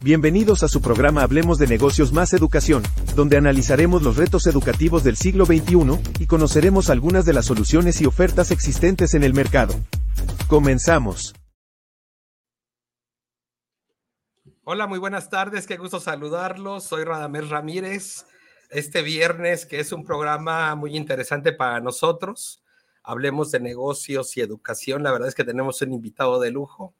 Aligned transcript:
Bienvenidos 0.00 0.62
a 0.62 0.68
su 0.68 0.80
programa 0.80 1.22
Hablemos 1.22 1.58
de 1.58 1.66
Negocios 1.66 2.12
más 2.12 2.32
Educación, 2.32 2.84
donde 3.16 3.36
analizaremos 3.36 4.00
los 4.00 4.16
retos 4.16 4.46
educativos 4.46 5.02
del 5.02 5.16
siglo 5.16 5.44
XXI 5.44 6.00
y 6.20 6.26
conoceremos 6.28 6.88
algunas 6.88 7.24
de 7.24 7.32
las 7.32 7.46
soluciones 7.46 8.00
y 8.00 8.06
ofertas 8.06 8.52
existentes 8.52 9.14
en 9.14 9.24
el 9.24 9.34
mercado. 9.34 9.74
Comenzamos. 10.46 11.34
Hola, 14.62 14.86
muy 14.86 15.00
buenas 15.00 15.30
tardes, 15.30 15.66
qué 15.66 15.76
gusto 15.76 15.98
saludarlos. 15.98 16.84
Soy 16.84 17.02
Radamés 17.02 17.48
Ramírez. 17.48 18.24
Este 18.70 19.02
viernes, 19.02 19.66
que 19.66 19.80
es 19.80 19.90
un 19.90 20.04
programa 20.04 20.76
muy 20.76 20.96
interesante 20.96 21.52
para 21.52 21.80
nosotros, 21.80 22.62
hablemos 23.02 23.50
de 23.50 23.58
negocios 23.58 24.36
y 24.36 24.42
educación. 24.42 25.02
La 25.02 25.10
verdad 25.10 25.26
es 25.26 25.34
que 25.34 25.42
tenemos 25.42 25.82
un 25.82 25.92
invitado 25.92 26.38
de 26.38 26.52
lujo 26.52 26.94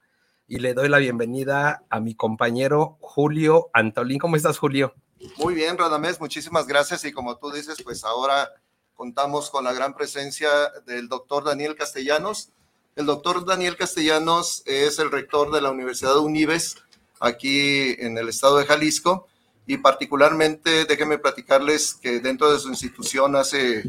y 0.48 0.58
le 0.60 0.72
doy 0.72 0.88
la 0.88 0.96
bienvenida 0.98 1.84
a 1.90 2.00
mi 2.00 2.14
compañero 2.14 2.96
Julio 3.00 3.68
Antolín. 3.74 4.18
¿Cómo 4.18 4.34
estás, 4.34 4.58
Julio? 4.58 4.94
Muy 5.36 5.52
bien, 5.52 5.76
Radamés, 5.76 6.20
muchísimas 6.20 6.66
gracias. 6.66 7.04
Y 7.04 7.12
como 7.12 7.36
tú 7.36 7.50
dices, 7.52 7.76
pues 7.84 8.02
ahora 8.02 8.50
contamos 8.94 9.50
con 9.50 9.64
la 9.64 9.74
gran 9.74 9.94
presencia 9.94 10.48
del 10.86 11.08
doctor 11.08 11.44
Daniel 11.44 11.76
Castellanos. 11.76 12.50
El 12.96 13.04
doctor 13.04 13.44
Daniel 13.44 13.76
Castellanos 13.76 14.62
es 14.64 14.98
el 14.98 15.10
rector 15.10 15.52
de 15.52 15.60
la 15.60 15.70
Universidad 15.70 16.18
Unives, 16.18 16.76
aquí 17.20 17.94
en 17.98 18.16
el 18.16 18.30
estado 18.30 18.56
de 18.56 18.64
Jalisco. 18.64 19.28
Y 19.66 19.76
particularmente, 19.76 20.86
déjenme 20.86 21.18
platicarles 21.18 21.92
que 21.92 22.20
dentro 22.20 22.50
de 22.50 22.58
su 22.58 22.70
institución 22.70 23.36
hace 23.36 23.84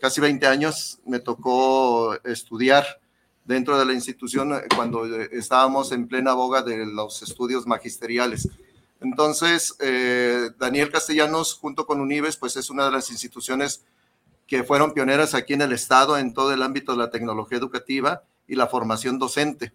casi 0.00 0.22
20 0.22 0.46
años 0.46 0.98
me 1.04 1.18
tocó 1.18 2.14
estudiar 2.24 3.00
dentro 3.50 3.76
de 3.76 3.84
la 3.84 3.92
institución 3.92 4.54
eh, 4.54 4.60
cuando 4.76 5.04
eh, 5.04 5.28
estábamos 5.32 5.90
en 5.90 6.06
plena 6.06 6.34
boga 6.34 6.62
de 6.62 6.86
los 6.86 7.20
estudios 7.22 7.66
magisteriales. 7.66 8.48
Entonces, 9.00 9.74
eh, 9.80 10.50
Daniel 10.56 10.92
Castellanos, 10.92 11.54
junto 11.54 11.84
con 11.84 12.00
Unives, 12.00 12.36
pues 12.36 12.56
es 12.56 12.70
una 12.70 12.84
de 12.84 12.92
las 12.92 13.10
instituciones 13.10 13.82
que 14.46 14.62
fueron 14.62 14.94
pioneras 14.94 15.34
aquí 15.34 15.54
en 15.54 15.62
el 15.62 15.72
Estado 15.72 16.16
en 16.16 16.32
todo 16.32 16.52
el 16.52 16.62
ámbito 16.62 16.92
de 16.92 16.98
la 16.98 17.10
tecnología 17.10 17.58
educativa 17.58 18.22
y 18.46 18.54
la 18.54 18.68
formación 18.68 19.18
docente. 19.18 19.72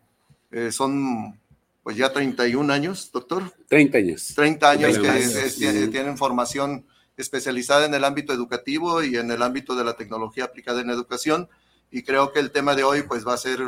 son 0.72 1.38
pues 1.84 1.98
ya 1.98 2.12
31 2.12 2.72
años, 2.74 3.10
doctor. 3.12 3.54
30 3.68 3.98
años. 3.98 4.34
30 4.36 4.70
años 4.70 4.98
que 4.98 5.88
tienen 5.88 6.18
formación 6.18 6.86
especializada 7.18 7.86
en 7.86 7.94
el 7.94 8.04
ámbito 8.04 8.34
educativo 8.34 9.04
y 9.04 9.18
en 9.18 9.32
el 9.32 9.42
ámbito 9.42 9.76
de 9.76 9.84
la 9.84 9.96
tecnología 9.96 10.46
aplicada 10.46 10.82
en 10.82 10.90
educación 10.90 11.50
y 11.92 12.04
creo 12.04 12.32
que 12.32 12.40
el 12.40 12.52
tema 12.52 12.76
de 12.76 12.84
hoy 12.84 13.04
pues 13.04 13.26
va 13.26 13.34
a 13.34 13.38
ser 13.38 13.60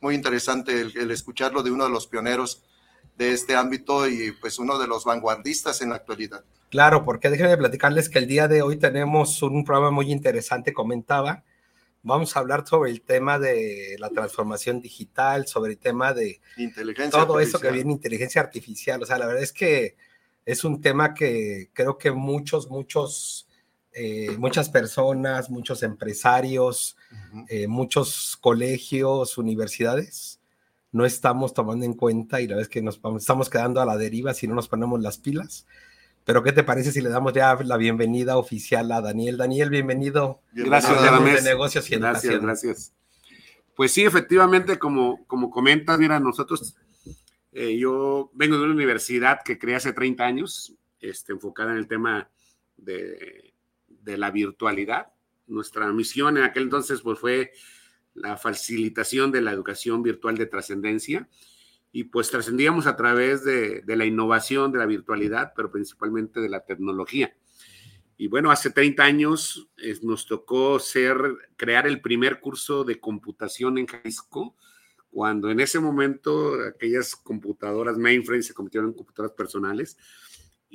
muy 0.00 0.14
interesante 0.14 0.80
el, 0.80 1.10
escucharlo 1.10 1.62
de 1.62 1.70
uno 1.70 1.84
de 1.84 1.90
los 1.90 2.06
pioneros 2.06 2.62
de 3.16 3.32
este 3.32 3.54
ámbito 3.54 4.08
y 4.08 4.32
pues 4.32 4.58
uno 4.58 4.78
de 4.78 4.86
los 4.86 5.04
vanguardistas 5.04 5.80
en 5.80 5.90
la 5.90 5.96
actualidad. 5.96 6.44
Claro, 6.70 7.04
porque 7.04 7.30
déjenme 7.30 7.56
platicarles 7.56 8.08
que 8.08 8.18
el 8.18 8.26
día 8.26 8.48
de 8.48 8.62
hoy 8.62 8.78
tenemos 8.78 9.42
un 9.42 9.64
programa 9.64 9.90
muy 9.90 10.10
interesante, 10.10 10.72
comentaba. 10.72 11.44
Vamos 12.02 12.36
a 12.36 12.40
hablar 12.40 12.66
sobre 12.66 12.90
el 12.90 13.02
tema 13.02 13.38
de 13.38 13.96
la 14.00 14.08
transformación 14.08 14.80
digital, 14.80 15.46
sobre 15.46 15.72
el 15.72 15.78
tema 15.78 16.12
de 16.12 16.40
inteligencia 16.56 17.24
todo 17.24 17.38
eso 17.38 17.60
que 17.60 17.70
viene 17.70 17.92
inteligencia 17.92 18.40
artificial. 18.40 19.00
O 19.02 19.06
sea, 19.06 19.18
la 19.18 19.26
verdad 19.26 19.42
es 19.42 19.52
que 19.52 19.96
es 20.44 20.64
un 20.64 20.80
tema 20.80 21.14
que 21.14 21.70
creo 21.72 21.98
que 21.98 22.10
muchos, 22.10 22.68
muchos 22.68 23.46
eh, 23.94 24.36
muchas 24.38 24.70
personas, 24.70 25.50
muchos 25.50 25.82
empresarios, 25.82 26.96
eh, 27.48 27.66
muchos 27.66 28.38
colegios, 28.40 29.36
universidades, 29.36 30.40
no 30.92 31.04
estamos 31.04 31.52
tomando 31.52 31.84
en 31.84 31.94
cuenta 31.94 32.40
y 32.40 32.46
la 32.46 32.56
vez 32.56 32.68
que 32.68 32.82
nos 32.82 33.00
estamos 33.18 33.50
quedando 33.50 33.80
a 33.80 33.86
la 33.86 33.96
deriva 33.96 34.34
si 34.34 34.46
no 34.46 34.54
nos 34.54 34.68
ponemos 34.68 35.00
las 35.00 35.18
pilas. 35.18 35.66
Pero 36.24 36.42
¿qué 36.42 36.52
te 36.52 36.62
parece 36.62 36.92
si 36.92 37.00
le 37.00 37.08
damos 37.08 37.32
ya 37.32 37.54
la 37.64 37.76
bienvenida 37.76 38.36
oficial 38.36 38.92
a 38.92 39.00
Daniel? 39.00 39.36
Daniel, 39.36 39.70
bienvenido. 39.70 40.40
Gracias, 40.52 41.02
de 41.02 41.42
negocios 41.42 41.90
y 41.90 41.96
Gracias, 41.96 42.40
gracias. 42.40 42.94
Pues 43.74 43.92
sí, 43.92 44.04
efectivamente, 44.04 44.78
como, 44.78 45.26
como 45.26 45.50
comentas, 45.50 45.98
mira, 45.98 46.20
nosotros, 46.20 46.76
eh, 47.52 47.76
yo 47.76 48.30
vengo 48.34 48.56
de 48.56 48.64
una 48.64 48.74
universidad 48.74 49.40
que 49.44 49.58
creé 49.58 49.76
hace 49.76 49.92
30 49.92 50.24
años, 50.24 50.74
este, 51.00 51.32
enfocada 51.32 51.72
en 51.72 51.78
el 51.78 51.88
tema 51.88 52.30
de 52.76 53.51
de 54.02 54.18
la 54.18 54.30
virtualidad. 54.30 55.08
Nuestra 55.46 55.90
misión 55.92 56.36
en 56.36 56.44
aquel 56.44 56.64
entonces 56.64 57.00
pues, 57.00 57.18
fue 57.18 57.52
la 58.14 58.36
facilitación 58.36 59.32
de 59.32 59.40
la 59.40 59.52
educación 59.52 60.02
virtual 60.02 60.36
de 60.36 60.46
trascendencia 60.46 61.28
y 61.92 62.04
pues 62.04 62.30
trascendíamos 62.30 62.86
a 62.86 62.96
través 62.96 63.44
de, 63.44 63.82
la 63.86 64.06
innovación, 64.06 64.72
de 64.72 64.78
la 64.78 64.86
virtualidad, 64.86 65.52
pero 65.54 65.70
principalmente 65.70 66.40
de 66.40 66.48
la 66.48 66.64
tecnología. 66.64 67.36
Y 68.16 68.28
bueno, 68.28 68.50
hace 68.50 68.70
30 68.70 69.02
años 69.02 69.68
nos 70.02 70.26
tocó 70.26 70.78
ser, 70.78 71.18
crear 71.56 71.86
el 71.86 72.00
primer 72.00 72.40
curso 72.40 72.84
de 72.84 72.98
computación 72.98 73.76
en 73.78 73.86
Jalisco, 73.86 74.56
cuando 75.10 75.50
en 75.50 75.60
ese 75.60 75.80
momento 75.80 76.54
aquellas 76.66 77.14
computadoras 77.14 77.98
mainframe 77.98 78.42
se 78.42 78.54
convirtieron 78.54 78.90
en 78.90 78.96
computadoras 78.96 79.36
personales 79.36 79.98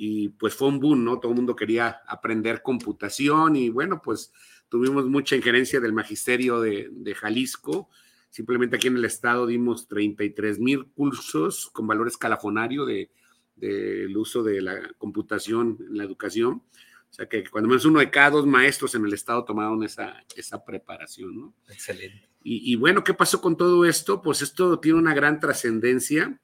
y 0.00 0.28
pues 0.28 0.54
fue 0.54 0.68
un 0.68 0.78
boom, 0.78 1.04
¿no? 1.04 1.18
Todo 1.18 1.32
el 1.32 1.36
mundo 1.36 1.56
quería 1.56 2.02
aprender 2.06 2.62
computación 2.62 3.56
y 3.56 3.68
bueno, 3.68 4.00
pues 4.00 4.32
tuvimos 4.68 5.06
mucha 5.06 5.34
injerencia 5.34 5.80
del 5.80 5.92
magisterio 5.92 6.60
de, 6.60 7.14
Jalisco. 7.16 7.90
Simplemente 8.30 8.76
aquí 8.76 8.86
en 8.86 8.96
el 8.96 9.04
estado 9.04 9.44
dimos 9.44 9.88
33 9.88 10.60
mil 10.60 10.86
cursos 10.92 11.68
con 11.72 11.88
valor 11.88 12.06
escalafonario 12.06 12.86
del 12.86 13.10
de, 13.56 14.16
uso 14.16 14.44
de 14.44 14.62
la 14.62 14.88
computación 14.98 15.76
en 15.80 15.98
la 15.98 16.04
educación. 16.04 16.62
O 17.10 17.12
sea 17.12 17.28
que 17.28 17.42
cuando 17.50 17.68
menos 17.68 17.84
uno 17.84 17.98
de 17.98 18.08
cada 18.08 18.30
dos 18.30 18.46
maestros 18.46 18.94
en 18.94 19.04
el 19.04 19.12
estado 19.12 19.44
tomaron 19.44 19.82
esa, 19.82 20.24
esa 20.36 20.64
preparación, 20.64 21.36
¿no? 21.36 21.54
Excelente. 21.68 22.28
Y, 22.44 22.72
y 22.72 22.76
bueno, 22.76 23.02
¿qué 23.02 23.14
pasó 23.14 23.40
con 23.40 23.56
todo 23.56 23.84
esto? 23.84 24.22
Pues 24.22 24.42
esto 24.42 24.78
tiene 24.78 25.00
una 25.00 25.12
gran 25.12 25.40
trascendencia 25.40 26.40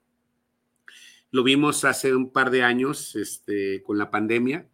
lo 1.35 1.43
vimos 1.43 1.85
hace 1.85 2.15
un 2.15 2.31
par 2.31 2.53
de 2.53 2.63
años 2.63 3.17
este, 3.17 3.83
con 3.83 3.99
la 3.99 4.09
pandemia, 4.09 4.69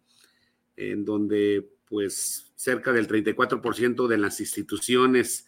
en 0.75 1.03
donde 1.05 1.67
pues 1.89 2.51
cerca 2.55 2.93
del 2.93 3.07
34% 3.07 4.05
de 4.05 4.17
las 4.19 4.39
instituciones 4.39 5.47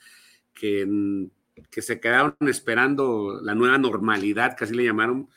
que, 0.56 1.30
que 1.70 1.84
se 1.84 2.00
quedaron 2.00 2.36
esperando 2.48 3.40
la 3.44 3.54
nueva 3.54 3.78
normalidad, 3.78 4.58
que 4.58 4.64
así 4.64 4.74
le 4.74 4.86
llamaron, 4.86 5.30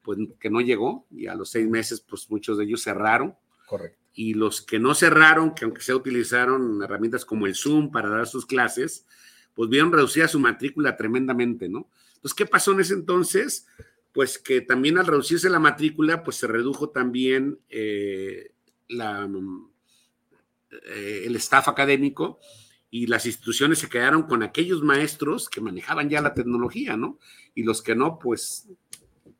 pues 0.00 0.18
que 0.40 0.48
no 0.48 0.62
llegó 0.62 1.06
y 1.10 1.26
a 1.26 1.34
los 1.34 1.50
seis 1.50 1.68
meses 1.68 2.00
pues 2.00 2.30
muchos 2.30 2.56
de 2.56 2.64
ellos 2.64 2.82
cerraron. 2.82 3.36
Correcto. 3.66 3.98
Y 4.14 4.32
los 4.32 4.62
que 4.62 4.78
no 4.78 4.94
cerraron, 4.94 5.54
que 5.54 5.66
aunque 5.66 5.82
se 5.82 5.94
utilizaron 5.94 6.82
herramientas 6.82 7.26
como 7.26 7.46
el 7.46 7.54
Zoom 7.54 7.92
para 7.92 8.08
dar 8.08 8.26
sus 8.26 8.46
clases, 8.46 9.04
pues 9.52 9.68
vieron 9.68 9.92
reducida 9.92 10.26
su 10.26 10.40
matrícula 10.40 10.96
tremendamente, 10.96 11.68
¿no? 11.68 11.90
Entonces, 12.14 12.34
¿qué 12.34 12.46
pasó 12.46 12.72
en 12.72 12.80
ese 12.80 12.94
entonces? 12.94 13.66
Pues 14.12 14.38
que 14.38 14.60
también 14.60 14.98
al 14.98 15.06
reducirse 15.06 15.50
la 15.50 15.58
matrícula, 15.58 16.22
pues 16.22 16.36
se 16.36 16.46
redujo 16.46 16.90
también 16.90 17.58
eh, 17.68 18.52
la, 18.88 19.28
eh, 20.70 21.22
el 21.26 21.36
staff 21.36 21.68
académico 21.68 22.40
y 22.90 23.06
las 23.06 23.26
instituciones 23.26 23.78
se 23.78 23.88
quedaron 23.88 24.22
con 24.22 24.42
aquellos 24.42 24.82
maestros 24.82 25.48
que 25.48 25.60
manejaban 25.60 26.08
ya 26.08 26.22
la 26.22 26.34
tecnología, 26.34 26.96
¿no? 26.96 27.18
Y 27.54 27.62
los 27.62 27.82
que 27.82 27.94
no, 27.94 28.18
pues 28.18 28.68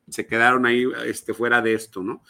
se 0.07 0.27
quedaron 0.27 0.65
ahí 0.65 0.85
este, 1.05 1.33
fuera 1.33 1.61
de 1.61 1.73
esto, 1.73 2.03
¿no? 2.03 2.23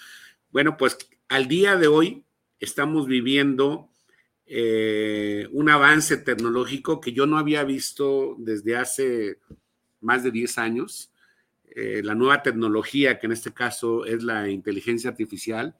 Bueno, 0.52 0.78
pues 0.78 0.98
al 1.28 1.48
día 1.48 1.76
de 1.76 1.88
hoy 1.88 2.24
estamos 2.60 3.08
viviendo 3.08 3.90
eh, 4.46 5.48
un 5.52 5.70
avance 5.70 6.18
tecnológico 6.18 7.00
que 7.00 7.14
yo 7.14 7.26
no 7.26 7.38
había 7.38 7.64
visto 7.64 8.36
desde 8.40 8.78
hace 8.78 9.40
más 10.02 10.24
de 10.24 10.32
10 10.32 10.58
años. 10.58 11.09
Eh, 11.82 12.02
la 12.04 12.14
nueva 12.14 12.44
tecnología, 12.44 13.20
que 13.20 13.28
en 13.28 13.32
este 13.32 13.54
caso 13.54 14.04
es 14.04 14.22
la 14.22 14.50
inteligencia 14.50 15.10
artificial, 15.10 15.78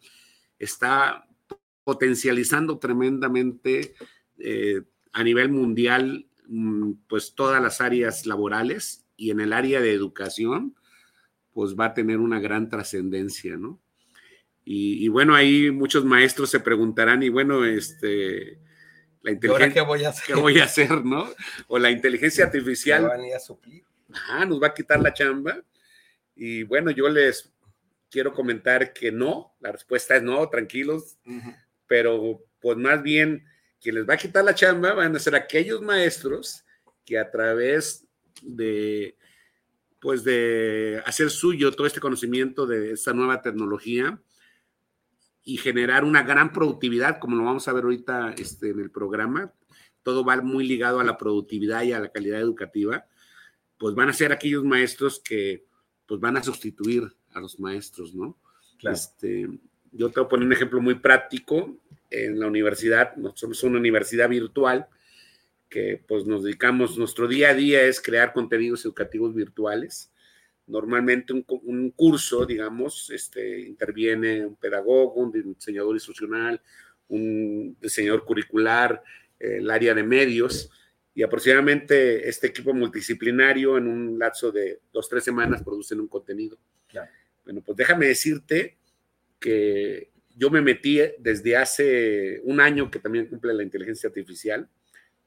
está 0.58 1.28
potencializando 1.84 2.80
tremendamente 2.80 3.96
eh, 4.38 4.82
a 5.12 5.24
nivel 5.24 5.50
mundial 5.50 6.26
mm, 6.48 6.92
pues 7.08 7.36
todas 7.36 7.62
las 7.62 7.82
áreas 7.82 8.26
laborales 8.26 9.06
y 9.18 9.32
en 9.32 9.42
el 9.42 9.52
área 9.52 9.82
de 9.82 9.92
educación 9.92 10.74
pues 11.52 11.76
va 11.76 11.86
a 11.86 11.94
tener 11.94 12.20
una 12.20 12.40
gran 12.40 12.70
trascendencia, 12.70 13.58
¿no? 13.58 13.82
Y, 14.72 15.08
bueno, 15.08 15.34
ahí 15.34 15.72
muchos 15.72 16.06
maestros 16.06 16.52
se 16.52 16.60
preguntarán, 16.60 17.24
y 17.24 17.30
bueno, 17.30 17.66
este, 17.66 18.60
la 19.24 19.32
inteligencia, 19.32 19.82
¿qué 19.82 19.88
voy 19.88 20.04
a 20.04 20.10
hacer? 20.10 20.26
¿Qué 20.28 20.40
voy 20.40 20.60
a 20.60 20.66
hacer, 20.66 21.04
no? 21.04 21.28
O 21.68 21.80
la 21.80 21.90
inteligencia 21.90 22.46
artificial. 22.46 23.08
van 23.08 23.22
a, 23.22 23.36
a 23.36 23.40
suplir. 23.40 23.84
nos 24.48 24.62
va 24.62 24.68
a 24.68 24.74
quitar 24.76 25.02
la 25.02 25.12
chamba. 25.12 25.60
Y 26.42 26.64
bueno, 26.64 26.90
yo 26.90 27.10
les 27.10 27.52
quiero 28.10 28.34
comentar 28.34 28.94
que 28.94 29.12
no, 29.12 29.54
la 29.60 29.74
respuesta 29.74 30.16
es 30.16 30.24
no, 30.24 30.48
tranquilos, 30.48 31.18
pero 31.86 32.46
pues 32.62 32.78
más 32.78 33.04
bien 33.04 33.44
quien 33.82 33.96
les 33.96 34.08
va 34.08 34.14
a 34.14 34.18
quitar 34.18 34.46
la 34.46 34.56
chamba 34.56 34.94
van 34.94 35.14
a 35.14 35.20
ser 35.20 35.36
aquellos 35.36 35.82
maestros 35.82 36.64
que 37.06 37.20
a 37.20 37.30
través 37.30 38.08
de 38.42 39.18
pues 40.00 40.24
de 40.24 41.04
hacer 41.06 41.30
suyo 41.30 41.74
todo 41.74 41.86
este 41.86 42.00
conocimiento 42.00 42.66
de 42.66 42.94
esta 42.94 43.12
nueva 43.12 43.42
tecnología 43.42 44.22
y 45.44 45.58
generar 45.58 46.06
una 46.06 46.24
gran 46.24 46.54
productividad, 46.54 47.20
como 47.20 47.36
lo 47.36 47.44
vamos 47.44 47.68
a 47.68 47.74
ver 47.74 47.84
ahorita 47.84 48.34
este, 48.38 48.70
en 48.70 48.80
el 48.80 48.92
programa. 48.92 49.54
Todo 50.04 50.24
va 50.24 50.38
muy 50.42 50.66
ligado 50.66 51.02
a 51.02 51.04
la 51.04 51.18
productividad 51.18 51.84
y 51.84 51.92
a 51.92 52.00
la 52.00 52.14
calidad 52.14 52.40
educativa. 52.40 53.08
Pues 53.78 53.94
van 53.94 54.08
a 54.08 54.14
ser 54.14 54.32
aquellos 54.32 54.64
maestros 54.64 55.20
que 55.20 55.68
pues 56.10 56.20
van 56.20 56.38
a 56.38 56.44
sustituir 56.44 57.04
a 57.34 57.40
los 57.40 57.60
maestros, 57.60 58.16
¿no? 58.16 58.36
Este, 58.82 59.48
yo 59.92 60.10
te 60.10 60.20
voy 60.20 60.26
a 60.26 60.30
poner 60.30 60.48
un 60.48 60.54
ejemplo 60.54 60.82
muy 60.82 60.96
práctico. 60.96 61.78
En 62.10 62.40
la 62.40 62.48
universidad, 62.48 63.16
nosotros 63.16 63.60
somos 63.60 63.64
una 63.64 63.80
universidad 63.80 64.28
virtual 64.28 64.88
que 65.70 66.04
pues 66.08 66.26
nos 66.26 66.44
dedicamos, 66.44 66.98
nuestro 66.98 67.28
día 67.28 67.50
a 67.50 67.54
día 67.54 67.84
es 67.84 68.02
crear 68.02 68.34
contenidos 68.34 68.84
educativos 68.86 69.36
virtuales. 69.36 70.12
Normalmente 70.66 71.32
un, 71.32 71.92
curso, 71.92 72.44
digamos, 72.48 73.12
este, 73.12 73.62
interviene 73.62 74.44
un 74.48 74.56
pedagogo, 74.56 75.14
un 75.14 75.32
diseñador 75.32 75.96
instruccional, 75.96 76.60
un 77.08 77.78
diseñador 77.80 78.26
curricular, 78.26 79.04
el 79.38 79.70
área 79.70 79.94
de 79.94 80.02
medios, 80.02 80.72
y 81.14 81.24
aproximadamente 81.24 82.28
este 82.30 82.48
equipo 82.48 82.74
multidisciplinario 82.74 83.78
en 83.78 83.88
un 83.88 84.20
lapso 84.20 84.52
de 84.52 84.80
dos, 84.92 85.10
tres 85.10 85.24
semanas 85.24 85.64
producen 85.64 86.00
un 86.00 86.08
contenido. 86.08 86.58
Bueno, 87.44 87.62
pues 87.66 87.78
déjame 87.78 88.08
decirte 88.08 88.78
que 89.40 90.12
yo 90.36 90.50
me 90.50 90.62
metí 90.62 91.00
desde 91.18 91.58
hace 91.58 92.42
un 92.44 92.60
año 92.62 92.92
que 92.92 93.00
también 93.00 93.28
cumple 93.28 93.54
la 93.54 93.64
inteligencia 93.64 94.08
artificial 94.08 94.70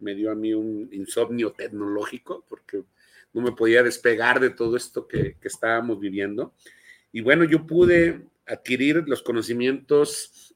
me 0.03 0.15
dio 0.15 0.31
a 0.31 0.35
mí 0.35 0.53
un 0.53 0.89
insomnio 0.93 1.53
tecnológico 1.53 2.45
porque 2.49 2.83
no 3.33 3.41
me 3.41 3.53
podía 3.53 3.83
despegar 3.83 4.41
de 4.41 4.51
todo 4.51 4.77
esto 4.77 5.07
que, 5.07 5.37
estábamos 5.43 5.99
viviendo. 5.99 6.55
Y 7.13 7.23
bueno, 7.23 7.45
yo 7.45 7.67
pude 7.67 8.27
adquirir 8.47 9.05
los 9.07 9.23
conocimientos, 9.23 10.55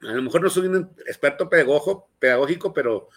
a 0.00 0.12
lo 0.12 0.22
mejor 0.22 0.42
no 0.42 0.48
soy 0.48 0.68
un 0.68 0.90
experto 1.06 1.48
pedagógico, 1.50 2.08
pedagógico 2.18 2.72
pero 2.72 3.08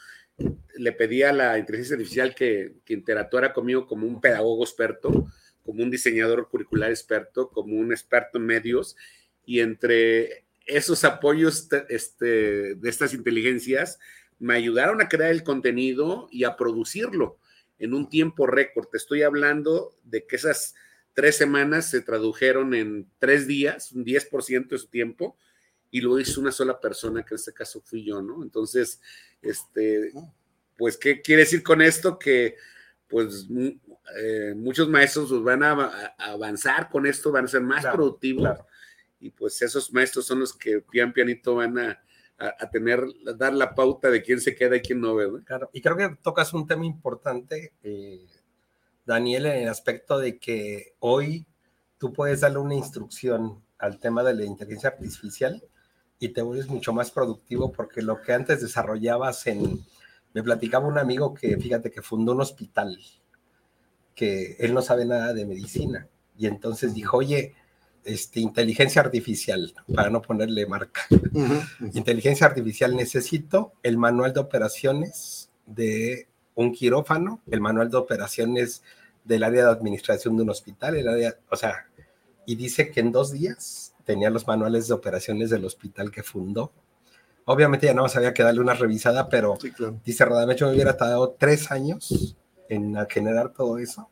le 0.81 0.93
pedí 0.93 1.21
a 1.21 1.31
la 1.31 1.59
inteligencia 1.59 1.95
artificial 1.95 2.33
que, 2.33 2.73
que 2.83 2.95
interactuara 2.95 3.53
conmigo 3.53 3.85
como 3.85 4.07
un 4.07 4.19
pedagogo 4.19 4.63
experto, 4.63 5.27
como 5.63 5.83
un 5.83 5.91
diseñador 5.91 6.49
curricular 6.49 6.89
experto, 6.89 7.49
como 7.49 7.75
un 7.75 7.91
experto 7.91 8.39
en 8.39 8.47
medios, 8.47 8.95
y 9.45 9.59
entre 9.59 10.45
esos 10.65 11.03
apoyos 11.03 11.69
este, 11.89 12.73
de 12.73 12.89
estas 12.89 13.13
inteligencias, 13.13 13.99
me 14.39 14.55
ayudaron 14.55 15.01
a 15.01 15.07
crear 15.07 15.29
el 15.29 15.43
contenido 15.43 16.27
y 16.31 16.45
a 16.45 16.55
producirlo 16.55 17.37
en 17.77 17.93
un 17.93 18.09
tiempo 18.09 18.47
récord. 18.47 18.87
Te 18.87 18.97
estoy 18.97 19.21
hablando 19.21 19.95
de 20.03 20.25
que 20.25 20.35
esas 20.35 20.73
tres 21.13 21.37
semanas 21.37 21.91
se 21.91 22.01
tradujeron 22.01 22.73
en 22.73 23.07
tres 23.19 23.45
días, 23.45 23.91
un 23.91 24.03
10% 24.03 24.67
de 24.67 24.77
su 24.79 24.87
tiempo, 24.87 25.37
y 25.91 26.01
lo 26.01 26.19
hizo 26.19 26.41
una 26.41 26.51
sola 26.51 26.79
persona, 26.79 27.23
que 27.23 27.35
en 27.35 27.39
este 27.39 27.53
caso 27.53 27.81
fui 27.81 28.03
yo, 28.03 28.23
¿no? 28.23 28.41
Entonces, 28.41 28.99
este, 29.43 30.11
pues, 30.81 30.97
¿qué 30.97 31.21
quiere 31.21 31.43
decir 31.43 31.61
con 31.61 31.79
esto? 31.79 32.17
Que, 32.17 32.55
pues, 33.07 33.45
eh, 34.17 34.55
muchos 34.57 34.89
maestros 34.89 35.29
pues, 35.29 35.43
van 35.43 35.61
a, 35.61 36.15
avanzar 36.17 36.89
con 36.89 37.05
esto, 37.05 37.31
van 37.31 37.45
a 37.45 37.47
ser 37.47 37.61
más 37.61 37.85
productivos, 37.85 38.57
y 39.19 39.29
pues 39.29 39.61
esos 39.61 39.93
maestros 39.93 40.25
son 40.25 40.39
los 40.39 40.53
que 40.53 40.81
pian 40.81 41.13
pianito 41.13 41.53
van 41.53 41.77
a, 41.77 42.03
a, 42.39 42.67
tener, 42.71 43.05
dar 43.37 43.53
la 43.53 43.75
pauta 43.75 44.09
de 44.09 44.23
quién 44.23 44.41
se 44.41 44.55
queda 44.55 44.77
y 44.77 44.81
quién 44.81 45.01
no, 45.01 45.13
¿verdad? 45.13 45.41
Claro, 45.45 45.69
y 45.71 45.81
creo 45.81 45.95
que 45.95 46.17
tocas 46.19 46.51
un 46.51 46.65
tema 46.65 46.83
importante, 46.83 47.73
eh, 47.83 48.25
Daniel, 49.05 49.45
en 49.45 49.61
el 49.61 49.69
aspecto 49.69 50.17
de 50.17 50.39
que 50.39 50.95
hoy 50.97 51.45
tú 51.99 52.11
puedes 52.11 52.41
darle 52.41 52.57
una 52.57 52.73
instrucción 52.73 53.61
al 53.77 53.99
tema 53.99 54.23
de 54.23 54.33
la 54.33 54.45
inteligencia 54.45 54.89
artificial 54.89 55.63
y 56.17 56.29
te 56.29 56.41
vuelves 56.41 56.69
mucho 56.69 56.91
más 56.91 57.11
productivo 57.11 57.71
porque 57.71 58.01
lo 58.01 58.19
que 58.23 58.33
antes 58.33 58.61
desarrollabas 58.61 59.45
en... 59.45 59.85
Me 60.33 60.43
platicaba 60.43 60.87
un 60.87 60.97
amigo 60.97 61.33
que, 61.33 61.57
fíjate, 61.57 61.91
que 61.91 62.01
fundó 62.01 62.33
un 62.33 62.41
hospital, 62.41 62.97
que 64.15 64.55
él 64.59 64.73
no 64.73 64.81
sabe 64.81 65.05
nada 65.05 65.33
de 65.33 65.45
medicina. 65.45 66.07
Y 66.37 66.47
entonces 66.47 66.93
dijo, 66.93 67.17
oye, 67.17 67.53
este, 68.03 68.39
inteligencia 68.39 69.01
artificial, 69.01 69.73
para 69.93 70.09
no 70.09 70.21
ponerle 70.21 70.65
marca. 70.65 71.01
Inteligencia 71.93 72.47
artificial, 72.47 72.95
necesito 72.95 73.73
el 73.83 73.97
manual 73.97 74.33
de 74.33 74.39
operaciones 74.39 75.49
de 75.65 76.27
un 76.55 76.71
quirófano, 76.71 77.41
el 77.49 77.61
manual 77.61 77.89
de 77.89 77.97
operaciones 77.97 78.83
del 79.23 79.43
área 79.43 79.65
de 79.65 79.71
administración 79.71 80.35
de 80.35 80.43
un 80.43 80.49
hospital, 80.49 80.95
el 80.95 81.07
área, 81.07 81.37
o 81.49 81.55
sea, 81.55 81.87
y 82.45 82.55
dice 82.55 82.89
que 82.89 83.01
en 83.01 83.11
dos 83.11 83.31
días 83.31 83.93
tenía 84.03 84.29
los 84.29 84.47
manuales 84.47 84.87
de 84.87 84.93
operaciones 84.93 85.49
del 85.49 85.65
hospital 85.65 86.11
que 86.11 86.23
fundó. 86.23 86.71
Obviamente 87.45 87.87
ya 87.87 87.93
no 87.93 88.03
más 88.03 88.15
había 88.15 88.33
que 88.33 88.43
darle 88.43 88.61
una 88.61 88.73
revisada, 88.73 89.27
pero 89.29 89.57
dice 90.05 90.25
Radamés, 90.25 90.61
me 90.61 90.71
hubiera 90.71 90.95
tardado 90.95 91.35
tres 91.37 91.71
años 91.71 92.35
en 92.69 92.95
generar 93.09 93.51
todo 93.51 93.77
eso 93.77 94.09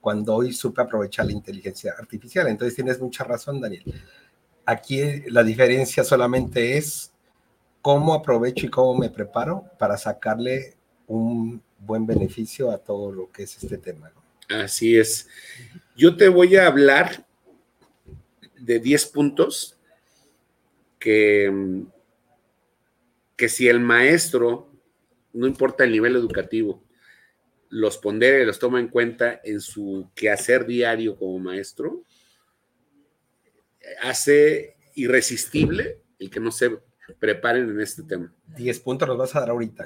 cuando 0.00 0.36
hoy 0.36 0.52
supe 0.52 0.82
aprovechar 0.82 1.26
la 1.26 1.32
inteligencia 1.32 1.94
artificial. 1.98 2.46
Entonces 2.46 2.76
tienes 2.76 3.00
mucha 3.00 3.24
razón, 3.24 3.60
Daniel. 3.60 3.82
Aquí 4.64 5.00
la 5.28 5.42
diferencia 5.42 6.04
solamente 6.04 6.76
es 6.76 7.12
cómo 7.82 8.14
aprovecho 8.14 8.66
y 8.66 8.68
cómo 8.68 8.96
me 8.96 9.10
preparo 9.10 9.64
para 9.78 9.96
sacarle 9.96 10.76
un 11.06 11.62
buen 11.78 12.06
beneficio 12.06 12.70
a 12.70 12.78
todo 12.78 13.12
lo 13.12 13.30
que 13.30 13.44
es 13.44 13.62
este 13.62 13.78
tema. 13.78 14.12
Así 14.48 14.96
es. 14.96 15.28
Yo 15.96 16.16
te 16.16 16.28
voy 16.28 16.56
a 16.56 16.66
hablar 16.66 17.26
de 18.58 18.78
10 18.78 19.06
puntos 19.06 19.76
que, 20.98 21.84
que 23.36 23.48
si 23.48 23.68
el 23.68 23.80
maestro, 23.80 24.72
no 25.32 25.46
importa 25.46 25.84
el 25.84 25.92
nivel 25.92 26.16
educativo, 26.16 26.82
los 27.68 27.98
pondera 27.98 28.40
y 28.40 28.46
los 28.46 28.58
toma 28.58 28.80
en 28.80 28.88
cuenta 28.88 29.40
en 29.44 29.60
su 29.60 30.10
quehacer 30.14 30.66
diario 30.66 31.16
como 31.16 31.38
maestro, 31.38 32.04
hace 34.02 34.76
irresistible 34.94 36.00
el 36.18 36.30
que 36.30 36.40
no 36.40 36.50
se 36.50 36.78
preparen 37.18 37.70
en 37.70 37.80
este 37.80 38.02
tema. 38.02 38.32
Diez 38.46 38.80
puntos 38.80 39.08
los 39.08 39.16
vas 39.16 39.34
a 39.36 39.40
dar 39.40 39.50
ahorita. 39.50 39.84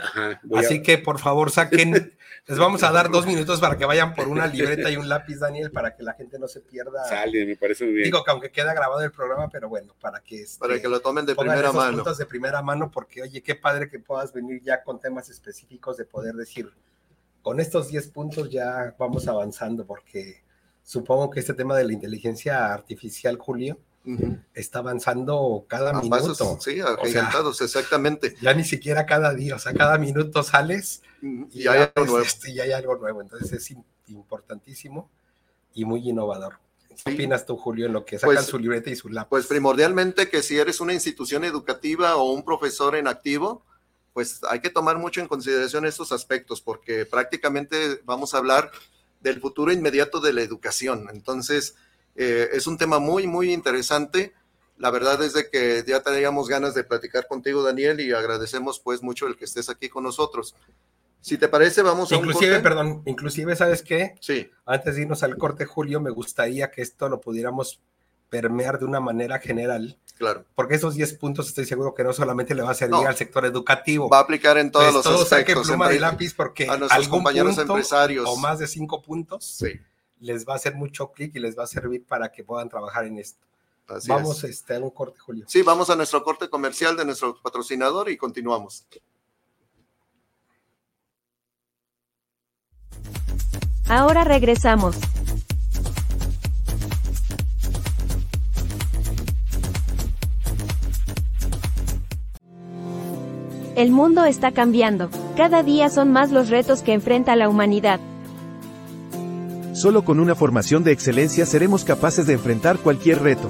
Así 0.56 0.82
que 0.82 0.98
por 0.98 1.18
favor 1.18 1.50
saquen, 1.50 1.92
les 2.46 2.58
vamos 2.58 2.82
a 2.82 2.90
dar 2.90 3.10
dos 3.10 3.26
minutos 3.26 3.60
para 3.60 3.76
que 3.76 3.84
vayan 3.84 4.14
por 4.14 4.28
una 4.28 4.46
libreta 4.46 4.90
y 4.90 4.96
un 4.96 5.08
lápiz, 5.08 5.38
Daniel, 5.38 5.70
para 5.70 5.94
que 5.94 6.02
la 6.02 6.14
gente 6.14 6.38
no 6.38 6.48
se 6.48 6.60
pierda. 6.60 7.04
Sale, 7.04 7.44
me 7.46 7.56
parece 7.56 7.84
muy 7.84 7.94
bien. 7.94 8.04
Digo 8.04 8.24
que 8.24 8.30
aunque 8.30 8.50
queda 8.50 8.74
grabado 8.74 9.02
el 9.02 9.12
programa, 9.12 9.48
pero 9.48 9.68
bueno, 9.68 9.94
para 10.00 10.20
que... 10.20 10.42
Este, 10.42 10.58
para 10.58 10.80
que 10.80 10.88
lo 10.88 11.00
tomen 11.00 11.26
de 11.26 11.34
primera 11.34 11.72
mano. 11.72 11.98
puntos 11.98 12.18
de 12.18 12.26
primera 12.26 12.62
mano, 12.62 12.90
porque 12.90 13.22
oye, 13.22 13.42
qué 13.42 13.54
padre 13.54 13.88
que 13.88 13.98
puedas 13.98 14.32
venir 14.32 14.62
ya 14.62 14.82
con 14.82 15.00
temas 15.00 15.28
específicos 15.28 15.96
de 15.96 16.04
poder 16.04 16.34
decir, 16.34 16.70
con 17.42 17.60
estos 17.60 17.88
10 17.88 18.08
puntos 18.08 18.50
ya 18.50 18.94
vamos 18.98 19.26
avanzando 19.28 19.86
porque 19.86 20.42
supongo 20.82 21.30
que 21.30 21.40
este 21.40 21.54
tema 21.54 21.76
de 21.76 21.84
la 21.84 21.92
inteligencia 21.92 22.72
artificial, 22.72 23.36
Julio, 23.38 23.78
está 24.54 24.78
avanzando 24.80 25.64
cada 25.68 25.92
minuto. 26.00 26.58
sí, 26.60 26.80
agigantados, 26.80 27.60
exactamente. 27.60 28.34
Ya 28.40 28.54
ni 28.54 28.64
siquiera 28.64 29.06
cada 29.06 29.34
día, 29.34 29.56
o 29.56 29.58
sea, 29.58 29.74
cada 29.74 29.98
minuto 29.98 30.42
sales 30.42 31.02
y, 31.22 31.66
hay 31.66 31.82
algo 31.94 32.04
nuevo. 32.04 32.20
Este, 32.20 32.50
y 32.50 32.60
hay 32.60 32.72
algo 32.72 32.96
nuevo. 32.96 33.20
Entonces 33.20 33.52
es 33.52 33.76
importantísimo 34.08 35.10
y 35.74 35.84
muy 35.84 36.08
innovador. 36.08 36.54
¿Qué 37.04 37.14
opinas 37.14 37.46
tú, 37.46 37.56
Julio, 37.56 37.86
en 37.86 37.92
lo 37.92 38.04
que 38.04 38.18
sacan 38.18 38.36
pues, 38.36 38.46
su 38.46 38.58
libreta 38.58 38.90
y 38.90 38.96
su 38.96 39.08
lápiz? 39.08 39.28
Pues 39.30 39.46
primordialmente 39.46 40.28
que 40.28 40.42
si 40.42 40.58
eres 40.58 40.80
una 40.80 40.92
institución 40.92 41.44
educativa 41.44 42.16
o 42.16 42.32
un 42.32 42.44
profesor 42.44 42.96
en 42.96 43.06
activo, 43.06 43.64
pues 44.12 44.40
hay 44.50 44.60
que 44.60 44.70
tomar 44.70 44.98
mucho 44.98 45.20
en 45.20 45.28
consideración 45.28 45.86
estos 45.86 46.12
aspectos 46.12 46.60
porque 46.60 47.06
prácticamente 47.06 48.00
vamos 48.04 48.34
a 48.34 48.38
hablar 48.38 48.70
del 49.20 49.40
futuro 49.40 49.72
inmediato 49.72 50.20
de 50.20 50.32
la 50.32 50.42
educación. 50.42 51.08
Entonces, 51.12 51.76
eh, 52.16 52.48
es 52.52 52.66
un 52.66 52.78
tema 52.78 52.98
muy, 52.98 53.26
muy 53.26 53.52
interesante. 53.52 54.34
La 54.76 54.90
verdad 54.90 55.22
es 55.22 55.34
de 55.34 55.50
que 55.50 55.84
ya 55.86 56.02
teníamos 56.02 56.48
ganas 56.48 56.74
de 56.74 56.84
platicar 56.84 57.26
contigo, 57.26 57.62
Daniel, 57.62 58.00
y 58.00 58.12
agradecemos 58.12 58.80
pues 58.80 59.02
mucho 59.02 59.26
el 59.26 59.36
que 59.36 59.44
estés 59.44 59.68
aquí 59.68 59.88
con 59.88 60.04
nosotros. 60.04 60.54
Si 61.20 61.36
te 61.36 61.48
parece, 61.48 61.82
vamos 61.82 62.10
a 62.12 62.16
Inclusive, 62.16 62.60
perdón, 62.60 63.02
inclusive, 63.04 63.54
¿sabes 63.54 63.82
qué? 63.82 64.14
Sí. 64.20 64.50
Antes 64.64 64.96
de 64.96 65.02
irnos 65.02 65.22
al 65.22 65.36
corte, 65.36 65.66
Julio, 65.66 66.00
me 66.00 66.10
gustaría 66.10 66.70
que 66.70 66.80
esto 66.80 67.10
lo 67.10 67.20
pudiéramos 67.20 67.80
permear 68.30 68.78
de 68.78 68.86
una 68.86 69.00
manera 69.00 69.38
general 69.38 69.98
Claro. 70.20 70.44
Porque 70.54 70.74
esos 70.74 70.94
10 70.96 71.14
puntos 71.14 71.48
estoy 71.48 71.64
seguro 71.64 71.94
que 71.94 72.04
no 72.04 72.12
solamente 72.12 72.54
le 72.54 72.60
va 72.60 72.72
a 72.72 72.74
servir 72.74 73.06
al 73.06 73.16
sector 73.16 73.46
educativo. 73.46 74.10
Va 74.10 74.18
a 74.18 74.20
aplicar 74.20 74.58
en 74.58 74.70
todos 74.70 74.92
pues 74.92 75.06
los 75.06 75.32
aspectos. 75.32 75.66
pluma 75.66 75.88
de 75.88 75.98
lápiz 75.98 76.34
porque 76.34 76.68
a 76.68 76.76
nuestros 76.76 77.08
compañeros 77.08 77.56
empresarios 77.56 78.28
o 78.28 78.36
más 78.36 78.58
de 78.58 78.66
5 78.66 79.00
puntos 79.00 79.64
les 80.20 80.46
va 80.46 80.52
a 80.52 80.56
hacer 80.56 80.74
mucho 80.74 81.10
clic 81.10 81.34
y 81.34 81.40
les 81.40 81.58
va 81.58 81.64
a 81.64 81.66
servir 81.66 82.04
para 82.04 82.30
que 82.30 82.44
puedan 82.44 82.68
trabajar 82.68 83.06
en 83.06 83.18
esto. 83.18 83.44
Vamos 84.06 84.44
es. 84.44 84.50
este, 84.50 84.76
a 84.76 84.78
un 84.78 84.90
corte, 84.90 85.18
Julio. 85.18 85.46
Sí, 85.48 85.62
vamos 85.62 85.90
a 85.90 85.96
nuestro 85.96 86.22
corte 86.22 86.48
comercial 86.48 86.96
de 86.96 87.04
nuestro 87.04 87.36
patrocinador 87.42 88.08
y 88.08 88.16
continuamos. 88.16 88.86
Ahora 93.88 94.22
regresamos. 94.22 94.96
El 103.74 103.90
mundo 103.90 104.24
está 104.24 104.52
cambiando. 104.52 105.10
Cada 105.36 105.62
día 105.64 105.88
son 105.88 106.12
más 106.12 106.30
los 106.30 106.50
retos 106.50 106.82
que 106.82 106.92
enfrenta 106.92 107.34
la 107.34 107.48
humanidad 107.48 107.98
Solo 109.80 110.04
con 110.04 110.20
una 110.20 110.34
formación 110.34 110.84
de 110.84 110.92
excelencia 110.92 111.46
seremos 111.46 111.84
capaces 111.84 112.26
de 112.26 112.34
enfrentar 112.34 112.76
cualquier 112.80 113.22
reto. 113.22 113.48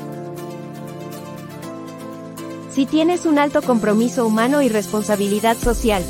Si 2.70 2.86
tienes 2.86 3.26
un 3.26 3.36
alto 3.36 3.62
compromiso 3.62 4.24
humano 4.24 4.62
y 4.62 4.68
responsabilidad 4.68 5.56
social, 5.56 6.04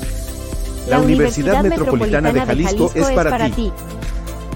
la, 0.90 1.00
Universidad, 1.00 1.62
Metropolitana, 1.62 2.34
de 2.34 2.40
Jalisco, 2.42 2.92
es 2.94 3.10
para, 3.12 3.48
ti. 3.48 3.72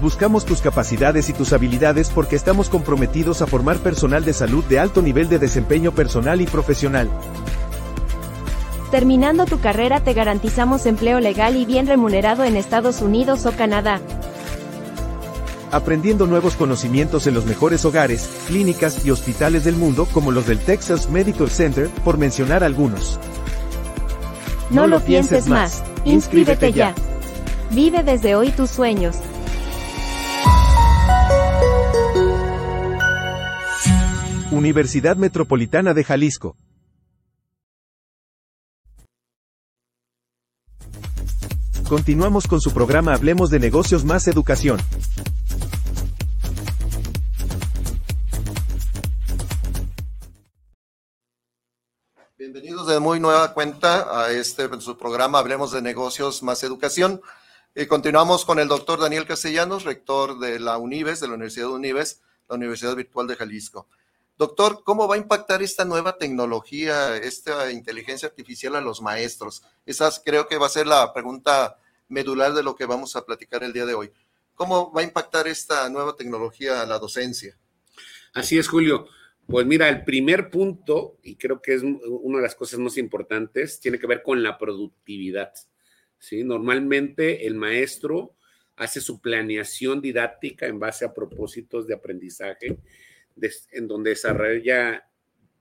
Buscamos 0.03 0.45
tus 0.45 0.61
capacidades 0.61 1.29
y 1.29 1.33
tus 1.33 1.51
habilidades 1.51 2.11
porque 2.11 2.35
estamos 2.35 2.69
comprometidos 2.69 3.41
a 3.41 3.47
formar 3.47 3.77
personal 3.77 4.23
de 4.23 4.33
salud 4.33 4.63
de 4.65 4.77
alto 4.77 5.01
nivel 5.01 5.29
de 5.29 5.39
desempeño 5.39 5.93
personal 5.93 6.41
y 6.41 6.45
profesional. 6.45 7.09
Terminando 8.91 9.45
tu 9.45 9.59
carrera 9.59 9.99
te 10.03 10.13
garantizamos 10.13 10.85
empleo 10.85 11.19
legal 11.19 11.55
y 11.55 11.65
bien 11.65 11.87
remunerado 11.87 12.43
en 12.43 12.55
Estados 12.55 13.01
Unidos 13.01 13.47
o 13.47 13.51
Canadá. 13.51 13.99
Aprendiendo 15.75 16.25
nuevos 16.25 16.55
conocimientos 16.55 17.27
en 17.27 17.33
los 17.33 17.45
mejores 17.45 17.83
hogares, 17.83 18.29
clínicas 18.47 19.05
y 19.05 19.11
hospitales 19.11 19.65
del 19.65 19.75
mundo 19.75 20.07
como 20.13 20.31
los 20.31 20.47
del 20.47 20.57
Texas 20.57 21.09
Medical 21.09 21.49
Center, 21.49 21.89
por 22.05 22.17
mencionar 22.17 22.63
algunos. 22.63 23.19
No, 24.69 24.87
lo 24.87 25.01
pienses 25.01 25.47
más. 25.47 25.83
Inscríbete 26.05 26.71
ya. 26.71 26.95
Vive 27.71 28.03
desde 28.03 28.35
hoy 28.35 28.51
tus 28.51 28.69
sueños. 28.69 29.17
Universidad 34.51 35.17
Metropolitana 35.17 35.93
de 35.93 36.05
Jalisco. 36.05 36.55
Continuamos 41.89 42.47
con 42.47 42.61
su 42.61 42.71
programa 42.71 43.13
Hablemos 43.13 43.49
de 43.49 43.59
negocios 43.59 44.05
más 44.05 44.29
educación. 44.29 44.79
Bienvenidos 52.55 52.87
de 52.87 53.01
muy 53.01 53.19
nueva 53.19 53.53
cuenta 53.53 54.17
a 54.17 54.31
este 54.31 54.69
su 54.79 54.97
programa 54.97 55.39
Hablemos 55.39 55.73
de 55.73 55.81
negocios 55.81 56.41
más 56.41 56.63
educación. 56.63 57.21
Y 57.75 57.85
continuamos 57.85 58.45
con 58.45 58.59
el 58.59 58.69
doctor 58.69 58.97
Daniel 58.97 59.25
Castellanos, 59.25 59.83
rector 59.83 60.39
de 60.39 60.57
la 60.61 60.77
UNIVES, 60.77 61.19
de 61.19 61.27
la 61.27 61.33
Universidad 61.33 61.67
de 61.67 61.73
UNIVES, 61.73 62.21
la 62.47 62.55
Universidad 62.55 62.95
Virtual 62.95 63.27
de 63.27 63.35
Jalisco. 63.35 63.89
Doctor, 64.37 64.83
¿cómo 64.85 65.05
va 65.05 65.15
a 65.15 65.17
impactar 65.17 65.61
esta 65.63 65.83
nueva 65.83 66.17
tecnología, 66.17 67.17
esta 67.17 67.69
inteligencia 67.73 68.29
artificial 68.29 68.77
a 68.77 68.81
los 68.81 69.01
maestros? 69.01 69.61
Esa 69.85 70.09
creo 70.23 70.47
que 70.47 70.57
va 70.57 70.67
a 70.67 70.69
ser 70.69 70.87
la 70.87 71.11
pregunta 71.11 71.77
medular 72.07 72.53
de 72.53 72.63
lo 72.63 72.77
que 72.77 72.85
vamos 72.85 73.17
a 73.17 73.25
platicar 73.25 73.65
el 73.65 73.73
día 73.73 73.85
de 73.85 73.95
hoy. 73.95 74.13
¿Cómo 74.53 74.93
va 74.93 75.01
a 75.01 75.03
impactar 75.03 75.49
esta 75.49 75.89
nueva 75.89 76.15
tecnología 76.15 76.81
a 76.81 76.85
la 76.85 76.99
docencia? 76.99 77.57
Así 78.33 78.57
es, 78.57 78.69
Julio. 78.69 79.09
Pues 79.47 79.65
mira, 79.65 79.89
el 79.89 80.03
primer 80.03 80.49
punto, 80.49 81.19
y 81.21 81.35
creo 81.35 81.61
que 81.61 81.75
es 81.75 81.83
una 81.83 82.37
de 82.37 82.43
las 82.43 82.55
cosas 82.55 82.79
más 82.79 82.97
importantes, 82.97 83.79
tiene 83.79 83.99
que 83.99 84.07
ver 84.07 84.23
con 84.23 84.41
la 84.41 84.57
productividad. 84.57 85.53
¿sí? 86.17 86.43
Normalmente 86.43 87.45
el 87.45 87.55
maestro 87.55 88.35
hace 88.75 88.99
su 89.01 89.21
planeación 89.21 90.01
didáctica 90.01 90.65
en 90.65 90.79
base 90.79 91.05
a 91.05 91.13
propósitos 91.13 91.87
de 91.87 91.93
aprendizaje 91.93 92.77
en 93.71 93.87
donde 93.87 94.11
desarrolla 94.11 95.07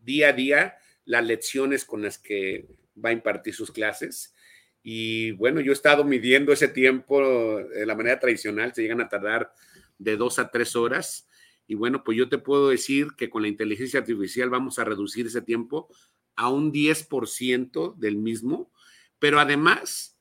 día 0.00 0.28
a 0.28 0.32
día 0.32 0.74
las 1.04 1.24
lecciones 1.24 1.84
con 1.84 2.02
las 2.02 2.18
que 2.18 2.66
va 3.02 3.10
a 3.10 3.12
impartir 3.12 3.54
sus 3.54 3.70
clases. 3.70 4.34
Y 4.82 5.32
bueno, 5.32 5.60
yo 5.60 5.72
he 5.72 5.74
estado 5.74 6.04
midiendo 6.04 6.52
ese 6.52 6.68
tiempo 6.68 7.58
de 7.58 7.86
la 7.86 7.94
manera 7.94 8.20
tradicional, 8.20 8.72
se 8.74 8.82
llegan 8.82 9.00
a 9.00 9.08
tardar 9.08 9.52
de 9.98 10.16
dos 10.16 10.38
a 10.38 10.50
tres 10.50 10.76
horas. 10.76 11.28
Y 11.66 11.74
bueno, 11.74 12.04
pues 12.04 12.18
yo 12.18 12.28
te 12.28 12.38
puedo 12.38 12.68
decir 12.68 13.12
que 13.16 13.30
con 13.30 13.42
la 13.42 13.48
inteligencia 13.48 14.00
artificial 14.00 14.50
vamos 14.50 14.78
a 14.78 14.84
reducir 14.84 15.26
ese 15.26 15.42
tiempo 15.42 15.88
a 16.36 16.48
un 16.48 16.72
10% 16.72 17.94
del 17.96 18.16
mismo, 18.16 18.70
pero 19.18 19.40
además 19.40 20.18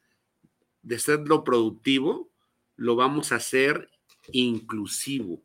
de 0.81 1.00
serlo 1.00 1.43
productivo, 1.43 2.31
lo 2.75 2.95
vamos 2.95 3.31
a 3.31 3.38
hacer 3.38 3.89
inclusivo. 4.31 5.43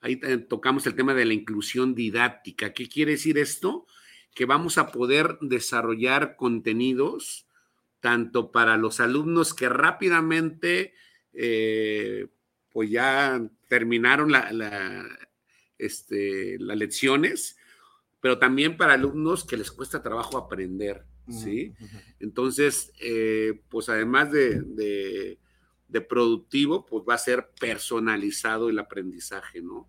Ahí 0.00 0.16
tocamos 0.48 0.86
el 0.86 0.94
tema 0.94 1.14
de 1.14 1.24
la 1.24 1.34
inclusión 1.34 1.94
didáctica. 1.94 2.72
¿Qué 2.72 2.88
quiere 2.88 3.12
decir 3.12 3.38
esto? 3.38 3.86
Que 4.34 4.44
vamos 4.44 4.78
a 4.78 4.92
poder 4.92 5.38
desarrollar 5.40 6.36
contenidos 6.36 7.46
tanto 8.00 8.52
para 8.52 8.76
los 8.76 9.00
alumnos 9.00 9.54
que 9.54 9.68
rápidamente, 9.68 10.94
eh, 11.32 12.28
pues 12.76 12.90
ya 12.90 13.40
terminaron 13.70 14.34
este, 15.78 16.58
las 16.58 16.76
lecciones, 16.76 17.56
pero 18.20 18.38
también 18.38 18.76
para 18.76 18.92
alumnos 18.92 19.44
que 19.44 19.56
les 19.56 19.70
cuesta 19.70 20.02
trabajo 20.02 20.36
aprender, 20.36 21.06
¿sí? 21.30 21.72
Entonces, 22.20 22.92
eh, 23.00 23.62
pues 23.70 23.88
además 23.88 24.30
de 24.30 25.38
de 25.88 26.00
productivo, 26.00 26.84
pues 26.84 27.04
va 27.08 27.14
a 27.14 27.18
ser 27.18 27.48
personalizado 27.60 28.68
el 28.68 28.78
aprendizaje, 28.78 29.60
¿no? 29.62 29.88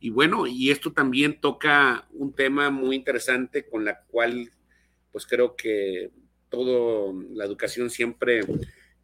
Y 0.00 0.10
bueno, 0.10 0.46
y 0.46 0.70
esto 0.70 0.92
también 0.92 1.40
toca 1.40 2.06
un 2.12 2.34
tema 2.34 2.70
muy 2.70 2.96
interesante 2.96 3.66
con 3.66 3.84
la 3.84 4.02
cual, 4.02 4.52
pues 5.12 5.26
creo 5.26 5.56
que 5.56 6.10
toda 6.48 7.12
la 7.32 7.44
educación 7.44 7.90
siempre 7.90 8.40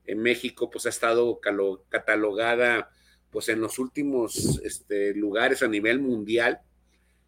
en 0.04 0.18
México, 0.18 0.70
pues 0.70 0.86
ha 0.86 0.90
estado 0.90 1.40
catalogada, 1.88 2.90
pues 3.32 3.48
en 3.48 3.60
los 3.60 3.78
últimos 3.78 4.60
este, 4.62 5.14
lugares 5.14 5.62
a 5.62 5.68
nivel 5.68 6.00
mundial. 6.00 6.60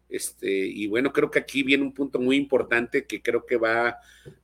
Este, 0.07 0.49
y 0.49 0.87
bueno, 0.87 1.11
creo 1.11 1.31
que 1.31 1.39
aquí 1.39 1.63
viene 1.63 1.83
un 1.83 1.93
punto 1.93 2.19
muy 2.19 2.37
importante 2.37 3.05
que 3.05 3.21
creo 3.21 3.45
que 3.45 3.57
va 3.57 3.97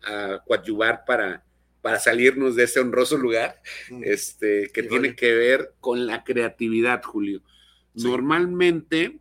a 0.04 0.44
coadyuvar 0.46 1.06
para 1.06 1.46
para 1.82 2.00
salirnos 2.00 2.56
de 2.56 2.64
ese 2.64 2.80
honroso 2.80 3.18
lugar, 3.18 3.62
este, 4.04 4.70
que 4.74 4.84
tiene 4.84 5.16
que 5.16 5.34
ver 5.34 5.74
con 5.80 6.06
la 6.06 6.24
creatividad, 6.24 7.02
Julio. 7.04 7.42
Normalmente 7.96 9.20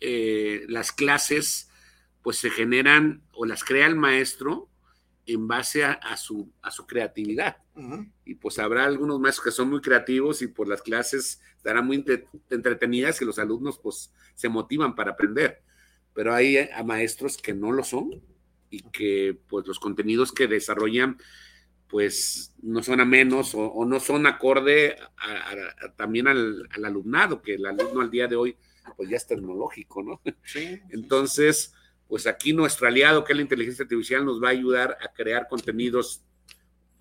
eh, 0.00 0.64
las 0.68 0.92
clases 0.92 1.70
pues 2.22 2.38
se 2.38 2.50
generan 2.50 3.22
o 3.32 3.46
las 3.46 3.64
crea 3.64 3.86
el 3.86 3.96
maestro 3.96 4.67
en 5.28 5.46
base 5.46 5.84
a, 5.84 6.16
su, 6.16 6.50
a 6.62 6.70
su 6.70 6.86
creatividad. 6.86 7.58
Y 8.24 8.34
pues 8.34 8.58
habrá 8.58 8.86
algunos 8.86 9.20
maestros 9.20 9.44
que 9.44 9.50
son 9.50 9.70
muy 9.70 9.80
creativos 9.80 10.42
y 10.42 10.48
pues 10.48 10.68
las 10.68 10.82
clases 10.82 11.40
estarán 11.56 11.86
muy 11.86 12.04
entretenidas 12.50 13.20
y 13.20 13.24
los 13.24 13.38
alumnos 13.38 13.78
pues 13.78 14.12
se 14.34 14.48
motivan 14.48 14.94
para 14.94 15.12
aprender. 15.12 15.62
Pero 16.14 16.34
hay 16.34 16.56
a 16.56 16.82
maestros 16.82 17.36
que 17.36 17.52
no 17.52 17.70
lo 17.72 17.84
son 17.84 18.22
y 18.70 18.82
que 18.90 19.38
pues 19.48 19.66
los 19.66 19.78
contenidos 19.78 20.32
que 20.32 20.46
desarrollan 20.46 21.18
pues 21.88 22.54
no 22.62 22.82
son 22.82 23.00
a 23.00 23.04
menos 23.04 23.54
o, 23.54 23.84
no 23.84 24.00
son 24.00 24.26
acorde 24.26 24.96
también 25.96 26.26
al, 26.26 26.68
alumnado, 26.84 27.42
que 27.42 27.54
el 27.54 27.66
alumno 27.66 28.00
al 28.00 28.10
día 28.10 28.26
de 28.26 28.36
hoy 28.36 28.56
pues 28.96 29.10
ya 29.10 29.18
es 29.18 29.26
tecnológico, 29.26 30.02
¿no? 30.02 30.22
Sí. 30.42 30.80
Entonces, 30.88 31.74
pues 32.08 32.26
aquí 32.26 32.52
nuestro 32.52 32.88
aliado, 32.88 33.22
que 33.22 33.32
es 33.32 33.36
la 33.36 33.42
inteligencia 33.42 33.82
artificial, 33.84 34.24
nos 34.24 34.42
va 34.42 34.48
a 34.48 34.52
ayudar 34.52 34.96
a 35.00 35.12
crear 35.12 35.46
contenidos 35.46 36.22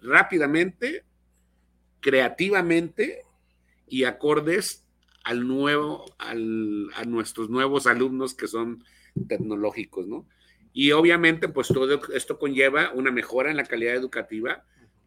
rápidamente, 0.02 1.06
creativamente 2.02 3.24
y 3.88 4.04
acordes 4.04 4.84
al 5.24 5.48
nuevo, 5.48 6.06
a 6.20 6.36
nuestros 7.06 7.50
nuevos 7.50 7.88
alumnos 7.88 8.34
que 8.34 8.48
son 8.48 8.84
tecnológicos, 9.28 10.08
¿no? 10.08 10.28
Y 10.74 10.92
obviamente, 10.92 11.50
pues 11.50 11.70
todo 11.70 12.00
esto 12.14 12.38
conlleva 12.38 12.92
una 12.94 13.12
mejora 13.12 13.50
en 13.50 13.58
la 13.58 13.66
calidad 13.66 13.96
educativa, 13.96 14.64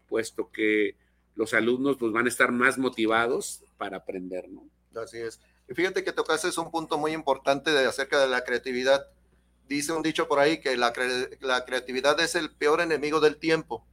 puesto 0.09 0.51
que 0.51 0.97
los 1.37 1.55
alumnos 1.55 1.97
pues, 1.97 2.13
van 2.13 2.27
a 2.27 2.29
estar 2.29 2.51
más 2.51 2.77
motivados 2.77 3.63
para 3.77 3.99
aprender, 3.99 4.49
¿no? 4.49 4.69
Así 5.01 5.19
es. 5.19 5.41
Y 5.69 5.75
fíjate 5.75 6.03
que 6.03 6.13
tocaste 6.13 6.49
es 6.49 6.59
un 6.59 6.71
punto 6.71 6.99
muy 6.99 7.13
importante 7.13 7.71
de, 7.71 7.87
acerca 7.87 8.21
de 8.21 8.29
la 8.29 8.43
creatividad. 8.43 9.07
Dice 9.71 9.93
un 9.93 10.03
dicho 10.03 10.27
por 10.27 10.41
ahí 10.41 10.61
que 10.61 10.77
la, 10.77 10.93
la 11.39 11.65
creatividad 11.65 12.19
es 12.19 12.35
el 12.35 12.51
peor 12.51 12.81
enemigo 12.81 13.21
del 13.21 13.37
tiempo. 13.37 13.87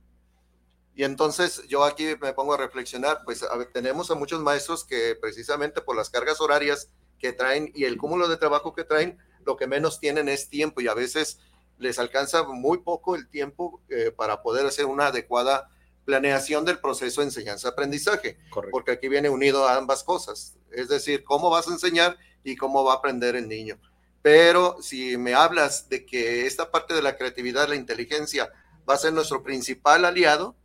Y 0.96 1.04
entonces 1.04 1.62
yo 1.68 1.84
aquí 1.84 2.16
me 2.20 2.34
pongo 2.34 2.56
a 2.56 2.58
reflexionar, 2.58 3.22
pues 3.24 3.46
tenemos 3.76 4.10
a 4.10 4.16
muchos 4.16 4.42
maestros 4.42 4.84
que 4.84 5.16
precisamente 5.22 5.82
por 5.82 5.96
las 5.96 6.10
cargas 6.10 6.42
horarias 6.42 6.90
que 7.20 7.32
traen 7.32 7.72
y 7.76 7.84
el 7.84 8.00
cúmulo 8.00 8.28
de 8.28 8.38
trabajo 8.38 8.74
que 8.74 8.86
traen, 8.86 9.20
lo 9.46 9.56
que 9.56 9.68
menos 9.68 10.00
tienen 10.00 10.30
es 10.30 10.50
tiempo 10.50 10.82
y 10.82 10.88
a 10.88 10.96
veces 10.96 11.38
les 11.78 12.00
alcanza 12.00 12.42
muy 12.42 12.80
poco 12.80 13.16
el 13.16 13.30
tiempo 13.30 13.80
eh, 13.90 14.10
para 14.10 14.42
poder 14.42 14.66
hacer 14.66 14.86
una 14.86 15.08
adecuada 15.08 15.70
planeación 16.06 16.66
del 16.66 16.80
proceso 16.80 17.22
de 17.22 17.28
enseñanza-aprendizaje, 17.28 18.40
porque 18.72 18.94
aquí 18.94 19.10
viene 19.10 19.30
unido 19.30 19.68
a 19.68 19.76
ambas 19.76 20.04
cosas, 20.04 20.58
es 20.72 20.88
decir, 20.88 21.24
cómo 21.24 21.52
vas 21.52 21.68
a 21.68 21.74
enseñar 21.74 22.18
y 22.44 22.56
cómo 22.56 22.84
va 22.84 22.94
a 22.94 22.96
aprender 22.96 23.36
el 23.36 23.48
niño. 23.48 23.80
Pero 24.22 24.78
si 24.82 25.18
me 25.18 25.34
hablas 25.34 25.90
de 25.90 26.06
que 26.06 26.46
esta 26.46 26.72
parte 26.72 26.94
de 26.94 27.02
la 27.02 27.18
creatividad, 27.18 27.70
la 27.70 27.76
inteligencia, 27.76 28.52
va 28.88 28.96
a 28.96 28.98
ser 28.98 29.14
nuestro 29.14 29.44
principal 29.44 30.06
aliado. 30.06 30.56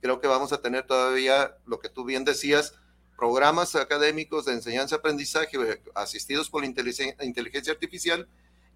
Creo 0.00 0.20
que 0.20 0.28
vamos 0.28 0.52
a 0.52 0.60
tener 0.60 0.86
todavía 0.86 1.56
lo 1.66 1.78
que 1.80 1.88
tú 1.88 2.04
bien 2.04 2.24
decías, 2.24 2.74
programas 3.16 3.74
académicos 3.74 4.44
de 4.44 4.52
enseñanza-aprendizaje 4.52 5.56
eh, 5.56 5.82
asistidos 5.94 6.50
por 6.50 6.62
la 6.62 6.68
inteligencia 6.68 7.72
artificial 7.72 8.28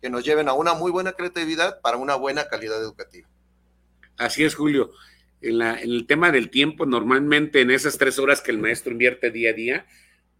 que 0.03 0.11
nos 0.11 0.25
lleven 0.25 0.49
a 0.49 0.53
una 0.53 0.75
muy 0.75 0.91
buena 0.91 1.13
creatividad 1.13 1.81
para 1.81 1.97
una 1.97 2.17
buena 2.17 2.49
calidad 2.49 2.83
educativa. 2.83 3.29
Así 4.17 4.43
es, 4.43 4.57
Julio. 4.57 4.91
En, 5.41 5.63
el 5.63 6.07
tema 6.07 6.33
del 6.33 6.51
tiempo, 6.51 6.87
normalmente 6.87 7.61
en 7.61 7.71
esas 7.71 7.99
tres 7.99 8.19
horas 8.19 8.41
que 8.41 8.51
el 8.51 8.59
maestro 8.59 8.93
invierte 8.93 9.31
día 9.31 9.51
a 9.51 9.55
día, 9.55 9.87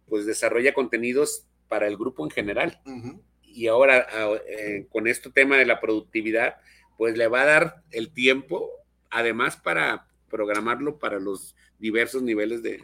pues 0.07 0.25
desarrolla 0.25 0.73
contenidos 0.73 1.45
para 1.69 1.87
el 1.87 1.97
grupo 1.97 2.25
en 2.25 2.29
general. 2.29 2.81
Y 3.53 3.67
ahora 3.67 4.07
eh, 4.47 4.87
con 4.91 5.07
este 5.07 5.29
tema 5.29 5.57
de 5.57 5.65
la 5.65 5.79
productividad, 5.79 6.57
pues 6.97 7.17
le 7.17 7.27
va 7.27 7.41
a 7.41 7.45
dar 7.45 7.83
el 7.91 8.11
tiempo, 8.11 8.69
además 9.09 9.57
para 9.57 10.07
programarlo 10.29 10.97
para 10.97 11.19
los 11.19 11.55
diversos 11.77 12.23
niveles 12.23 12.63
de, 12.63 12.81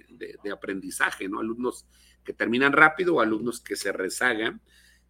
aprendizaje, 0.54 1.28
¿no? 1.28 1.40
Alumnos 1.40 1.88
que 2.24 2.34
terminan 2.34 2.74
rápido 2.74 3.16
o 3.16 3.22
alumnos 3.22 3.60
que 3.60 3.76
se 3.76 3.92
rezagan. 3.92 4.62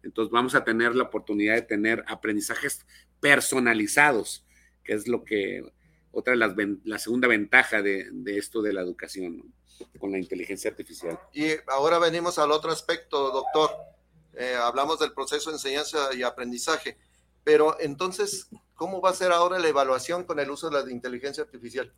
Entonces 0.02 0.32
vamos 0.32 0.54
a 0.54 0.64
tener 0.64 0.94
la 0.94 1.04
oportunidad 1.04 1.56
de 1.56 1.62
tener 1.62 2.04
aprendizajes 2.08 2.86
personalizados, 3.20 4.46
que 4.84 4.94
es 4.94 5.06
lo 5.06 5.24
que 5.24 5.62
otra 6.12 6.34
las, 6.34 6.54
la 6.84 6.98
segunda 6.98 7.28
ventaja 7.28 7.82
de, 7.82 8.10
esto 8.26 8.62
de 8.62 8.72
la 8.72 8.80
educación 8.80 9.52
con 9.98 10.12
la 10.12 10.18
inteligencia 10.18 10.70
artificial. 10.70 11.18
Y 11.32 11.48
ahora 11.66 11.98
venimos 11.98 12.38
al 12.38 12.52
otro 12.52 12.70
aspecto, 12.70 13.30
doctor. 13.30 13.70
Eh, 14.34 14.54
hablamos 14.54 14.98
del 14.98 15.12
proceso 15.12 15.50
de 15.50 15.56
enseñanza 15.56 16.14
y 16.14 16.22
aprendizaje, 16.22 16.98
pero 17.44 17.76
entonces, 17.80 18.48
¿cómo 18.74 19.00
va 19.00 19.10
a 19.10 19.14
ser 19.14 19.32
ahora 19.32 19.58
la 19.58 19.68
evaluación 19.68 20.24
con 20.24 20.38
el 20.38 20.50
uso 20.50 20.70
de 20.70 20.84
la 20.84 20.90
inteligencia 20.90 21.42
artificial? 21.42 21.92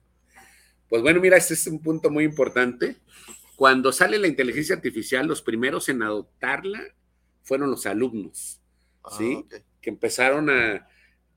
Pues 0.88 1.02
bueno, 1.02 1.20
mira, 1.20 1.36
este 1.36 1.54
es 1.54 1.66
un 1.66 1.80
punto 1.80 2.10
muy 2.10 2.24
importante. 2.24 2.96
Cuando 3.56 3.92
sale 3.92 4.18
la 4.18 4.28
inteligencia 4.28 4.74
artificial, 4.74 5.26
los 5.26 5.42
primeros 5.42 5.88
en 5.88 6.02
adoptarla 6.02 6.82
fueron 7.42 7.70
los 7.70 7.86
alumnos, 7.86 8.60
ah, 9.04 9.10
¿sí? 9.16 9.46
Que 9.80 9.90
empezaron 9.90 10.50
a, 10.50 10.88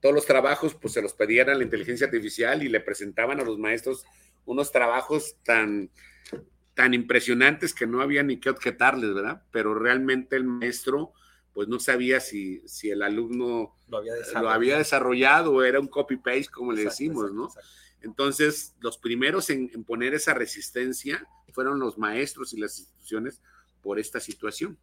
todos 0.06 0.14
los 0.14 0.28
trabajos 0.28 0.76
pues 0.76 0.94
se 0.94 1.02
los 1.02 1.14
pedían 1.14 1.50
a 1.50 1.56
la 1.56 1.64
inteligencia 1.64 2.06
artificial 2.06 2.62
y 2.62 2.70
le 2.70 2.80
presentaban 2.80 3.40
a 3.40 3.44
los 3.44 3.58
maestros 3.58 4.06
unos 4.46 4.72
trabajos 4.72 5.38
tan, 5.44 5.90
tan 6.76 6.94
impresionantes 6.94 7.74
que 7.74 7.88
no 7.88 8.02
había 8.02 8.22
ni 8.22 8.38
qué 8.40 8.50
objetarles, 8.50 9.14
¿verdad? 9.14 9.42
Pero 9.52 9.74
realmente 9.74 10.36
el 10.36 10.44
maestro 10.44 11.14
pues 11.54 11.70
no 11.70 11.80
sabía 11.80 12.20
si, 12.20 12.62
si 12.68 12.90
el 12.92 13.02
alumno 13.02 13.78
lo 13.88 14.50
había, 14.50 14.78
desarrollado 14.78 15.54
o 15.54 15.64
era 15.64 15.80
un 15.80 15.88
copy-paste, 15.88 16.50
como 16.52 16.74
le 16.74 16.84
decimos, 16.84 17.32
¿no? 17.32 17.50
Entonces, 18.02 18.76
los 18.82 18.98
primeros 18.98 19.50
en, 19.50 19.70
poner 19.86 20.14
esa 20.14 20.34
resistencia 20.34 21.26
fueron 21.54 21.80
los 21.80 21.98
maestros 21.98 22.54
y 22.54 22.60
las 22.60 22.78
instituciones 22.78 23.42
por 23.82 24.00
esta 24.00 24.20
situación. 24.20 24.78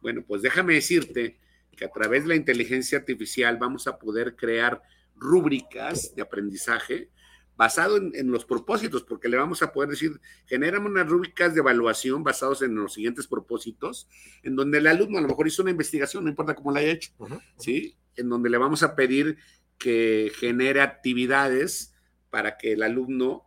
Bueno, 0.00 0.24
pues 0.26 0.40
déjame 0.40 0.74
decirte 0.74 1.38
que 1.76 1.84
a 1.84 1.90
través 1.90 2.22
de 2.22 2.30
la 2.30 2.36
inteligencia 2.36 2.98
artificial 2.98 3.58
vamos 3.58 3.86
a 3.86 3.98
poder 3.98 4.34
crear 4.34 4.80
rúbricas 5.14 6.14
de 6.14 6.22
aprendizaje 6.22 7.10
basado 7.58 7.96
en, 7.96 8.30
los 8.30 8.44
propósitos, 8.44 9.02
porque 9.02 9.28
le 9.28 9.36
vamos 9.36 9.62
a 9.62 9.72
poder 9.72 9.90
decir, 9.90 10.20
generamos 10.46 10.92
unas 10.92 11.08
rúbricas 11.08 11.54
de 11.54 11.60
evaluación 11.60 12.22
basados 12.22 12.62
en 12.62 12.76
los 12.76 12.94
siguientes 12.94 13.26
propósitos, 13.26 14.08
en 14.44 14.54
donde 14.54 14.78
el 14.78 14.86
alumno 14.86 15.18
a 15.18 15.20
lo 15.20 15.26
mejor 15.26 15.48
hizo 15.48 15.62
una 15.62 15.72
investigación, 15.72 16.22
no 16.22 16.30
importa 16.30 16.54
cómo 16.54 16.70
la 16.70 16.78
haya 16.78 16.92
hecho, 16.92 17.10
¿sí? 17.56 17.96
En 18.14 18.28
donde 18.28 18.48
le 18.48 18.58
vamos 18.58 18.84
a 18.84 18.94
pedir 18.94 19.38
que 19.76 20.30
genere 20.36 20.80
actividades 20.80 21.94
para 22.30 22.56
que 22.58 22.74
el 22.74 22.82
alumno 22.84 23.42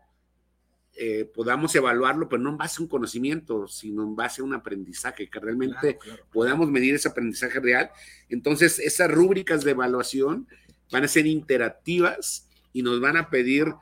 eh, 0.98 1.24
podamos 1.34 1.74
evaluarlo, 1.74 2.28
pero 2.28 2.42
no 2.42 2.50
en 2.50 2.58
base 2.58 2.82
a 2.82 2.84
un 2.84 2.90
conocimiento, 2.90 3.66
sino 3.70 4.04
en 4.04 4.18
base 4.18 4.42
a 4.42 4.44
un 4.44 4.54
aprendizaje, 4.54 5.30
que 5.30 5.40
realmente 5.40 5.98
podamos 6.34 6.70
medir 6.70 6.96
ese 6.96 7.08
aprendizaje 7.08 7.62
real. 7.62 7.90
Entonces, 8.28 8.78
esas 8.78 9.10
rúbricas 9.10 9.64
de 9.64 9.72
evaluación 9.72 10.50
van 10.92 11.06
a 11.06 11.08
ser 11.08 11.28
interactivas 11.28 12.50
y 12.74 12.84
nos 12.84 13.00
van 13.00 13.16
a 13.16 13.30
pedir 13.30 13.74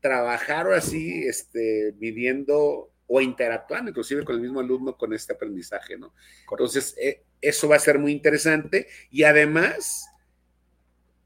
trabajar 0.00 0.70
así, 0.72 1.24
este, 1.26 1.94
midiendo 1.98 2.90
o 3.06 3.20
interactuando 3.20 3.90
inclusive 3.90 4.24
con 4.24 4.36
el 4.36 4.42
mismo 4.42 4.60
alumno 4.60 4.96
con 4.96 5.12
este 5.14 5.32
aprendizaje, 5.32 5.96
¿no? 5.96 6.12
Entonces, 6.50 6.94
eh, 7.00 7.24
eso 7.40 7.68
va 7.68 7.76
a 7.76 7.80
ser 7.80 7.98
muy 7.98 8.12
interesante 8.12 8.86
y 9.10 9.22
además 9.22 10.06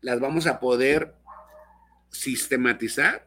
las 0.01 0.21
vamos 0.21 0.47
a 0.47 0.61
poder 0.61 1.15
sistematizar 2.11 3.27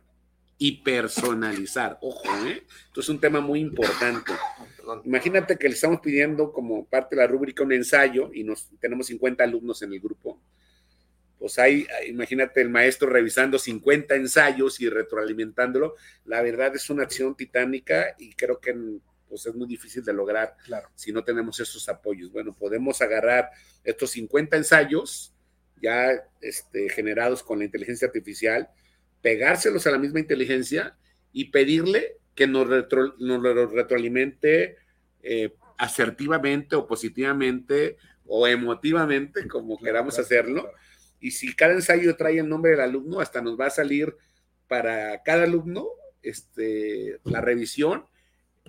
y 0.58 0.84
personalizar. 0.84 1.98
Ojo, 2.02 2.24
¿eh? 2.46 2.64
Esto 2.88 3.02
es 3.02 3.10
un 3.10 3.20
tema 3.20 3.42
muy 3.42 3.60
importante. 3.60 4.32
Imagínate 5.04 5.58
que 5.58 5.68
le 5.68 5.74
estamos 5.74 6.00
pidiendo 6.00 6.54
como 6.54 6.86
parte 6.86 7.16
de 7.16 7.22
la 7.22 7.28
rúbrica 7.28 7.64
un 7.64 7.74
ensayo 7.74 8.30
y 8.34 8.44
nos 8.44 8.70
tenemos 8.80 9.08
50 9.08 9.44
alumnos 9.44 9.82
en 9.82 9.94
el 9.94 10.00
grupo. 10.00 10.35
Pues 11.46 11.60
hay, 11.60 11.86
imagínate 12.08 12.60
el 12.60 12.70
maestro 12.70 13.08
revisando 13.08 13.60
50 13.60 14.16
ensayos 14.16 14.82
y 14.82 14.90
retroalimentándolo. 14.90 15.94
La 16.26 16.42
verdad 16.42 16.76
es 16.76 16.90
una 16.90 17.04
acción 17.04 17.38
titánica 17.38 18.16
y 18.18 18.34
creo 18.34 18.60
que 18.60 18.76
pues, 19.30 19.46
es 19.46 19.54
muy 19.54 19.68
difícil 19.68 20.04
de 20.04 20.12
lograr 20.12 20.58
si 20.96 21.12
no 21.12 21.24
tenemos 21.24 21.60
esos 21.60 21.88
apoyos. 21.88 22.32
Bueno, 22.32 22.56
podemos 22.58 23.00
agarrar 23.00 23.52
estos 23.84 24.10
50 24.10 24.58
ensayos 24.58 25.36
ya 25.80 26.20
este, 26.42 26.90
generados 26.90 27.44
con 27.44 27.60
la 27.60 27.66
inteligencia 27.66 28.08
artificial 28.08 28.68
pegárselos 29.22 29.86
a 29.86 29.92
la 29.92 30.00
misma 30.00 30.22
inteligencia 30.22 30.98
y 31.32 31.52
pedirle 31.52 32.18
que 32.34 32.48
nos, 32.48 32.68
nos 33.20 33.72
retroalimente 33.72 34.78
eh, 35.22 35.54
asertivamente 35.78 36.76
o 36.76 36.88
positivamente 36.88 37.98
o 38.26 38.48
emotivamente, 38.48 39.48
como 39.48 39.78
queramos 39.78 40.18
hacerlo. 40.18 40.72
Y 41.26 41.32
si 41.32 41.56
cada 41.56 41.74
ensayo 41.74 42.16
trae 42.16 42.38
el 42.38 42.48
nombre 42.48 42.70
del 42.70 42.82
alumno, 42.82 43.20
hasta 43.20 43.42
nos 43.42 43.60
va 43.60 43.66
a 43.66 43.72
salir 43.72 44.16
para 44.68 45.24
cada 45.24 45.46
alumno 45.46 45.88
este, 46.22 47.20
la 47.24 47.42
revisión, 47.42 48.06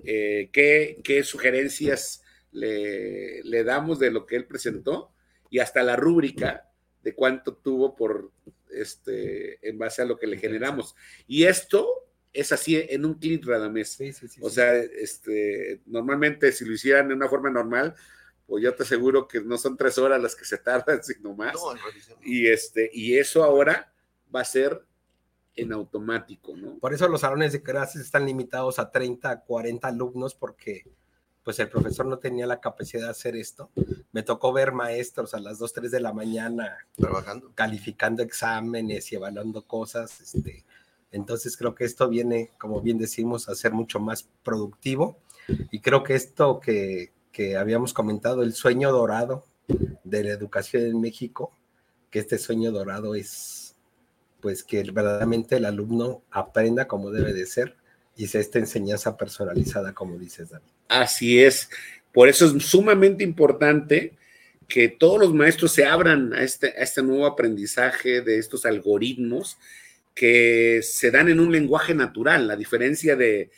eh, 0.07 0.49
qué, 0.51 1.23
sugerencias 1.23 2.23
le, 2.53 3.43
le, 3.43 3.63
damos 3.63 3.99
de 3.99 4.11
lo 4.11 4.25
que 4.25 4.37
él 4.37 4.47
presentó 4.47 5.13
y 5.51 5.59
hasta 5.59 5.83
la 5.83 5.97
rúbrica 5.97 6.71
de 7.03 7.15
cuánto 7.15 7.55
tuvo 7.57 7.95
por 7.95 8.33
este, 8.71 9.59
en 9.69 9.77
base 9.77 10.01
a 10.01 10.07
lo 10.07 10.19
que 10.19 10.27
le 10.27 10.39
generamos. 10.39 10.95
Y 11.27 11.45
esto 11.45 12.07
es 12.33 12.53
así 12.53 12.83
en 12.89 13.05
un 13.05 13.19
clic, 13.19 13.45
Radamés. 13.45 13.99
o 14.41 14.49
sea, 14.49 14.75
este, 14.77 15.83
normalmente 15.85 16.51
si 16.53 16.65
lo 16.65 16.73
hicieran 16.73 17.09
de 17.09 17.15
una 17.15 17.29
forma 17.29 17.51
normal, 17.51 17.95
pues 18.47 18.63
yo 18.63 18.75
te 18.75 18.85
aseguro 18.85 19.27
que 19.27 19.41
no 19.41 19.59
son 19.59 19.77
tres 19.77 19.99
horas 19.99 20.21
las 20.21 20.37
que 20.37 20.45
se 20.45 20.59
tardan, 20.59 21.03
sino 21.03 21.35
más. 21.35 21.57
y, 22.23 22.47
este, 22.47 22.91
y 22.93 23.17
eso 23.17 23.45
ahora 23.45 23.93
va 24.35 24.41
a 24.41 24.45
ser 24.45 24.85
en 25.57 25.73
automático, 25.73 26.55
¿no? 26.57 26.79
Por 26.79 26.93
eso 26.93 27.09
los 27.09 27.23
salones 27.23 27.53
de 27.53 27.63
clases 27.63 28.03
están 28.03 28.27
limitados 28.27 28.79
a 28.79 28.91
30, 28.91 29.41
40 29.41 29.89
alumnos, 29.89 30.35
porque 30.35 30.85
pues 31.43 31.59
el 31.61 31.69
profesor 31.69 32.07
no 32.07 32.19
tenía 32.19 32.47
la 32.47 32.61
capacidad 32.61 33.05
de 33.05 33.11
hacer 33.11 33.37
esto. 33.37 33.71
Me 34.13 34.23
tocó 34.23 34.53
ver 34.53 34.73
maestros 34.73 35.33
a 35.33 35.41
las 35.41 35.59
2, 35.59 35.73
3 35.73 35.91
de 35.93 36.01
la 36.01 36.13
mañana 36.13 36.77
trabajando, 36.97 37.53
calificando 37.55 38.23
exámenes 38.23 39.13
y 39.13 39.15
evaluando 39.15 39.63
cosas. 39.65 40.21
Este, 40.21 40.65
entonces 41.13 41.57
creo 41.57 41.75
que 41.75 41.85
esto 41.85 42.09
viene, 42.09 42.51
como 42.59 42.81
bien 42.81 42.99
decimos, 42.99 43.49
a 43.49 43.55
ser 43.55 43.73
mucho 43.73 44.01
más 44.01 44.29
productivo. 44.43 45.21
Y 45.71 45.81
creo 45.81 46.03
que 46.03 46.17
esto 46.17 46.59
que, 46.59 47.13
que 47.37 47.55
habíamos 47.59 47.93
comentado, 47.93 48.43
el 48.43 48.55
sueño 48.55 48.91
dorado 48.91 49.45
de 50.05 50.25
la 50.25 50.31
educación 50.31 50.85
en 50.85 50.99
México, 51.03 51.53
que 52.11 52.21
este 52.21 52.39
sueño 52.39 52.73
dorado 52.73 53.15
es 53.15 53.77
pues 54.41 54.65
que 54.65 54.83
verdaderamente 54.91 55.57
el 55.57 55.67
alumno 55.67 56.23
aprenda 56.31 56.89
como 56.89 57.11
debe 57.11 57.35
de 57.35 57.45
ser 57.45 57.77
y 58.17 58.29
sea 58.29 58.41
esta 58.41 58.59
enseñanza 58.59 59.19
personalizada, 59.19 59.93
como 59.93 60.17
dices, 60.17 60.49
David. 60.49 60.65
Así 60.89 61.39
es. 61.39 61.69
Por 62.11 62.31
eso 62.31 62.47
es 62.47 62.65
sumamente 62.65 63.23
importante 63.23 64.15
que 64.67 64.89
todos 64.89 65.21
los 65.21 65.35
maestros 65.35 65.73
se 65.73 65.85
abran 65.85 66.33
a 66.33 66.43
este, 66.43 66.69
a 66.69 66.85
este 66.85 67.03
nuevo 67.03 67.27
aprendizaje 67.27 68.23
de 68.23 68.39
estos 68.39 68.65
algoritmos 68.65 69.59
que 70.15 70.81
se 70.83 71.11
dan 71.11 71.29
en 71.29 71.41
un 71.41 71.53
lenguaje 71.53 71.95
natural, 71.95 72.51
a 72.51 72.57
diferencia 72.57 73.15
de, 73.15 73.51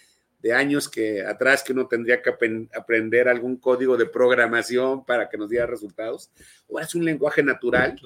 años 0.55 0.88
que 0.88 1.24
atrás 1.24 1.62
que 1.62 1.72
uno 1.72 1.88
tendría 1.88 2.22
que 2.22 2.31
aprender 2.74 3.29
algún 3.29 3.57
código 3.57 3.96
de 3.96 4.07
programación 4.07 5.05
para 5.05 5.29
que 5.29 5.37
nos 5.37 5.51
diera 5.51 5.66
resultados. 5.66 6.31
o 6.68 6.79
es 6.81 6.94
un 6.94 7.05
lenguaje 7.05 7.42
natural 7.42 7.96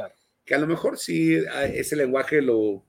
que 0.45 0.55
a 0.55 0.59
lo 0.59 0.67
mejor 0.67 0.99
sí 0.99 1.37
ese 1.73 1.95
lenguaje 1.95 2.43
lo 2.43 2.85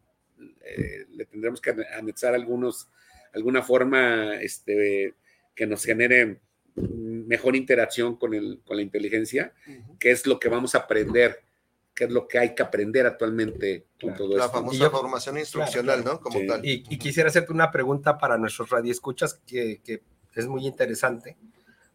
eh, 0.61 1.05
le 1.11 1.25
tendremos 1.25 1.61
que 1.61 1.75
anexar 1.97 2.33
algunos 2.33 2.89
alguna 3.33 3.61
forma 3.61 4.35
este, 4.35 5.13
que 5.55 5.65
nos 5.65 5.83
genere 5.83 6.39
mejor 6.75 7.55
interacción 7.55 8.15
con, 8.15 8.33
el, 8.33 8.61
con 8.65 8.77
la 8.77 8.83
inteligencia, 8.83 9.53
que 9.99 10.11
es 10.11 10.25
lo 10.25 10.39
que 10.39 10.49
vamos 10.49 10.75
a 10.75 10.79
aprender 10.79 11.41
qué 11.95 12.05
es 12.05 12.11
lo 12.11 12.27
que 12.27 12.39
hay 12.39 12.55
que 12.55 12.63
aprender 12.63 13.05
actualmente 13.05 13.85
con 14.01 14.09
Claro. 14.11 14.17
todo 14.25 14.37
La 14.37 14.45
esto. 14.45 14.57
famosa 14.57 14.75
Y 14.75 14.79
yo- 14.79 14.89
formación 14.91 15.37
instruccional, 15.37 16.01
claro, 16.01 16.17
¿no? 16.17 16.21
Como 16.21 16.39
Sí. 16.39 16.47
tal. 16.47 16.65
Y, 16.65 16.83
y 16.89 16.97
quisiera 16.97 17.29
hacerte 17.29 17.53
una 17.53 17.71
pregunta 17.71 18.17
para 18.17 18.37
nuestros 18.37 18.69
radioescuchas 18.69 19.35
que, 19.45 19.81
que 19.83 20.01
es 20.35 20.47
muy 20.47 20.65
interesante. 20.65 21.37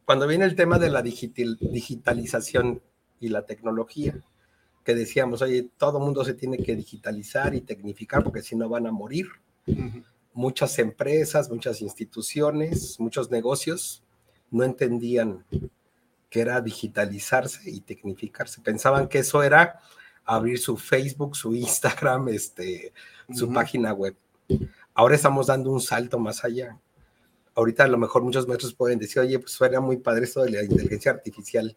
Cuando 0.04 0.26
viene 0.26 0.44
el 0.44 0.54
tema 0.54 0.78
de 0.78 0.90
la 0.90 1.02
digital- 1.02 1.58
digitalización 1.61 2.80
y 3.20 3.28
la 3.28 3.44
tecnología, 3.44 4.14
que 4.84 4.94
decíamos, 4.94 5.42
oye, 5.42 5.68
todo 5.76 6.00
mundo 6.00 6.24
se 6.24 6.32
tiene 6.34 6.56
que 6.58 6.74
digitalizar 6.76 7.54
y 7.54 7.61
tecnificar 7.61 8.22
porque 8.24 8.40
si 8.42 8.56
no 8.56 8.68
van 8.68 8.87
a 8.87 8.92
morir. 8.92 9.26
Ujú. 9.66 10.02
Muchas 10.32 10.78
empresas, 10.78 11.50
muchas 11.50 11.82
instituciones, 11.82 12.98
muchos 13.00 13.30
negocios 13.30 14.04
no 14.50 14.64
entendían 14.64 15.44
que 16.31 16.41
era 16.41 16.61
digitalizarse 16.61 17.71
y 17.71 17.81
tecnificarse. 17.81 18.61
Pensaban 18.61 19.09
que 19.09 19.21
eso 19.21 19.43
era 19.43 19.81
abrir 20.25 20.59
su 20.59 20.77
Facebook, 20.77 21.37
su 21.37 21.55
Instagram, 21.55 22.29
este, 22.29 22.93
su 23.35 23.51
página 23.53 23.93
web. 23.93 24.14
Ahora 24.95 25.14
estamos 25.14 25.47
dando 25.47 25.71
un 25.71 25.81
salto 25.81 26.19
más 26.19 26.45
allá. 26.45 26.79
Ahorita 27.55 27.85
a 27.85 27.88
lo 27.88 27.99
mejor 27.99 28.23
muchos 28.23 28.47
maestros 28.47 28.75
pueden 28.75 28.99
decir, 28.99 29.21
oye, 29.21 29.38
pues 29.38 29.53
suena 29.53 29.81
muy 29.81 29.97
padre 29.97 30.25
esto 30.25 30.43
de 30.43 30.51
la 30.51 30.62
inteligencia 30.62 31.12
artificial. 31.12 31.77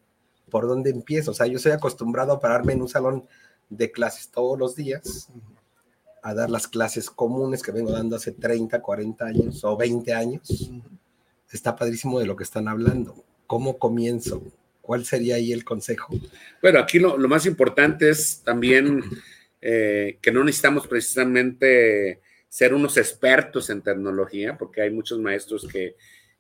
¿Por 0.50 0.68
dónde 0.68 0.90
empiezo? 0.90 1.32
O 1.32 1.34
sea, 1.34 1.48
yo 1.48 1.58
estoy 1.58 1.72
acostumbrado 1.72 2.34
a 2.34 2.40
pararme 2.40 2.74
en 2.74 2.82
un 2.82 2.90
salón 2.90 3.26
de 3.70 3.90
clases 3.90 4.30
todos 4.30 4.60
los 4.60 4.76
días, 4.76 5.30
a 6.22 6.34
dar 6.34 6.50
las 6.50 6.68
clases 6.68 7.10
comunes 7.10 7.64
que 7.64 7.72
vengo 7.72 7.92
dando 7.92 8.18
hace 8.18 8.34
30, 8.34 8.82
40 8.82 9.26
años 9.26 9.64
o 9.64 9.78
20 9.78 10.14
años. 10.14 10.72
Está 11.50 11.76
padrísimo 11.76 12.20
de 12.20 12.26
lo 12.26 12.36
que 12.36 12.44
están 12.44 12.68
hablando. 12.68 13.24
¿Cómo 13.52 13.78
comienzo? 13.78 14.42
¿Cuál 14.80 15.04
sería 15.04 15.36
ahí 15.36 15.52
el 15.52 15.66
consejo? 15.66 16.18
Bueno, 16.62 16.80
aquí 16.80 17.00
lo, 17.00 17.18
lo 17.18 17.28
más 17.28 17.46
importante 17.46 18.10
es 18.10 18.42
también 18.46 19.04
eh, 19.60 20.20
que 20.22 20.32
no 20.32 20.46
necesitamos 20.46 20.88
precisamente 20.88 22.22
ser 22.48 22.74
unos 22.74 22.96
expertos 22.96 23.70
en 23.70 23.82
tecnología, 23.82 24.58
porque 24.58 24.84
hay 24.84 24.90
muchos 24.90 25.20
maestros 25.20 25.68
que, 25.68 25.98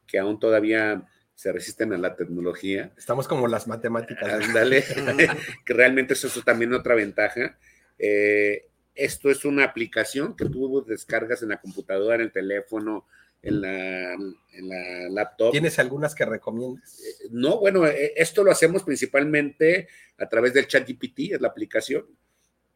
que 0.08 0.19
aún 0.19 0.39
todavía 0.39 1.06
se 1.36 1.52
resisten 1.52 1.91
a 1.91 1.97
la 1.97 2.15
tecnología. 2.15 2.93
Estamos 2.97 3.28
como 3.28 3.45
las 3.45 3.67
matemáticas. 3.67 4.47
Ándale, 4.47 4.82
que 5.65 5.74
realmente 5.74 6.13
eso 6.13 6.28
es 6.28 6.45
también 6.45 6.71
otra 6.71 6.95
ventaja. 6.95 7.60
Eh, 8.00 8.69
esto 8.95 9.30
es 9.30 9.43
una 9.43 9.65
aplicación 9.65 10.34
que 10.38 10.45
tú 10.45 10.86
descargas 10.88 11.43
en 11.43 11.50
la 11.50 11.60
computadora, 11.60 12.15
en 12.15 12.21
el 12.21 12.32
teléfono, 12.32 13.06
en 13.41 13.62
la, 13.62 14.13
en 14.13 14.69
la 14.69 15.10
laptop. 15.10 15.51
¿Tienes 15.51 15.80
algunas 15.80 16.13
que 16.13 16.25
recomiendes? 16.25 17.30
No, 17.32 17.60
bueno, 17.60 17.86
eh, 17.88 18.13
esto 18.15 18.43
lo 18.43 18.51
hacemos 18.51 18.84
principalmente 18.84 19.88
a 20.17 20.27
través 20.30 20.54
del 20.54 20.67
ChatGPT, 20.67 21.34
es 21.34 21.41
la 21.41 21.47
aplicación. 21.47 22.06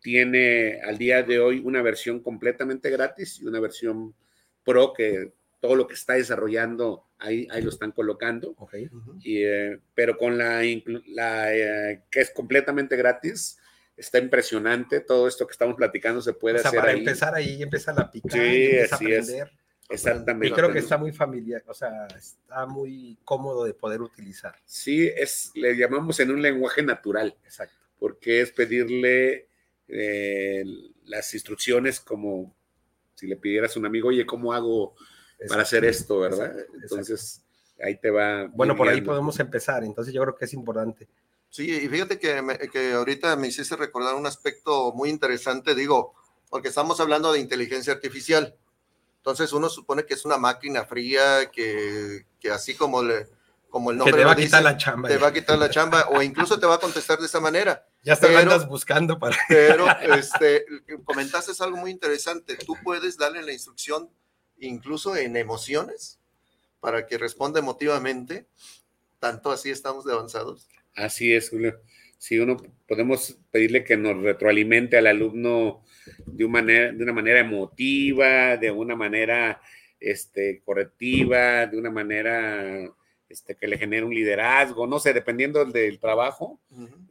Tiene 0.01 0.81
al 0.81 0.97
día 0.97 1.23
de 1.23 1.39
hoy 1.39 1.61
una 1.63 1.81
versión 1.81 2.19
completamente 2.19 2.89
gratis 2.89 3.39
y 3.41 3.45
una 3.45 3.59
versión 3.59 4.13
pro 4.63 4.93
que 4.93 5.33
todo 5.59 5.75
lo 5.75 5.87
que 5.87 5.95
está 5.95 6.13
desarrollando 6.13 7.07
ahí, 7.17 7.47
ahí 7.49 7.61
lo 7.61 7.69
están 7.69 7.91
colocando. 7.91 8.55
Y, 9.21 9.43
eh, 9.43 9.79
pero 9.93 10.17
con 10.17 10.37
la, 10.37 10.61
la, 11.07 11.55
eh, 11.55 12.03
que 12.11 12.21
es 12.21 12.31
completamente 12.31 12.95
gratis, 12.95 13.57
está 13.97 14.19
impresionante. 14.19 14.99
Todo 14.99 15.27
esto 15.27 15.47
que 15.47 15.53
estamos 15.53 15.75
platicando 15.75 16.21
se 16.21 16.33
puede 16.33 16.57
O 16.57 16.59
sea, 16.59 16.69
hacer 16.69 16.79
para 16.79 16.91
ahí. 16.91 16.99
empezar 16.99 17.33
ahí 17.33 17.63
empiezan 17.63 17.99
a 17.99 18.11
picar 18.11 18.31
Sí, 18.31 18.37
empieza 18.39 18.95
a 18.95 19.09
es. 19.09 19.47
Exactamente. 19.89 20.47
Y 20.47 20.51
creo 20.51 20.71
que 20.71 20.79
está 20.79 20.97
muy 20.97 21.11
familiar, 21.11 21.63
o 21.67 21.73
sea, 21.73 22.07
está 22.07 22.65
muy 22.65 23.17
cómodo 23.23 23.65
de 23.65 23.73
poder 23.73 24.01
utilizar. 24.01 24.55
Sí, 24.65 25.07
es, 25.15 25.51
le 25.55 25.75
llamamos 25.77 26.19
en 26.19 26.31
un 26.31 26.41
lenguaje 26.41 26.81
natural. 26.83 27.35
Exacto. 27.43 27.75
porque 27.99 28.41
es 28.41 28.51
pedirle 28.51 29.47
eh, 29.87 30.63
las 31.05 31.33
instrucciones 31.33 31.99
como 31.99 32.53
si 33.15 33.27
le 33.27 33.37
pidieras 33.37 33.75
a 33.75 33.79
un 33.79 33.85
amigo, 33.85 34.09
oye, 34.09 34.25
¿cómo 34.25 34.51
hago 34.53 34.95
para 35.47 35.61
hacer 35.61 35.85
esto, 35.85 36.19
verdad? 36.19 36.47
Exacto, 36.47 36.61
exacto. 36.75 36.81
Entonces, 36.95 37.41
ahí 37.81 37.97
te 37.99 38.09
va. 38.09 38.45
Bueno, 38.47 38.75
por 38.75 38.89
ahí 38.89 39.01
podemos 39.01 39.39
empezar, 39.39 39.83
entonces 39.83 40.13
yo 40.13 40.21
creo 40.23 40.35
que 40.35 40.45
es 40.45 40.53
importante. 40.53 41.07
Sí, 41.49 41.69
y 41.71 41.87
fíjate 41.87 42.19
que, 42.19 42.41
me- 42.41 42.57
que 42.57 42.91
ahorita 42.93 43.35
me 43.37 43.47
hiciste 43.47 43.75
recordar 43.77 44.15
un 44.15 44.25
aspecto 44.25 44.91
muy 44.93 45.09
interesante, 45.09 45.73
digo, 45.73 46.13
porque 46.49 46.67
estamos 46.67 46.99
hablando 46.99 47.31
de 47.31 47.39
inteligencia 47.39 47.93
artificial. 47.93 48.55
Entonces 49.25 49.53
uno 49.53 49.69
supone 49.69 50.05
que 50.05 50.13
es 50.13 50.23
una 50.23 50.37
máquina 50.37 50.85
fría, 50.85 51.49
que, 51.51 52.27
que 52.39 52.51
así 52.51 52.75
como, 52.75 53.01
le, 53.01 53.25
como 53.71 53.89
el 53.89 53.95
Que 53.97 54.03
nombre 54.03 54.17
te 54.21 54.23
va 54.25 54.31
a 54.33 54.35
quitar 54.35 54.61
dice, 54.61 54.71
la 54.71 54.77
chamba. 54.77 55.07
te 55.09 55.15
ya. 55.15 55.19
va 55.19 55.27
a 55.29 55.33
quitar 55.33 55.57
la 55.57 55.67
chamba 55.71 56.09
o 56.09 56.21
incluso 56.21 56.59
te 56.59 56.67
va 56.67 56.75
a 56.75 56.79
contestar 56.79 57.17
de 57.17 57.25
esa 57.25 57.39
manera. 57.39 57.87
Ya 58.03 58.13
lo 58.13 58.19
pero- 58.21 58.37
andas 58.37 58.67
buscando 58.67 59.17
para. 59.17 59.35
Pero 59.49 59.87
este, 60.15 60.63
comentaste 61.05 61.51
algo 61.63 61.77
muy 61.77 61.89
interesante. 61.89 62.55
Tú 62.55 62.75
puedes 62.83 63.17
darle 63.17 63.41
la 63.41 63.51
instrucción 63.51 64.11
incluso 64.59 65.15
en 65.15 65.35
emociones 65.37 66.19
para 66.79 67.07
que 67.07 67.17
responda 67.17 67.59
emotivamente. 67.59 68.45
Tanto 69.19 69.51
así 69.51 69.71
estamos 69.71 70.05
de 70.05 70.13
avanzados. 70.13 70.67
Así 70.95 71.33
es, 71.33 71.49
Julio. 71.49 71.81
Si 72.19 72.37
uno 72.37 72.57
podemos 72.87 73.37
pedirle 73.49 73.83
que 73.83 73.97
nos 73.97 74.21
retroalimente 74.21 74.99
al 74.99 75.07
alumno 75.07 75.83
de 76.25 76.45
una 76.45 76.61
manera, 76.61 76.91
de 76.91 77.03
una 77.03 77.13
manera 77.13 77.39
emotiva, 77.39 78.57
de 78.57 78.71
una 78.71 78.95
manera 78.95 79.61
este, 79.99 80.61
correctiva, 80.63 81.65
de 81.67 81.77
una 81.77 81.91
manera 81.91 82.93
este, 83.29 83.55
que 83.55 83.67
le 83.67 83.77
genere 83.77 84.05
un 84.05 84.13
liderazgo, 84.13 84.87
no 84.87 84.99
sé, 84.99 85.13
dependiendo 85.13 85.63
del 85.65 85.99
trabajo, 85.99 86.59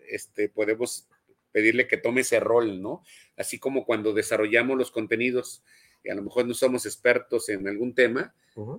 este, 0.09 0.49
podemos 0.49 1.09
pedirle 1.53 1.87
que 1.87 1.97
tome 1.97 2.23
ese 2.23 2.41
rol, 2.41 2.81
¿no? 2.81 3.03
Así 3.37 3.59
como 3.59 3.85
cuando 3.85 4.13
desarrollamos 4.13 4.77
los 4.77 4.91
contenidos, 4.91 5.63
y 6.03 6.11
a 6.11 6.15
lo 6.15 6.23
mejor 6.23 6.47
no 6.47 6.55
somos 6.55 6.87
expertos 6.87 7.49
en 7.49 7.67
algún 7.69 7.95
tema, 7.95 8.35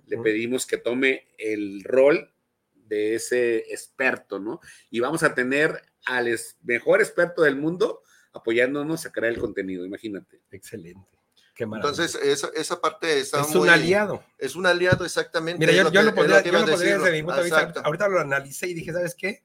le 0.08 0.18
pedimos 0.18 0.66
que 0.66 0.78
tome 0.78 1.28
el 1.38 1.84
rol 1.84 2.32
de 2.74 3.16
ese 3.16 3.58
experto, 3.74 4.40
¿no? 4.40 4.62
Y 4.90 5.00
vamos 5.00 5.24
a 5.24 5.34
tener 5.34 5.82
al 6.06 6.38
mejor 6.64 7.02
experto 7.02 7.42
del 7.42 7.56
mundo 7.56 8.04
apoyándonos 8.36 9.06
a 9.06 9.12
crear 9.12 9.34
el 9.34 9.40
contenido, 9.40 9.86
imagínate. 9.86 10.42
Excelente. 10.52 11.08
Qué. 11.56 11.64
Entonces, 11.64 12.16
esa, 12.16 12.50
esa 12.54 12.82
parte 12.82 13.20
está 13.20 13.42
es 13.42 13.50
muy... 13.50 13.62
un 13.62 13.70
aliado. 13.70 14.24
Es 14.38 14.56
un 14.58 14.66
aliado, 14.66 15.06
exactamente. 15.06 15.58
Mira, 15.66 15.72
yo, 15.72 15.84
lo 15.86 15.92
yo 15.92 16.02
que- 16.02 16.06
lo 16.06 16.14
podría, 16.14 16.44
que 16.44 16.52
yo 16.52 16.60
lo 16.60 16.66
podría 16.68 16.98
desde 16.98 17.12
mi 17.14 17.24
punto 17.24 17.38
de 17.38 17.44
vista. 17.46 17.74
Ahorita 17.84 18.10
lo 18.10 18.20
analicé 18.20 18.68
y 18.68 18.74
dije, 18.74 18.92
¿sabes 18.92 19.16
qué? 19.16 19.42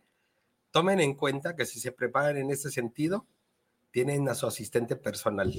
Tomen 0.72 1.00
en 1.00 1.14
cuenta 1.14 1.54
que 1.54 1.66
si 1.66 1.78
se 1.80 1.92
preparan 1.92 2.36
en 2.36 2.50
este 2.50 2.70
sentido, 2.70 3.26
tienen 3.92 4.28
a 4.28 4.34
su 4.34 4.46
asistente 4.46 4.96
personal. 4.96 5.52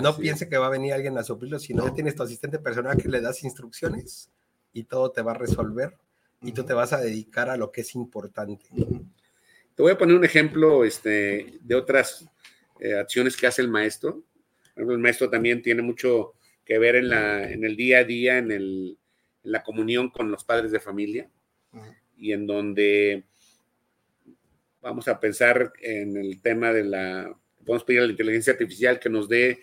No 0.00 0.10
Así 0.10 0.22
piense 0.22 0.48
que 0.48 0.56
va 0.56 0.66
a 0.66 0.70
venir 0.70 0.92
alguien 0.94 1.18
a 1.18 1.22
suplirlo, 1.24 1.58
sino 1.58 1.86
ya 1.86 1.92
tienes 1.92 2.14
tu 2.14 2.22
asistente 2.22 2.58
personal 2.58 2.96
que 2.96 3.08
le 3.08 3.20
das 3.20 3.42
instrucciones 3.44 4.30
y 4.72 4.84
todo 4.84 5.10
te 5.10 5.20
va 5.20 5.32
a 5.32 5.34
resolver 5.34 5.96
y 6.40 6.52
tú 6.52 6.64
te 6.64 6.72
vas 6.72 6.92
a 6.92 7.00
dedicar 7.00 7.50
a 7.50 7.56
lo 7.56 7.70
que 7.70 7.82
es 7.82 7.94
importante. 7.94 8.64
Te 9.74 9.82
voy 9.82 9.92
a 9.92 9.98
poner 9.98 10.16
un 10.16 10.24
ejemplo 10.24 10.84
este, 10.84 11.58
de 11.60 11.74
otras 11.74 12.24
eh, 12.82 12.94
acciones 12.94 13.36
que 13.36 13.46
hace 13.46 13.62
el 13.62 13.68
maestro. 13.68 14.24
El 14.74 14.98
maestro 14.98 15.30
también 15.30 15.62
tiene 15.62 15.82
mucho 15.82 16.32
que 16.64 16.80
ver 16.80 16.96
en, 16.96 17.10
la, 17.10 17.48
en 17.48 17.64
el 17.64 17.76
día 17.76 17.98
a 17.98 18.04
día, 18.04 18.38
en, 18.38 18.50
el, 18.50 18.98
en 19.44 19.52
la 19.52 19.62
comunión 19.62 20.10
con 20.10 20.32
los 20.32 20.42
padres 20.42 20.72
de 20.72 20.80
familia 20.80 21.30
y 22.16 22.32
en 22.32 22.44
donde 22.44 23.22
vamos 24.80 25.06
a 25.06 25.20
pensar 25.20 25.72
en 25.80 26.16
el 26.16 26.42
tema 26.42 26.72
de 26.72 26.82
la, 26.82 27.38
podemos 27.64 27.84
pedir 27.84 28.00
a 28.00 28.04
la 28.06 28.10
inteligencia 28.10 28.52
artificial 28.52 28.98
que 28.98 29.10
nos 29.10 29.28
dé 29.28 29.60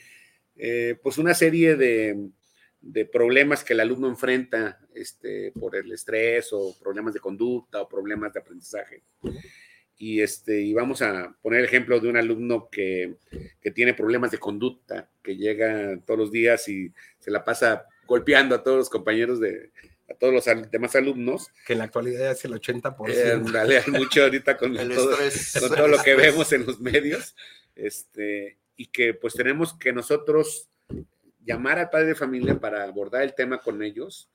eh, 0.56 0.98
pues 1.04 1.18
una 1.18 1.34
serie 1.34 1.76
de, 1.76 2.30
de 2.80 3.06
problemas 3.06 3.66
que 3.66 3.74
el 3.74 3.82
alumno 3.82 4.08
enfrenta 4.08 4.80
este, 4.94 5.52
por 5.52 5.76
el 5.76 5.92
estrés 5.92 6.54
o 6.54 6.74
problemas 6.82 7.14
de 7.14 7.20
conducta 7.20 7.82
o 7.82 7.90
problemas 7.90 8.32
de 8.32 8.40
aprendizaje. 8.40 9.04
Y, 10.02 10.22
este, 10.22 10.62
y 10.62 10.74
vamos 10.74 11.02
a 11.02 11.36
poner 11.42 11.60
el 11.60 11.66
ejemplo 11.66 12.00
de 12.00 12.08
un 12.08 12.16
alumno 12.16 12.70
que, 12.72 13.18
que 13.62 13.70
tiene 13.70 13.94
problemas 13.94 14.32
de 14.32 14.38
conducta, 14.38 15.10
que 15.22 15.36
llega 15.36 16.00
todos 16.06 16.18
los 16.18 16.32
días 16.32 16.68
y 16.70 16.92
se 17.20 17.30
la 17.30 17.44
pasa 17.44 17.86
golpeando 18.08 18.56
a 18.56 18.64
todos 18.64 18.78
los 18.78 18.90
compañeros 18.90 19.42
de, 19.42 19.72
a 20.10 20.14
todos 20.16 20.34
los 20.34 20.72
demás 20.72 20.96
alumnos. 20.96 21.50
Que 21.66 21.74
en 21.74 21.80
la 21.80 21.86
actualidad 21.86 22.32
es 22.32 22.44
el 22.46 22.54
80%. 22.54 23.06
Eh, 23.10 23.92
mucho 23.92 24.24
ahorita 24.24 24.58
con 24.58 24.76
El 24.78 24.96
todo, 24.96 25.20
estrés. 25.20 25.58
con 25.60 25.78
todo 25.78 25.88
lo 25.88 26.02
que 26.02 26.16
vemos 26.16 26.52
en 26.54 26.66
los 26.66 26.80
medios, 26.80 27.36
este, 27.76 28.58
y 28.76 28.88
que 28.88 29.14
pues 29.14 29.34
tenemos 29.34 29.74
que 29.74 29.94
nosotros 29.94 30.70
llamar 31.44 31.80
al 31.80 31.90
padre 31.90 32.08
de 32.08 32.16
familia 32.16 32.60
para 32.60 32.84
abordar 32.84 33.22
el 33.24 33.36
tema 33.36 33.60
con 33.62 33.84
ellos. 33.84 34.30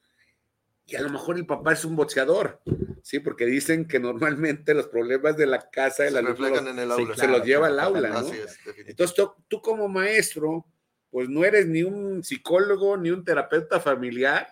Y 0.87 0.97
a 0.97 1.01
lo 1.03 1.09
mejor 1.09 1.37
el 1.37 1.47
papá 1.47 1.73
es 1.73 1.85
un 1.87 1.97
boxeador, 1.97 2.61
¿sí? 3.03 3.19
Porque 3.19 3.47
dicen 3.47 3.89
que 3.89 3.99
normalmente 3.99 4.75
los 4.75 4.89
problemas 4.89 5.37
de 5.37 5.47
la 5.47 5.71
casa 5.71 6.03
del 6.03 6.13
Se 6.13 6.19
alumno 6.19 6.35
reflejan 6.35 6.65
los- 6.67 6.75
en 6.75 6.79
el 6.81 6.89
Sí, 6.97 7.03
aula. 7.03 7.17
se 7.17 7.29
los 7.29 7.45
lleva 7.47 7.67
al 7.69 7.81
aula, 7.81 8.09
¿no? 8.11 8.19
Así 8.19 8.33
es, 8.37 8.43
definitivamente. 8.43 8.91
Entonces 8.91 9.17
tú, 9.17 9.33
tú 9.49 9.61
como 9.63 9.89
maestro, 9.89 10.67
pues 11.11 11.29
no 11.31 11.43
eres 11.45 11.67
ni 11.67 11.83
un 11.83 12.23
psicólogo 12.23 12.97
ni 12.99 13.11
un 13.11 13.25
terapeuta 13.25 13.81
familiar. 13.81 14.47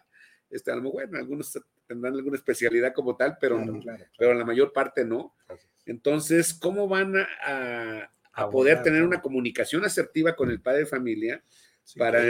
Este, 0.48 0.70
a 0.70 0.76
lo 0.76 0.82
mejor, 0.82 1.06
bueno, 1.08 1.18
algunos 1.18 1.58
tendrán 1.86 2.14
alguna 2.14 2.36
especialidad 2.36 2.94
como 2.94 3.14
tal, 3.16 3.36
pero 3.38 3.56
Claro, 3.58 3.80
claro, 3.80 4.04
pero 4.16 4.34
la 4.34 4.44
mayor 4.46 4.72
parte 4.72 5.04
no. 5.04 5.34
Entonces, 5.84 6.54
¿cómo 6.54 6.88
van 6.88 7.14
a, 7.16 8.10
a 8.32 8.48
poder 8.48 8.82
tener 8.82 9.02
una 9.02 9.20
comunicación 9.20 9.84
asertiva 9.84 10.34
con 10.34 10.50
el 10.50 10.62
padre 10.62 10.80
de 10.80 10.86
familia 10.86 11.44
para 11.98 12.20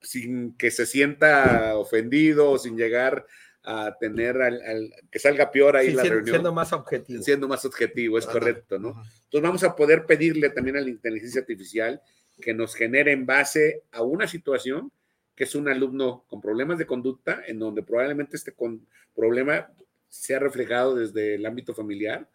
sin 0.00 0.56
que 0.56 0.70
se 0.70 0.86
sienta 0.86 1.76
ofendido 1.76 2.52
o 2.52 2.58
sin 2.58 2.76
llegar 2.76 3.26
a 3.64 3.96
tener 3.98 4.40
al, 4.40 4.94
que 5.10 5.18
salga 5.18 5.50
peor 5.50 5.76
ahí 5.76 5.92
la 5.92 6.02
reunión. 6.02 6.26
Siendo 6.26 6.52
más 6.52 6.72
objetivo. 6.72 7.22
Siendo 7.22 7.48
más 7.48 7.64
objetivo, 7.64 8.18
es 8.18 8.26
correcto, 8.26 8.78
¿no? 8.78 8.88
Entonces 9.24 9.42
vamos 9.42 9.64
a 9.64 9.76
poder 9.76 10.06
pedirle 10.06 10.50
también 10.50 10.76
a 10.76 10.80
la 10.80 10.88
inteligencia 10.88 11.40
artificial 11.40 12.00
que 12.40 12.54
nos 12.54 12.74
genere 12.74 13.12
en 13.12 13.26
base 13.26 13.82
a 13.92 14.02
una 14.02 14.26
situación 14.26 14.92
que 15.38 15.44
es 15.44 15.54
un 15.54 15.68
alumno 15.68 16.24
con 16.26 16.40
problemas 16.40 16.78
de 16.78 16.86
conducta, 16.86 17.42
en 17.46 17.60
donde 17.60 17.84
probablemente 17.84 18.36
este 18.36 18.52
con 18.52 18.86
problema 19.14 19.70
sea 20.08 20.40
reflejado 20.40 20.96
desde 20.96 21.36
el 21.36 21.46
ámbito 21.46 21.74
familiar 21.74 22.28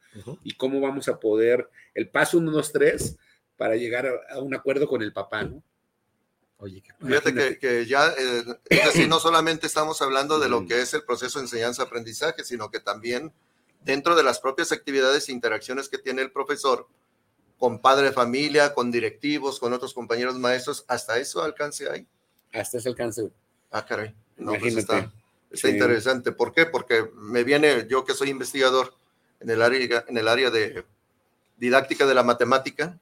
y 0.43 0.53
cómo 0.53 0.79
vamos 0.79 1.09
a 1.09 1.19
poder, 1.19 1.67
el 1.95 2.07
paso 2.07 2.37
1, 2.37 2.51
2, 2.51 2.71
3, 2.71 3.17
para 3.57 3.75
llegar 3.75 4.07
a, 4.29 4.39
un 4.39 4.53
acuerdo 4.53 4.87
con 4.87 5.01
el 5.01 5.11
papá, 5.11 5.43
¿no? 5.43 5.63
Oye, 6.63 6.81
Fíjate 7.05 7.59
que, 7.59 7.85
ya, 7.85 8.07
eh, 8.17 8.45
es 8.69 8.85
decir, 8.85 9.09
no 9.09 9.19
solamente 9.19 9.67
estamos 9.67 10.01
hablando 10.01 10.39
de 10.39 10.47
lo 10.47 10.65
que 10.65 10.81
es 10.81 10.93
el 10.93 11.03
proceso 11.03 11.39
de 11.39 11.43
enseñanza-aprendizaje, 11.43 12.45
sino 12.45 12.71
que 12.71 12.79
también 12.79 13.33
dentro 13.81 14.15
de 14.15 14.23
las 14.23 14.39
propias 14.39 14.71
actividades 14.71 15.27
e 15.27 15.33
interacciones 15.33 15.89
que 15.89 15.97
tiene 15.97 16.21
el 16.21 16.31
profesor 16.31 16.87
con 17.57 17.79
padre 17.79 18.07
de 18.07 18.11
familia, 18.13 18.73
con 18.73 18.91
directivos, 18.91 19.59
con 19.59 19.73
otros 19.73 19.93
compañeros 19.93 20.39
maestros, 20.39 20.85
hasta 20.87 21.17
eso 21.17 21.43
alcance 21.43 21.89
ahí. 21.89 22.07
Hasta 22.53 22.77
ese 22.77 22.87
alcance. 22.87 23.29
Ah, 23.69 23.85
caray. 23.85 24.15
No, 24.37 24.53
pues 24.57 24.77
está, 24.77 25.11
interesante. 25.67 26.31
¿Por 26.31 26.53
qué? 26.53 26.65
Porque 26.65 27.09
me 27.13 27.43
viene, 27.43 27.87
yo 27.89 28.05
que 28.05 28.13
soy 28.13 28.29
investigador 28.29 28.95
en 29.41 29.49
el 29.49 29.61
área, 29.61 30.05
en 30.07 30.17
el 30.17 30.29
área 30.29 30.49
de 30.49 30.85
didáctica 31.57 32.05
de 32.05 32.13
la 32.13 32.23
matemática, 32.23 32.97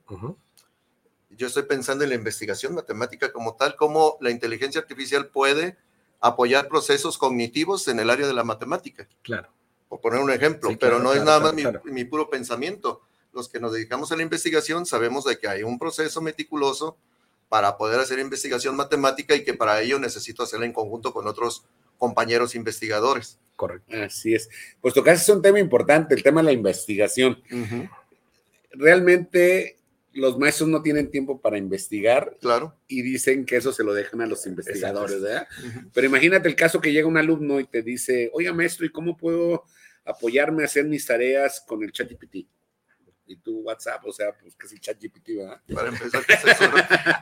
yo 1.41 1.47
estoy 1.47 1.63
pensando 1.63 2.03
en 2.03 2.11
la 2.11 2.15
investigación 2.15 2.75
matemática 2.75 3.33
como 3.33 3.55
tal, 3.55 3.75
cómo 3.75 4.17
la 4.21 4.29
inteligencia 4.29 4.79
artificial 4.79 5.25
puede 5.29 5.75
apoyar 6.19 6.67
procesos 6.67 7.17
cognitivos 7.17 7.87
en 7.87 7.99
el 7.99 8.11
área 8.11 8.27
de 8.27 8.33
la 8.33 8.43
matemática. 8.43 9.07
Claro. 9.23 9.49
Por 9.89 9.99
poner 10.01 10.19
un 10.21 10.29
ejemplo, 10.29 10.69
pero 10.79 10.99
no 10.99 11.13
es 11.13 11.23
nada 11.23 11.39
más 11.39 11.55
mi, 11.83 12.05
puro 12.05 12.29
pensamiento. 12.29 13.01
Los 13.33 13.49
que 13.49 13.59
nos 13.59 13.73
dedicamos 13.73 14.11
a 14.11 14.17
la 14.17 14.21
investigación 14.21 14.85
sabemos 14.85 15.25
de 15.25 15.39
que 15.39 15.47
hay 15.47 15.63
un 15.63 15.79
proceso 15.79 16.21
meticuloso 16.21 16.95
para 17.49 17.75
poder 17.75 17.99
hacer 17.99 18.19
investigación 18.19 18.75
matemática 18.75 19.33
y 19.35 19.43
que 19.43 19.55
para 19.55 19.81
ello 19.81 19.97
necesito 19.97 20.43
hacerla 20.43 20.67
en 20.67 20.73
conjunto 20.73 21.11
con 21.11 21.27
otros 21.27 21.65
compañeros 21.97 22.53
investigadores. 22.53 23.39
Correcto. 23.55 23.97
Así 23.97 24.35
es. 24.35 24.47
Pues 24.79 24.93
tocaste 24.93 25.23
es 25.23 25.35
un 25.35 25.41
tema 25.41 25.59
importante, 25.59 26.13
el 26.13 26.21
tema 26.21 26.41
de 26.41 26.45
la 26.45 26.51
investigación. 26.51 27.41
Realmente 28.73 29.80
los 30.13 30.37
maestros 30.37 30.69
no 30.69 30.81
tienen 30.81 31.09
tiempo 31.09 31.39
para 31.39 31.57
investigar. 31.57 32.37
Claro. 32.41 32.75
Y 32.87 33.01
dicen 33.01 33.45
que 33.45 33.57
eso 33.57 33.71
se 33.71 33.83
lo 33.83 33.93
dejan 33.93 34.21
a 34.21 34.27
los 34.27 34.45
investigadores, 34.45 35.21
¿verdad? 35.21 35.47
Pero 35.93 36.07
imagínate 36.07 36.49
el 36.49 36.55
caso 36.55 36.81
que 36.81 36.91
llega 36.91 37.07
un 37.07 37.17
alumno 37.17 37.59
y 37.59 37.65
te 37.65 37.81
dice, 37.81 38.29
oiga, 38.33 38.53
maestro, 38.53 38.85
¿y 38.85 38.91
cómo 38.91 39.15
puedo 39.17 39.63
apoyarme 40.03 40.63
a 40.63 40.65
hacer 40.65 40.85
mis 40.85 41.05
tareas 41.05 41.63
con 41.65 41.83
el 41.83 41.91
ChatGPT? 41.91 42.47
Y 43.27 43.37
tu 43.37 43.61
WhatsApp, 43.61 44.05
o 44.05 44.11
sea, 44.11 44.37
pues 44.37 44.55
que 44.55 44.67
es 44.67 44.73
el 44.73 44.81
ChatGPT, 44.81 45.29
¿verdad? 45.37 45.61
Para 45.73 45.89
empezar, 45.89 46.25
¿qué 46.25 46.33
es 46.33 46.43
eso? 46.43 46.65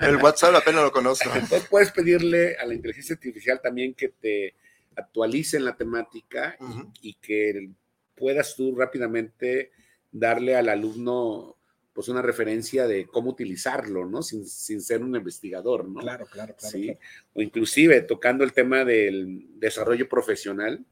el 0.01 0.15
WhatsApp 0.17 0.55
apenas 0.55 0.83
lo 0.83 0.91
conozco. 0.91 1.29
Entonces 1.33 1.67
puedes 1.69 1.91
pedirle 1.91 2.55
a 2.57 2.65
la 2.65 2.73
inteligencia 2.73 3.13
artificial 3.13 3.61
también 3.61 3.93
que 3.93 4.09
te 4.09 4.55
actualice 4.95 5.57
en 5.57 5.65
la 5.65 5.77
temática 5.77 6.57
y 7.01 7.13
que 7.15 7.69
puedas 8.15 8.55
tú 8.55 8.75
rápidamente 8.75 9.71
darle 10.11 10.55
al 10.55 10.69
alumno 10.69 11.58
pues 11.99 12.07
una 12.07 12.21
referencia 12.21 12.87
de 12.87 13.07
cómo 13.07 13.31
utilizarlo, 13.31 14.05
¿no? 14.05 14.21
Sin, 14.21 14.45
ser 14.45 15.03
un 15.03 15.17
investigador, 15.17 15.85
¿no? 15.85 15.99
Claro, 15.99 16.27
claro, 16.27 16.55
claro. 16.57 16.71
Sí. 16.71 16.97
O 17.33 17.41
inclusive 17.41 18.03
tocando 18.03 18.45
el 18.45 18.53
tema 18.53 18.85
del 18.85 19.59
desarrollo 19.59 20.07
profesional, 20.07 20.85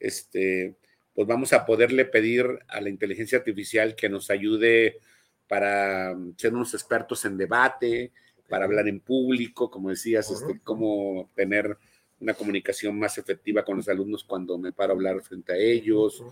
este, 0.00 0.74
pues 1.14 1.28
vamos 1.28 1.52
a 1.52 1.64
poderle 1.64 2.04
pedir 2.04 2.46
a 2.66 2.80
la 2.80 2.88
inteligencia 2.88 3.38
artificial 3.38 3.94
que 3.94 4.08
nos 4.08 4.28
ayude 4.28 4.98
para 5.46 6.16
ser 6.36 6.52
unos 6.52 6.74
expertos 6.74 7.24
en 7.26 7.36
debate, 7.36 8.10
para 8.48 8.64
hablar 8.64 8.88
en 8.88 8.98
público, 8.98 9.70
como 9.70 9.90
decías, 9.90 10.32
este, 10.32 10.58
cómo 10.64 11.30
tener 11.36 11.78
una 12.20 12.34
comunicación 12.34 12.98
más 12.98 13.16
efectiva 13.18 13.64
con 13.64 13.78
los 13.78 13.88
alumnos 13.88 14.24
cuando 14.24 14.58
me 14.58 14.72
paro 14.72 14.92
a 14.92 14.94
hablar 14.94 15.20
frente 15.22 15.52
a 15.52 15.56
ellos, 15.56 16.22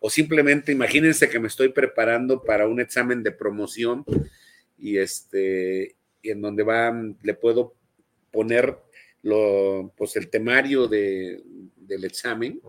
o 0.00 0.10
simplemente 0.10 0.72
imagínense 0.72 1.28
que 1.28 1.38
me 1.38 1.48
estoy 1.48 1.68
preparando 1.68 2.42
para 2.42 2.66
un 2.66 2.80
examen 2.80 3.22
de 3.22 3.32
promoción 3.32 4.04
y 4.78 4.98
este 4.98 5.96
y 6.22 6.30
en 6.30 6.40
donde 6.42 6.64
va 6.64 6.92
le 7.22 7.34
puedo 7.34 7.74
poner 8.30 8.76
lo, 9.22 9.92
pues 9.96 10.16
el 10.16 10.28
temario 10.28 10.88
de, 10.88 11.42
del 11.76 12.04
examen 12.04 12.60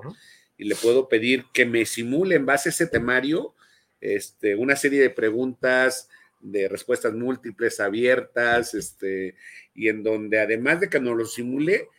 y 0.57 0.63
le 0.65 0.75
puedo 0.75 1.07
pedir 1.07 1.45
que 1.53 1.65
me 1.65 1.85
simule 1.85 2.35
en 2.35 2.45
base 2.45 2.69
a 2.69 2.71
ese 2.71 2.87
temario 2.87 3.53
este, 3.99 4.55
una 4.55 4.75
serie 4.75 5.01
de 5.01 5.09
preguntas 5.09 6.09
de 6.39 6.67
respuestas 6.67 7.13
múltiples 7.13 7.79
abiertas 7.79 8.73
este, 8.73 9.35
y 9.73 9.89
en 9.89 10.03
donde 10.03 10.39
además 10.39 10.79
de 10.79 10.89
que 10.89 10.99
nos 10.99 11.17
lo 11.17 11.25
simule 11.25 11.89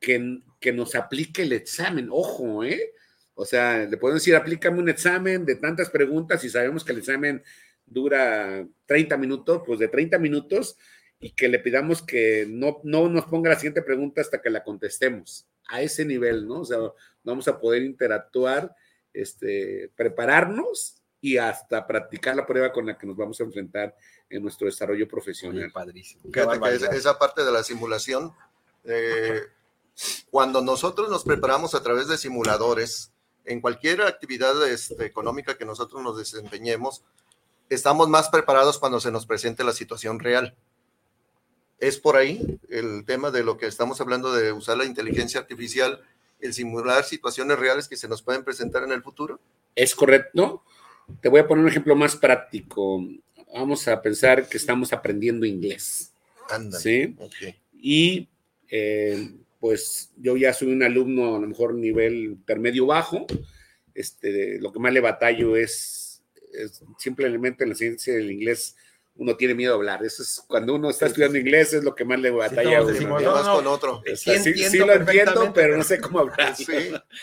que, 0.00 0.40
que 0.60 0.72
nos 0.72 0.94
aplique 0.94 1.42
el 1.42 1.52
examen. 1.52 2.08
Ojo, 2.10 2.64
¿eh? 2.64 2.92
O 3.34 3.44
sea, 3.44 3.86
le 3.86 3.96
podemos 3.96 4.22
decir, 4.22 4.34
aplícame 4.34 4.80
un 4.80 4.88
examen 4.88 5.44
de 5.44 5.56
tantas 5.56 5.90
preguntas 5.90 6.42
y 6.44 6.50
sabemos 6.50 6.84
que 6.84 6.92
el 6.92 6.98
examen 6.98 7.42
dura 7.86 8.66
30 8.86 9.16
minutos, 9.16 9.62
pues 9.64 9.78
de 9.78 9.88
30 9.88 10.18
minutos 10.18 10.76
y 11.20 11.30
que 11.30 11.48
le 11.48 11.58
pidamos 11.58 12.02
que 12.02 12.46
no, 12.48 12.80
no 12.84 13.08
nos 13.08 13.26
ponga 13.26 13.50
la 13.50 13.56
siguiente 13.56 13.82
pregunta 13.82 14.20
hasta 14.20 14.40
que 14.40 14.50
la 14.50 14.62
contestemos. 14.62 15.46
A 15.68 15.82
ese 15.82 16.04
nivel, 16.04 16.46
¿no? 16.46 16.60
O 16.60 16.64
sea, 16.64 16.78
vamos 17.24 17.46
a 17.48 17.60
poder 17.60 17.82
interactuar, 17.82 18.74
este, 19.12 19.90
prepararnos 19.96 21.02
y 21.20 21.36
hasta 21.36 21.86
practicar 21.86 22.36
la 22.36 22.46
prueba 22.46 22.72
con 22.72 22.86
la 22.86 22.96
que 22.96 23.06
nos 23.06 23.16
vamos 23.16 23.40
a 23.40 23.44
enfrentar 23.44 23.94
en 24.30 24.42
nuestro 24.42 24.66
desarrollo 24.66 25.08
profesional. 25.08 25.70
padrísimo. 25.72 26.22
esa 26.92 27.18
parte 27.18 27.44
de 27.44 27.52
la 27.52 27.62
simulación, 27.62 28.32
eh, 28.84 29.42
cuando 30.30 30.62
nosotros 30.62 31.10
nos 31.10 31.24
preparamos 31.24 31.74
a 31.74 31.82
través 31.82 32.08
de 32.08 32.18
simuladores, 32.18 33.12
en 33.44 33.60
cualquier 33.60 34.02
actividad 34.02 34.68
este, 34.68 35.04
económica 35.06 35.56
que 35.56 35.64
nosotros 35.64 36.02
nos 36.02 36.18
desempeñemos, 36.18 37.02
estamos 37.68 38.08
más 38.08 38.28
preparados 38.28 38.78
cuando 38.78 39.00
se 39.00 39.10
nos 39.10 39.26
presente 39.26 39.64
la 39.64 39.72
situación 39.72 40.18
real. 40.18 40.54
Es 41.80 41.98
por 41.98 42.16
ahí 42.16 42.60
el 42.68 43.04
tema 43.04 43.30
de 43.30 43.44
lo 43.44 43.56
que 43.56 43.66
estamos 43.66 44.00
hablando 44.00 44.32
de 44.32 44.52
usar 44.52 44.76
la 44.76 44.84
inteligencia 44.84 45.40
artificial, 45.40 46.02
el 46.40 46.52
simular 46.52 47.04
situaciones 47.04 47.58
reales 47.58 47.88
que 47.88 47.96
se 47.96 48.08
nos 48.08 48.22
pueden 48.22 48.44
presentar 48.44 48.82
en 48.82 48.92
el 48.92 49.02
futuro. 49.02 49.40
Es 49.74 49.94
correcto. 49.94 50.62
Te 51.20 51.28
voy 51.28 51.40
a 51.40 51.46
poner 51.46 51.64
un 51.64 51.70
ejemplo 51.70 51.96
más 51.96 52.16
práctico. 52.16 53.02
Vamos 53.54 53.88
a 53.88 54.00
pensar 54.02 54.48
que 54.48 54.58
estamos 54.58 54.92
aprendiendo 54.92 55.46
inglés. 55.46 56.12
Anda. 56.50 56.78
Sí. 56.78 57.16
Y 57.80 58.28
eh, 58.68 59.30
pues 59.60 60.12
yo 60.16 60.36
ya 60.36 60.52
soy 60.52 60.72
un 60.72 60.82
alumno 60.82 61.36
a 61.36 61.40
lo 61.40 61.46
mejor 61.46 61.74
nivel 61.74 62.14
intermedio 62.14 62.86
bajo, 62.86 63.26
este, 63.94 64.60
lo 64.60 64.72
que 64.72 64.78
más 64.78 64.92
le 64.92 65.00
batallo 65.00 65.56
es, 65.56 66.22
simplemente 66.98 67.64
en 67.64 67.70
la 67.70 67.76
ciencia 67.76 68.14
del 68.14 68.30
inglés 68.30 68.76
uno 69.18 69.36
tiene 69.36 69.54
miedo 69.54 69.72
a 69.72 69.76
hablar. 69.76 70.04
Eso 70.04 70.22
es 70.22 70.44
cuando 70.46 70.76
uno 70.76 70.90
está 70.90 71.06
estudiando 71.06 71.36
inglés, 71.36 71.72
es 71.74 71.82
lo 71.82 71.92
que 71.92 72.04
más 72.04 72.20
le 72.20 72.30
batalla. 72.30 72.86
Sí, 72.94 73.04
no, 73.04 73.16
con 73.16 73.66
otro. 73.66 74.00
Sí, 74.14 74.78
lo 74.78 74.92
entiendo, 74.92 75.52
pero 75.52 75.76
no 75.76 75.82
sé 75.82 76.00
cómo 76.00 76.20
hablar. 76.20 76.54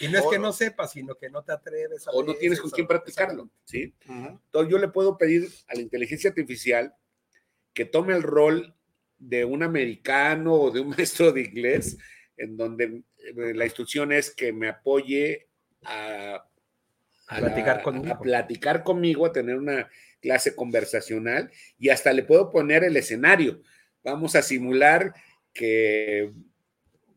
Y 0.02 0.10
no 0.10 0.20
es 0.20 0.26
que 0.30 0.38
no 0.38 0.52
sepas, 0.52 0.92
sino 0.92 1.16
que 1.16 1.30
no 1.30 1.42
te 1.42 1.54
atreves 1.54 2.06
a. 2.08 2.12
O 2.12 2.22
no 2.22 2.36
tienes 2.36 2.60
con 2.60 2.70
quién 2.70 2.86
practicarlo. 2.86 3.50
¿sí? 3.64 3.94
Entonces 4.08 4.70
yo 4.70 4.78
le 4.78 4.90
puedo 4.90 5.18
pedir 5.18 5.50
a 5.70 5.76
la 5.76 5.82
inteligencia 5.82 6.30
artificial 6.30 6.94
que 7.74 7.86
tome 7.86 8.14
el 8.14 8.24
rol 8.24 8.76
de 9.18 9.46
un 9.46 9.64
americano 9.64 10.54
o 10.54 10.72
de 10.72 10.82
un 10.82 10.90
maestro 10.98 11.32
de 11.32 11.44
inglés 11.44 11.98
en 12.38 12.58
donde 12.58 13.04
eh, 13.18 13.54
la 13.54 13.66
instrucción 13.66 14.12
es 14.12 14.32
que 14.32 14.52
me 14.52 14.70
apoye 14.70 15.48
a, 15.84 16.46
platicar, 17.28 17.82
conmigo. 17.82 18.14
a 18.14 18.20
platicar 18.20 18.84
conmigo, 18.84 19.26
a 19.26 19.32
tener 19.32 19.58
una 19.58 19.90
clase 20.22 20.56
conversacional 20.56 21.52
y 21.78 21.90
hasta 21.90 22.12
le 22.14 22.24
puedo 22.24 22.52
poner 22.52 22.84
el 22.84 22.98
escenario. 22.98 23.62
Vamos 24.04 24.36
a 24.36 24.42
simular 24.42 25.14
que 25.54 26.32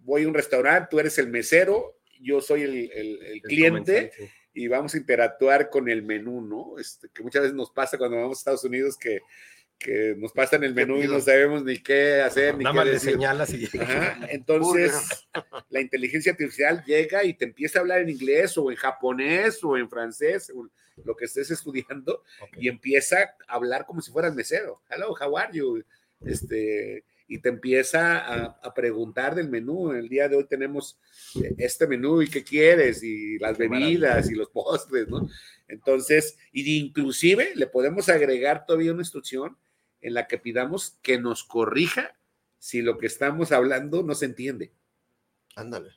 voy 0.01 0.25
a 0.25 0.29
un 0.29 0.35
restaurante, 0.35 0.89
tú 0.91 1.01
eres 1.01 1.19
el 1.19 1.29
mesero, 1.29 1.99
yo 2.21 2.41
soy 2.41 2.63
el, 2.63 3.43
cliente 3.43 4.13
y 4.55 4.69
vamos 4.69 4.95
a 4.95 4.99
interactuar 4.99 5.71
con 5.71 5.89
el 5.89 6.03
menú, 6.03 6.41
¿no? 6.41 6.79
Este, 6.79 7.09
que 7.13 7.23
muchas 7.23 7.43
veces 7.43 7.55
nos 7.55 7.71
pasa 7.71 7.99
cuando 7.99 8.17
vamos 8.17 8.39
a 8.39 8.41
Estados 8.41 8.65
Unidos 8.65 8.97
que 8.99 9.21
que 9.79 10.15
nos 10.19 10.33
pasan 10.33 10.65
el 10.65 10.75
menú 10.75 11.03
y 11.03 11.07
no 11.07 11.21
sabemos 11.21 11.65
ni 11.65 11.79
qué 11.79 12.21
hacer, 12.21 12.57
ni 12.57 12.65
Nada 12.65 12.73
qué 12.73 12.77
más 12.79 12.87
le 12.87 12.93
decir. 12.93 13.13
señalas 13.13 13.55
y 13.55 13.69
Ajá, 13.79 14.19
Entonces, 14.31 15.29
la 15.71 15.81
inteligencia 15.81 16.33
artificial 16.33 16.83
llega 16.85 17.25
y 17.25 17.35
te 17.35 17.45
empieza 17.45 17.79
a 17.79 17.83
hablar 17.83 18.01
en 18.01 18.09
inglés 18.11 18.59
o 18.59 18.71
en 18.71 18.77
japonés 18.77 19.63
o 19.63 19.77
en 19.77 19.89
francés, 19.89 20.53
o 20.55 20.69
lo 21.05 21.15
que 21.17 21.27
estés 21.27 21.51
estudiando, 21.53 22.25
Ok. 22.41 22.57
y 22.59 22.69
empieza 22.69 23.19
a 23.47 23.55
hablar 23.55 23.87
como 23.87 24.01
si 24.01 24.11
fueras 24.11 24.35
mesero. 24.35 24.83
Hello, 24.91 25.15
how 25.19 25.39
are 25.39 25.57
you? 25.57 25.83
Este, 26.27 27.05
y 27.29 27.39
te 27.39 27.49
empieza 27.51 28.19
a, 28.19 28.45
a 28.61 28.75
preguntar 28.75 29.37
del 29.37 29.49
menú. 29.49 29.93
El 29.93 30.09
día 30.09 30.29
de 30.29 30.35
hoy 30.35 30.45
tenemos 30.47 30.99
eh, 31.41 31.55
este 31.59 31.87
menú 31.87 32.21
y 32.21 32.29
qué 32.29 32.43
quieres, 32.43 33.05
y 33.05 33.39
las 33.39 33.57
Qué 33.57 33.69
bebidas 33.69 34.29
y 34.29 34.35
los 34.35 34.49
postres, 34.51 35.07
¿no? 35.07 35.29
Entonces, 35.69 36.37
y 36.53 36.79
inclusive 36.79 37.53
le 37.55 37.67
podemos 37.69 38.09
agregar 38.09 38.67
todavía 38.67 38.93
una 38.93 39.03
instrucción 39.03 39.57
en 40.01 40.15
la 40.15 40.27
que 40.27 40.39
pidamos 40.39 40.99
que 41.03 41.19
nos 41.19 41.45
corrija 41.45 42.17
si 42.59 42.83
lo 42.83 42.99
que 42.99 43.07
estamos 43.07 43.53
hablando 43.53 44.03
no 44.03 44.15
se 44.15 44.25
entiende. 44.27 44.73
Ándale. 45.57 45.91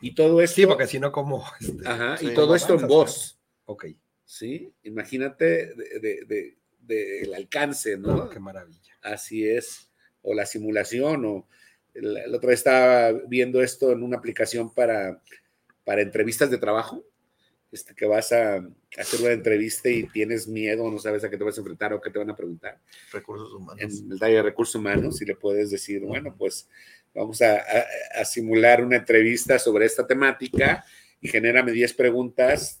Y 0.00 0.14
todo 0.14 0.40
esto, 0.40 0.56
Sí, 0.56 0.66
porque 0.66 0.86
si 0.86 0.98
no, 0.98 1.12
como. 1.12 1.44
este, 1.60 1.86
ajá, 1.88 2.16
y 2.20 2.34
todo 2.34 2.54
esto 2.54 2.74
en 2.74 2.86
voz, 2.86 3.38
Ok. 3.66 3.86
¿sí? 4.24 4.72
Imagínate 4.82 5.74
de- 5.74 5.98
de- 6.00 6.24
de- 6.26 6.56
del 6.80 7.34
alcance, 7.34 7.96
¿no? 7.96 8.14
Oh, 8.24 8.28
qué 8.28 8.40
maravilla. 8.40 8.98
Así 9.02 9.46
es. 9.48 9.88
O 10.22 10.34
la 10.34 10.46
simulación, 10.46 11.24
o 11.24 11.48
la, 11.94 12.26
la 12.26 12.36
otra 12.36 12.48
vez 12.50 12.60
estaba 12.60 13.12
viendo 13.28 13.62
esto 13.62 13.92
en 13.92 14.02
una 14.02 14.16
aplicación 14.18 14.72
para, 14.74 15.22
para 15.84 16.02
entrevistas 16.02 16.50
de 16.50 16.58
trabajo, 16.58 17.04
este, 17.72 17.94
que 17.94 18.06
vas 18.06 18.30
a 18.32 18.56
hacer 18.98 19.20
una 19.22 19.32
entrevista 19.32 19.88
y 19.88 20.04
tienes 20.04 20.46
miedo, 20.46 20.88
no 20.90 20.98
sabes 20.98 21.24
a 21.24 21.30
qué 21.30 21.36
te 21.38 21.44
vas 21.44 21.56
a 21.56 21.60
enfrentar 21.62 21.92
o 21.94 22.00
qué 22.00 22.10
te 22.10 22.18
van 22.18 22.30
a 22.30 22.36
preguntar. 22.36 22.78
Recursos 23.12 23.52
humanos. 23.52 23.82
en 23.82 24.12
el 24.12 24.18
área 24.22 24.36
de 24.36 24.42
recursos 24.42 24.74
humanos 24.76 25.20
y 25.22 25.24
le 25.24 25.34
puedes 25.36 25.70
decir, 25.70 26.02
bueno, 26.02 26.34
pues 26.36 26.68
vamos 27.14 27.40
a, 27.42 27.56
a- 27.56 28.20
a 28.20 28.24
simular 28.24 28.84
una 28.84 28.96
entrevista 28.96 29.58
sobre 29.58 29.86
esta 29.86 30.06
temática 30.06 30.84
y 31.20 31.28
genérame 31.28 31.72
10 31.72 31.94
preguntas 31.94 32.78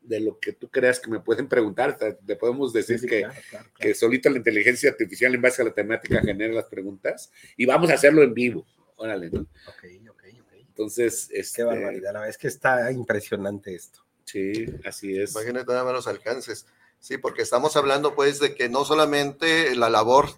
de 0.00 0.18
lo 0.18 0.38
que 0.40 0.52
tú 0.52 0.68
creas 0.68 0.98
que 0.98 1.10
me 1.10 1.20
pueden 1.20 1.46
preguntar. 1.46 1.96
Te 2.26 2.34
podemos 2.36 2.72
decir 2.72 2.98
Sí, 2.98 3.02
sí, 3.04 3.08
que, 3.08 3.18
claro, 3.20 3.34
claro, 3.50 3.64
claro. 3.70 3.74
que 3.78 3.94
solito 3.94 4.30
la 4.30 4.38
inteligencia 4.38 4.90
artificial 4.90 5.34
en 5.34 5.42
base 5.42 5.62
a 5.62 5.64
la 5.66 5.72
temática 5.74 6.20
genera 6.20 6.52
las 6.54 6.64
preguntas 6.64 7.30
y 7.56 7.66
vamos 7.66 7.90
a 7.90 7.94
hacerlo 7.94 8.22
en 8.22 8.34
vivo. 8.34 8.66
Órale, 8.96 9.30
¿no? 9.30 9.40
Ok, 9.40 9.84
ok, 10.10 10.24
ok. 10.40 10.52
Entonces, 10.68 11.28
Qué 11.30 11.40
este, 11.40 11.62
barbaridad. 11.64 12.12
La 12.14 12.20
verdad 12.20 12.28
es 12.30 12.38
que 12.38 12.48
está 12.48 12.90
impresionante 12.92 13.74
esto. 13.74 14.04
Sí, 14.32 14.66
así 14.84 15.16
es. 15.18 15.32
Imagínate 15.32 15.66
nada 15.72 15.84
más 15.84 15.92
los 15.92 16.06
alcances. 16.08 16.66
Sí, 16.98 17.18
porque 17.18 17.42
estamos 17.42 17.76
hablando 17.76 18.14
pues 18.14 18.38
de 18.40 18.54
que 18.54 18.68
no 18.68 18.84
solamente 18.84 19.74
la 19.76 19.90
labor 19.90 20.30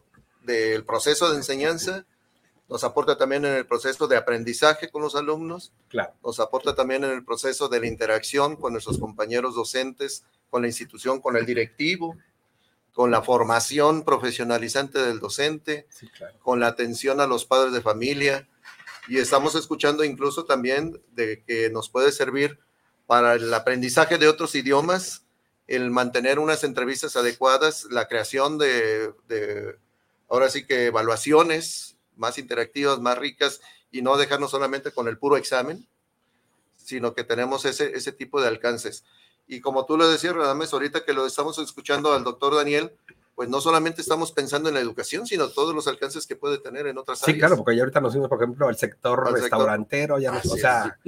del 0.43 0.85
proceso 0.85 1.31
de 1.31 1.37
enseñanza, 1.37 2.05
nos 2.69 2.83
aporta 2.85 3.17
también 3.19 3.45
en 3.45 3.55
el 3.55 3.67
proceso 3.67 4.09
de 4.09 4.17
aprendizaje 4.17 4.91
con 4.91 5.03
los 5.03 5.15
alumnos, 5.15 5.73
Claro. 5.89 6.15
nos 6.25 6.41
aporta 6.41 6.75
también 6.75 7.05
en 7.05 7.11
el 7.11 7.25
proceso 7.25 7.69
de 7.69 7.81
la 7.81 7.87
interacción 7.87 8.57
con 8.57 8.73
nuestros 8.73 8.99
compañeros 8.99 9.55
docentes, 9.55 10.25
con 10.51 10.63
la 10.63 10.69
institución, 10.69 11.21
con 11.21 11.37
el 11.37 11.45
directivo, 11.45 12.17
con 12.95 13.11
la 13.11 13.21
formación 13.23 14.03
profesionalizante 14.05 14.99
del 15.01 15.21
docente, 15.21 15.87
Sí, 15.91 16.09
claro. 16.09 16.39
con 16.43 16.61
la 16.61 16.69
atención 16.69 17.21
a 17.21 17.27
los 17.27 17.45
padres 17.45 17.73
de 17.75 17.83
familia 17.83 18.49
y 19.09 19.19
estamos 19.19 19.55
escuchando 19.55 20.03
incluso 20.05 20.45
también 20.47 21.03
de 21.13 21.43
que 21.43 21.69
nos 21.71 21.91
puede 21.91 22.11
servir 22.13 22.59
para 23.07 23.35
el 23.35 23.53
aprendizaje 23.53 24.19
de 24.19 24.29
otros 24.29 24.55
idiomas, 24.55 25.23
el 25.67 25.91
mantener 25.91 26.39
unas 26.39 26.65
entrevistas 26.65 27.17
adecuadas, 27.17 27.85
la 27.91 28.07
creación 28.09 28.59
de, 28.59 29.13
de 29.29 29.77
ahora 30.29 30.49
sí 30.51 30.67
que 30.67 30.87
evaluaciones 30.87 31.97
más 32.17 32.39
interactivas, 32.39 33.01
más 33.01 33.19
ricas 33.19 33.61
y 33.91 34.03
no 34.03 34.17
dejarnos 34.17 34.51
solamente 34.51 34.91
con 34.93 35.09
el 35.09 35.19
puro 35.19 35.37
examen, 35.37 35.87
sino 36.77 37.15
que 37.15 37.25
tenemos 37.25 37.65
ese, 37.65 37.97
ese 37.97 38.13
tipo 38.13 38.41
de 38.41 38.49
alcances. 38.49 39.05
Y 39.47 39.61
como 39.61 39.85
tú 39.87 39.97
lo 39.97 40.09
decías, 40.09 40.35
Radames, 40.35 40.73
ahorita 40.73 41.05
que 41.05 41.13
lo 41.13 41.27
estamos 41.27 41.59
escuchando 41.59 42.13
al 42.13 42.25
doctor 42.25 42.55
Daniel, 42.57 42.93
pues 43.35 43.49
no 43.49 43.61
solamente 43.61 44.01
estamos 44.01 44.33
pensando 44.33 44.69
en 44.69 44.75
la 44.77 44.81
educación, 44.81 45.27
sino 45.27 45.49
todos 45.49 45.75
los 45.75 45.89
alcances 45.89 46.27
que 46.27 46.37
puede 46.37 46.59
tener 46.59 46.87
en 46.87 46.99
otras 46.99 47.19
Sí, 47.19 47.25
áreas. 47.33 47.39
claro, 47.39 47.57
porque 47.57 47.77
ya 47.77 47.83
ahorita 47.83 48.01
nos 48.01 48.13
fuimos, 48.13 48.29
por 48.29 48.39
ejemplo, 48.43 48.69
al 48.69 48.77
sector 48.77 49.19
Al 49.21 49.27
sector. 49.27 49.43
restaurantero, 49.43 50.19
ya 50.19 50.31
nos, 50.33 50.47
o 50.47 50.57
sea, 50.57 50.99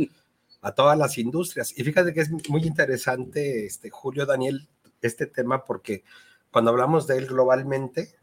a 0.61 0.73
todas 0.73 0.99
las 0.99 1.19
industrias. 1.19 1.73
Y 1.77 1.85
fíjate 1.85 2.13
que 2.13 2.21
es 2.21 2.31
muy 2.49 2.63
interesante, 2.65 3.67
este, 3.67 3.91
Julio 3.91 4.27
Daniel, 4.27 4.69
este 5.03 5.27
tema, 5.27 5.65
porque 5.65 6.03
cuando 6.51 6.71
hablamos 6.71 7.07
de 7.07 7.19
él 7.19 7.27
globalmente, 7.27 8.15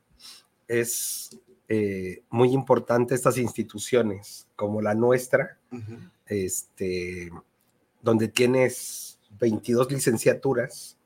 es 0.68 1.40
eh, 1.70 2.24
muy 2.30 2.52
importante 2.52 3.16
estas 3.16 3.38
instituciones 3.38 4.48
como 4.56 4.82
la 4.82 4.94
nuestra, 4.94 5.58
este, 6.28 7.32
donde 8.02 8.28
tienes 8.28 9.20
22 9.40 9.92
licenciaturas 9.92 10.98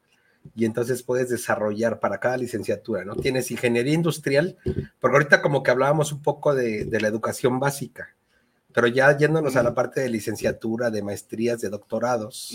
y 0.56 0.66
entonces 0.66 1.04
puedes 1.04 1.30
desarrollar 1.30 2.00
para 2.00 2.20
cada 2.20 2.38
licenciatura, 2.38 3.06
¿no? 3.06 3.16
Tienes 3.16 3.52
ingeniería 3.52 3.94
industrial, 3.94 4.58
porque 5.00 5.18
ahorita 5.18 5.42
como 5.42 5.62
que 5.62 5.72
hablábamos 5.72 6.12
un 6.12 6.22
poco 6.22 6.56
de, 6.56 6.86
de 6.86 7.02
la 7.02 7.08
educación 7.08 7.60
básica, 7.60 8.16
pero 8.78 8.90
ya 8.90 9.18
yéndonos 9.18 9.56
a 9.56 9.64
la 9.64 9.74
parte 9.74 10.02
de 10.02 10.10
licenciatura, 10.10 10.92
de 10.92 11.02
maestrías, 11.02 11.60
de 11.62 11.70
doctorados, 11.70 12.54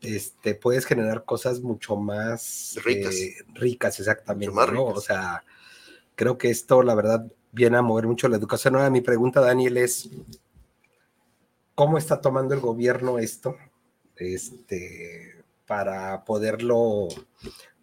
este, 0.00 0.56
puedes 0.56 0.84
generar 0.84 1.24
cosas 1.24 1.60
mucho 1.60 1.94
más 1.94 2.76
Ricas. 2.84 3.14
eh, 3.14 3.36
ricas, 3.54 4.00
exactamente, 4.00 4.46
Mucho 4.52 4.56
más 4.56 4.72
¿no? 4.72 4.86
ricas. 4.88 4.98
O 4.98 5.00
sea, 5.00 5.44
creo 6.16 6.38
que 6.38 6.50
esto, 6.50 6.82
la 6.82 6.96
verdad, 6.96 7.30
viene 7.52 7.76
a 7.76 7.82
mover 7.82 8.08
mucho 8.08 8.26
la 8.28 8.36
educación. 8.36 8.74
Ahora, 8.74 8.90
mi 8.90 9.00
pregunta, 9.00 9.40
Daniel, 9.40 9.76
es, 9.76 10.10
¿cómo 11.76 11.98
está 11.98 12.20
tomando 12.20 12.52
el 12.52 12.60
gobierno 12.60 13.20
esto 13.20 13.56
este, 14.16 15.44
para 15.68 16.24
poderlo 16.24 17.06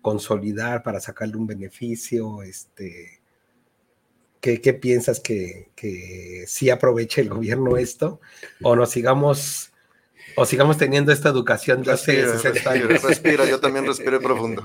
consolidar, 0.02 0.84
para 0.84 1.00
sacarle 1.00 1.38
un 1.38 1.48
beneficio? 1.48 2.44
Este, 2.44 3.21
¿qué, 4.42 4.60
qué 4.60 4.74
piensas 4.74 5.20
que, 5.20 5.70
que 5.76 6.44
sí 6.48 6.70
aproveche 6.70 7.22
el 7.22 7.30
gobierno 7.30 7.78
esto? 7.78 8.20
¿O 8.62 8.76
nos 8.76 8.90
sigamos... 8.92 9.70
O 10.38 10.46
sigamos 10.46 10.78
teniendo 10.78 11.12
esta 11.12 11.28
educación 11.30 11.84
de 11.84 11.92
hace 11.92 12.14
Respira, 12.24 12.34
60 12.40 12.50
respira, 12.72 12.86
años. 12.90 13.04
respira, 13.04 13.46
yo 13.50 13.60
también 13.60 13.86
respiré 13.86 14.18
profundo. 14.20 14.64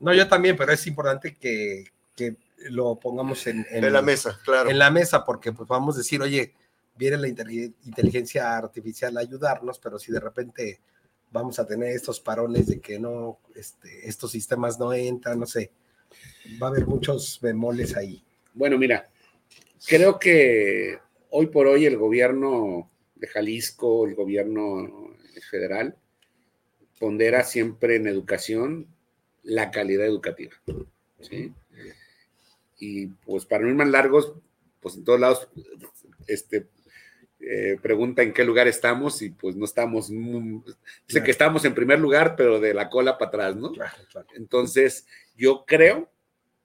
No, 0.00 0.12
yo 0.12 0.28
también, 0.28 0.54
pero 0.56 0.70
es 0.72 0.86
importante 0.86 1.34
que, 1.36 1.84
que 2.14 2.36
lo 2.68 2.96
pongamos 2.96 3.46
en, 3.46 3.64
en- 3.70 3.84
En 3.84 3.92
la 3.92 4.02
mesa, 4.02 4.38
claro. 4.44 4.68
en 4.68 4.78
la 4.78 4.90
mesa, 4.90 5.24
porque 5.24 5.50
pues 5.52 5.66
vamos 5.66 5.94
a 5.94 5.98
decir, 5.98 6.20
oye, 6.20 6.52
viene 6.96 7.16
la 7.16 7.28
inteli- 7.28 7.72
inteligencia 7.86 8.54
artificial 8.54 9.16
a 9.16 9.20
ayudarnos, 9.20 9.78
pero 9.78 9.98
si 9.98 10.12
de 10.12 10.20
repente 10.20 10.80
vamos 11.30 11.58
a 11.58 11.66
tener 11.66 11.88
estos 11.96 12.20
parones 12.20 12.66
de 12.66 12.78
que 12.80 12.98
no, 12.98 13.38
este, 13.54 14.06
estos 14.06 14.30
sistemas 14.32 14.78
no 14.78 14.92
entran, 14.92 15.40
no 15.40 15.46
sé, 15.46 15.70
va 16.62 16.66
a 16.66 16.70
haber 16.70 16.86
muchos 16.86 17.38
bemoles 17.40 17.96
ahí. 17.96 18.22
Bueno, 18.54 18.78
mira, 18.78 19.10
creo 19.86 20.18
que 20.18 20.98
hoy 21.30 21.46
por 21.46 21.66
hoy 21.66 21.86
el 21.86 21.96
gobierno 21.96 22.90
de 23.14 23.26
Jalisco, 23.26 24.06
el 24.06 24.14
gobierno 24.14 25.16
federal, 25.50 25.96
pondera 26.98 27.42
siempre 27.44 27.96
en 27.96 28.06
educación 28.06 28.86
la 29.42 29.70
calidad 29.70 30.06
educativa. 30.06 30.52
¿sí? 31.20 31.52
Y 32.78 33.06
pues 33.06 33.46
para 33.46 33.64
no 33.64 33.70
ir 33.70 33.74
más 33.74 33.88
largos, 33.88 34.34
pues 34.80 34.96
en 34.96 35.04
todos 35.04 35.18
lados, 35.18 35.48
este, 36.26 36.68
eh, 37.40 37.76
pregunta 37.82 38.22
en 38.22 38.32
qué 38.32 38.44
lugar 38.44 38.68
estamos 38.68 39.20
y 39.22 39.30
pues 39.30 39.56
no 39.56 39.64
estamos, 39.64 40.10
mm, 40.10 40.60
dice 41.08 41.22
que 41.24 41.30
estamos 41.30 41.64
en 41.64 41.74
primer 41.74 41.98
lugar, 41.98 42.36
pero 42.36 42.60
de 42.60 42.74
la 42.74 42.88
cola 42.88 43.18
para 43.18 43.28
atrás, 43.30 43.56
¿no? 43.56 43.72
Claro, 43.72 43.96
claro. 44.10 44.28
Entonces, 44.36 45.06
yo 45.36 45.64
creo 45.66 46.11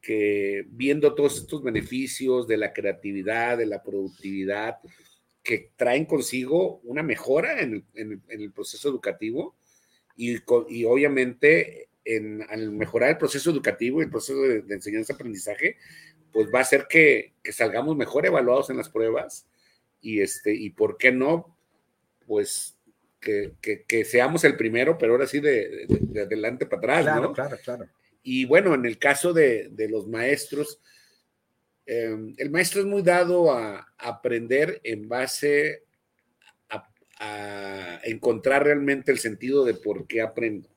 que 0.08 0.64
viendo 0.70 1.14
todos 1.16 1.36
estos 1.38 1.62
beneficios 1.62 2.48
de 2.48 2.56
la 2.56 2.72
creatividad, 2.72 3.58
de 3.58 3.66
la 3.66 3.84
productividad, 3.84 4.78
que 5.44 5.72
traen 5.76 6.06
consigo 6.06 6.80
una 6.86 7.04
mejora 7.04 7.60
en 7.62 7.74
el, 7.74 7.84
en 7.94 8.12
el- 8.14 8.22
en 8.30 8.42
el 8.42 8.54
proceso 8.54 8.88
educativo 8.88 9.58
y, 10.16 10.38
obviamente 10.86 11.90
en, 12.06 12.42
al 12.50 12.72
mejorar 12.72 13.10
el 13.10 13.18
proceso 13.18 13.52
educativo 13.52 14.00
y 14.00 14.06
el 14.06 14.10
proceso 14.10 14.42
de, 14.44 14.62
de 14.62 14.76
enseñanza-aprendizaje, 14.76 15.76
pues 16.32 16.48
va 16.56 16.60
a 16.60 16.62
hacer 16.62 16.88
que, 16.90 17.34
que 17.44 17.52
salgamos 17.52 17.98
mejor 17.98 18.26
evaluados 18.26 18.70
en 18.70 18.78
las 18.78 18.88
pruebas 18.88 19.46
y, 20.00 20.22
este, 20.22 20.54
y 20.56 20.70
por 20.70 20.98
qué 20.98 21.12
no, 21.12 21.54
pues 22.26 22.78
que, 23.20 23.56
que- 23.62 23.84
que 23.84 24.06
seamos 24.06 24.46
el 24.46 24.56
primero, 24.56 24.98
pero 24.98 25.12
ahora 25.14 25.28
sí 25.28 25.42
de, 25.42 25.86
de- 25.86 26.00
de 26.00 26.22
adelante 26.22 26.66
para 26.66 26.78
atrás, 26.78 27.04
Claro, 27.04 27.22
¿no? 27.24 27.34
claro, 27.34 27.58
claro. 27.62 27.88
Y 28.24 28.46
bueno, 28.46 28.74
en 28.74 28.86
el 28.86 28.98
caso 28.98 29.34
de, 29.34 29.70
de 29.70 29.90
los 29.90 30.08
maestros, 30.08 30.80
eh, 31.86 32.16
el 32.38 32.50
maestro 32.50 32.82
es 32.82 32.88
muy 32.88 33.02
dado 33.02 33.52
a, 33.52 33.88
aprender 33.98 34.80
en 34.84 35.08
base 35.08 35.84
a, 36.70 36.88
a 37.20 38.00
encontrar 38.04 38.66
realmente 38.66 39.12
el 39.12 39.20
sentido 39.20 39.66
de 39.66 39.74
por 39.74 40.08
qué 40.08 40.22
aprendo. 40.22 40.70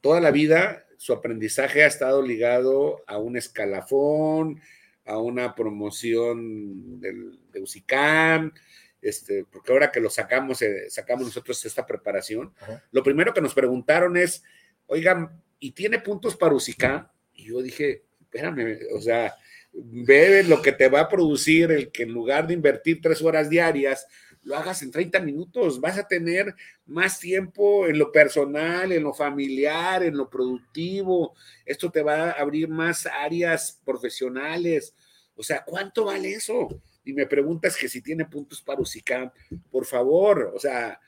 Toda 0.00 0.20
la 0.20 0.30
vida 0.30 0.86
su 1.00 1.14
aprendizaje 1.14 1.82
ha 1.82 1.86
estado 1.86 2.20
ligado 2.20 3.02
a 3.06 3.16
un 3.16 3.38
escalafón, 3.38 4.60
a 5.06 5.16
una 5.16 5.54
promoción 5.54 7.00
del, 7.00 7.40
de 7.50 7.62
UCICAM, 7.62 8.52
este, 9.00 9.46
porque 9.50 9.72
ahora 9.72 9.90
que 9.90 9.98
lo 10.00 10.10
sacamos, 10.10 10.60
eh, 10.60 10.90
sacamos 10.90 11.24
nosotros 11.24 11.64
esta 11.64 11.86
preparación, 11.86 12.52
lo 12.92 13.02
primero 13.02 13.32
que 13.32 13.40
nos 13.40 13.54
preguntaron 13.54 14.18
es, 14.18 14.44
oigan, 14.86 15.42
¿y 15.60 15.72
tiene 15.72 16.00
puntos 16.00 16.34
para 16.34 16.54
UCICAM? 16.54 17.06
Y 17.34 17.44
yo 17.44 17.62
dije, 17.62 18.04
espérame, 18.20 18.78
o 18.94 19.00
sea, 19.00 19.34
ve 19.72 20.42
lo 20.42 20.60
que 20.60 20.72
te 20.72 20.88
va 20.88 21.00
a 21.00 21.08
producir 21.08 21.70
el 21.70 21.92
que 21.92 22.02
en 22.02 22.12
lugar 22.12 22.46
de 22.46 22.54
invertir 22.54 23.00
tres 23.00 23.22
horas 23.22 23.48
diarias, 23.48 24.06
lo 24.42 24.56
hagas 24.56 24.82
en 24.82 24.90
30 24.90 25.20
minutos, 25.20 25.80
vas 25.80 25.98
a 25.98 26.08
tener 26.08 26.54
más 26.86 27.20
tiempo 27.20 27.86
en 27.86 27.98
lo 27.98 28.10
personal, 28.10 28.90
en 28.90 29.02
lo 29.02 29.12
familiar, 29.12 30.02
en 30.02 30.16
lo 30.16 30.30
productivo. 30.30 31.34
Esto 31.66 31.90
te 31.90 32.02
va 32.02 32.30
a 32.30 32.32
abrir 32.32 32.68
más 32.68 33.06
áreas 33.06 33.80
profesionales. 33.84 34.94
O 35.34 35.42
sea, 35.42 35.62
¿cuánto 35.64 36.06
vale 36.06 36.32
eso? 36.32 36.68
Y 37.04 37.12
me 37.12 37.26
preguntas 37.26 37.76
que 37.76 37.88
si 37.88 38.00
tiene 38.00 38.24
puntos 38.24 38.62
para 38.62 38.80
UCICAM, 38.80 39.30
por 39.70 39.84
favor, 39.84 40.52
o 40.54 40.58
sea, 40.58 40.98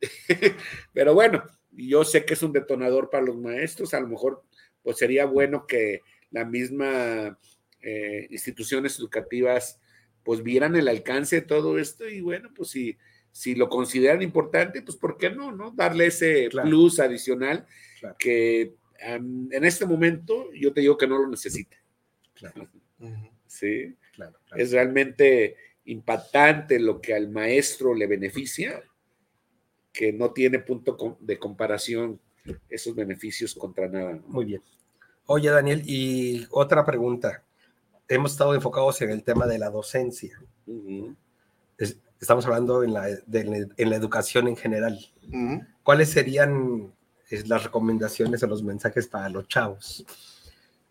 pero 0.92 1.14
bueno, 1.14 1.44
yo 1.72 2.04
sé 2.04 2.24
que 2.24 2.34
es 2.34 2.42
un 2.42 2.52
detonador 2.52 3.10
para 3.10 3.24
los 3.24 3.36
maestros, 3.36 3.94
a 3.94 4.00
lo 4.00 4.08
mejor 4.08 4.42
pues 4.82 4.98
sería 4.98 5.26
bueno 5.26 5.66
que 5.66 6.00
la 6.30 6.44
misma 6.44 7.38
eh, 7.80 8.26
instituciones 8.30 8.98
educativas 8.98 9.80
pues 10.22 10.42
vieran 10.42 10.76
el 10.76 10.88
alcance 10.88 11.36
de 11.36 11.46
todo 11.46 11.78
esto 11.78 12.08
y 12.08 12.20
bueno, 12.20 12.50
pues 12.54 12.70
si, 12.70 12.96
si 13.30 13.54
lo 13.54 13.68
consideran 13.68 14.22
importante, 14.22 14.82
pues 14.82 14.96
¿por 14.96 15.16
qué 15.16 15.30
no? 15.30 15.52
no? 15.52 15.72
Darle 15.72 16.06
ese 16.06 16.48
plus 16.50 17.00
adicional 17.00 17.66
que 18.18 18.74
en 18.98 19.64
este 19.64 19.84
momento 19.84 20.52
yo 20.52 20.72
te 20.72 20.80
digo 20.80 20.96
que 20.96 21.08
no 21.08 21.18
lo 21.18 21.28
necesita. 21.28 21.76
Claro. 22.34 22.68
Sí. 23.46 23.96
Es 24.56 24.72
realmente 24.72 25.56
impactante 25.84 26.78
lo 26.78 27.00
que 27.00 27.14
al 27.14 27.28
maestro 27.28 27.94
le 27.94 28.06
beneficia, 28.06 28.82
que 29.92 30.12
no 30.12 30.32
tiene 30.32 30.58
punto 30.58 30.96
de 31.20 31.38
comparación 31.38 32.20
esos 32.68 32.94
beneficios 32.94 33.54
contra 33.54 33.88
nada. 33.88 34.18
Muy 34.26 34.44
bien. 34.44 34.62
Oye, 35.26 35.50
Daniel, 35.50 35.82
y 35.84 36.46
otra 36.50 36.84
pregunta 36.84 37.42
hemos 38.08 38.32
estado 38.32 38.54
enfocados 38.54 39.00
en 39.02 39.10
el 39.10 39.22
tema 39.22 39.46
de 39.46 39.58
la 39.58 39.70
docencia. 39.70 40.40
estamos 42.20 42.44
hablando 42.46 42.82
en 42.82 42.92
la, 42.92 43.08
en 43.08 43.90
la, 43.90 43.96
educación 43.96 44.48
en 44.48 44.56
general. 44.56 44.98
¿Cuáles 45.82 46.10
serían 46.10 46.92
las 47.46 47.64
recomendaciones 47.64 48.42
o 48.42 48.46
los 48.46 48.62
mensajes 48.62 49.08
para 49.08 49.28
los 49.28 49.48
chavos 49.48 50.04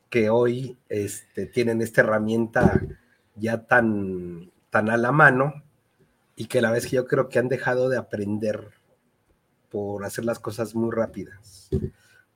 que 0.10 0.30
hoy 0.30 0.78
este, 0.90 1.46
tienen 1.46 1.82
esta 1.82 2.02
herramienta 2.02 2.82
ya 3.36 3.66
tan, 3.66 4.52
tan 4.70 4.90
a 4.90 4.98
la 4.98 5.12
mano 5.12 5.64
y 6.36 6.48
que 6.48 6.60
a 6.60 6.62
la 6.64 6.72
vez 6.72 6.86
que 6.86 6.98
yo 6.98 7.06
creo 7.08 7.30
que 7.30 7.40
han 7.40 7.48
dejado 7.48 7.88
de 7.88 7.98
aprender 7.98 8.72
por 9.72 10.06
hacer 10.06 10.26
las 10.26 10.40
cosas 10.40 10.76
muy 10.76 10.92
rápidas? 10.92 11.70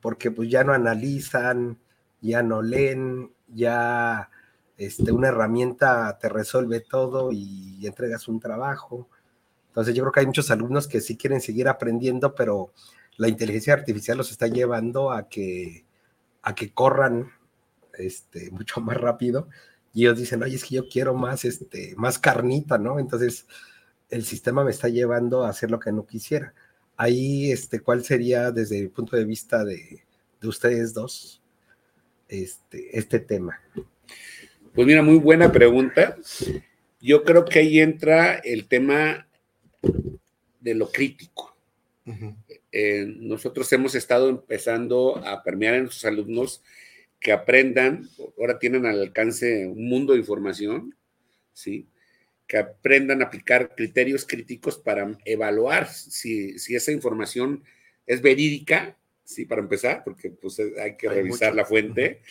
Porque 0.01 0.31
pues 0.31 0.49
ya 0.49 0.63
no 0.63 0.73
analizan, 0.73 1.77
ya 2.21 2.41
no 2.41 2.61
leen, 2.61 3.31
ya 3.47 4.31
este, 4.77 5.11
una 5.11 5.27
herramienta 5.27 6.17
te 6.17 6.29
resuelve 6.29 6.79
todo 6.79 7.31
y 7.31 7.85
entregas 7.85 8.27
un 8.27 8.39
trabajo. 8.39 9.09
Entonces 9.67 9.93
yo 9.93 10.03
creo 10.03 10.11
que 10.13 10.19
hay 10.21 10.25
muchos 10.25 10.49
alumnos 10.49 10.87
que 10.87 11.01
sí 11.01 11.17
quieren 11.17 11.41
seguir 11.41 11.67
aprendiendo, 11.67 12.33
pero 12.33 12.71
la 13.17 13.27
inteligencia 13.27 13.73
artificial 13.73 14.17
los 14.17 14.31
está 14.31 14.47
llevando 14.47 15.11
a 15.11 15.27
que, 15.27 15.85
a 16.41 16.55
que 16.55 16.73
corran 16.73 17.31
este, 17.97 18.51
mucho 18.51 18.81
más 18.81 18.97
rápido 18.97 19.47
y 19.93 20.03
ellos 20.03 20.17
dicen, 20.17 20.43
oye, 20.43 20.55
es 20.55 20.65
que 20.65 20.75
yo 20.75 20.89
quiero 20.89 21.13
más, 21.13 21.45
este, 21.45 21.93
más 21.95 22.19
carnita, 22.19 22.77
¿no? 22.77 22.99
Entonces 22.99 23.47
el 24.09 24.25
sistema 24.25 24.63
me 24.63 24.71
está 24.71 24.89
llevando 24.89 25.43
a 25.43 25.49
hacer 25.49 25.71
lo 25.71 25.79
que 25.79 25.91
no 25.91 26.05
quisiera. 26.05 26.53
Ahí, 26.97 27.51
este, 27.51 27.79
¿cuál 27.79 28.03
sería 28.03 28.51
desde 28.51 28.79
el 28.79 28.89
punto 28.89 29.17
de 29.17 29.25
vista 29.25 29.63
de, 29.65 30.03
de 30.41 30.47
ustedes 30.47 30.93
dos 30.93 31.41
este, 32.27 32.97
este 32.97 33.19
tema? 33.19 33.59
Pues 34.73 34.87
mira, 34.87 35.01
muy 35.01 35.17
buena 35.17 35.51
pregunta. 35.51 36.17
Yo 36.99 37.23
creo 37.23 37.45
que 37.45 37.59
ahí 37.59 37.79
entra 37.79 38.35
el 38.35 38.67
tema 38.67 39.27
de 40.59 40.73
lo 40.73 40.91
crítico. 40.91 41.55
Eh, 42.71 43.05
nosotros 43.19 43.71
hemos 43.73 43.95
estado 43.95 44.29
empezando 44.29 45.17
a 45.25 45.43
permear 45.43 45.75
en 45.75 45.83
nuestros 45.83 46.05
alumnos 46.05 46.61
que 47.19 47.31
aprendan, 47.31 48.07
ahora 48.37 48.59
tienen 48.59 48.85
al 48.85 49.01
alcance 49.01 49.65
un 49.65 49.87
mundo 49.87 50.13
de 50.13 50.19
información, 50.19 50.93
¿sí? 51.53 51.87
Que 52.47 52.57
aprendan 52.57 53.21
a 53.21 53.25
aplicar 53.25 53.75
criterios 53.75 54.25
críticos 54.25 54.77
para 54.77 55.17
evaluar 55.25 55.87
si, 55.87 56.55
esa 56.55 56.91
información 56.91 57.63
es 58.05 58.21
verídica, 58.21 58.97
sí, 59.23 59.45
para 59.45 59.61
empezar, 59.61 60.03
porque 60.03 60.29
pues, 60.29 60.59
hay 60.59 60.95
que 60.95 61.09
revisar 61.09 61.55
la 61.55 61.65
fuente, 61.65 62.21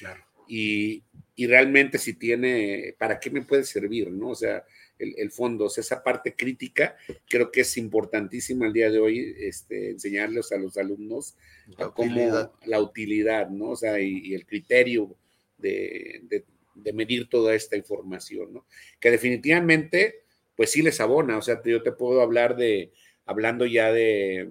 y, 0.46 1.02
y 1.34 1.46
realmente 1.46 1.98
si 1.98 2.14
tiene, 2.14 2.94
¿para 2.98 3.18
qué 3.18 3.30
me 3.30 3.42
puede 3.42 3.64
servir? 3.64 4.10
¿no? 4.10 4.30
O 4.30 4.34
sea, 4.34 4.64
el, 4.98 5.30
fondo, 5.30 5.66
o 5.66 5.70
sea, 5.70 5.82
esa 5.82 6.02
parte 6.02 6.34
crítica, 6.34 6.96
creo 7.28 7.50
que 7.50 7.62
es 7.62 7.76
importantísima 7.76 8.66
el 8.66 8.72
día 8.72 8.90
de 8.90 8.98
hoy 8.98 9.34
este, 9.38 9.90
enseñarles 9.90 10.52
a 10.52 10.58
los 10.58 10.76
alumnos 10.76 11.36
la 11.76 11.90
cómo 11.90 12.52
la 12.64 12.80
utilidad, 12.80 13.50
¿no? 13.50 13.70
O 13.70 13.76
sea, 13.76 14.00
y, 14.00 14.34
el 14.34 14.46
criterio 14.46 15.16
de, 15.58 16.20
de, 16.24 16.44
medir 16.92 17.28
toda 17.28 17.54
esta 17.54 17.76
información, 17.76 18.52
¿no? 18.52 18.66
Que 19.00 19.10
definitivamente, 19.10 20.24
pues 20.56 20.70
sí 20.70 20.82
les 20.82 21.00
abona, 21.00 21.38
o 21.38 21.42
sea, 21.42 21.60
yo 21.64 21.82
te 21.82 21.92
puedo 21.92 22.20
hablar 22.22 22.56
de, 22.56 22.92
hablando 23.26 23.66
ya 23.66 23.92
de, 23.92 24.48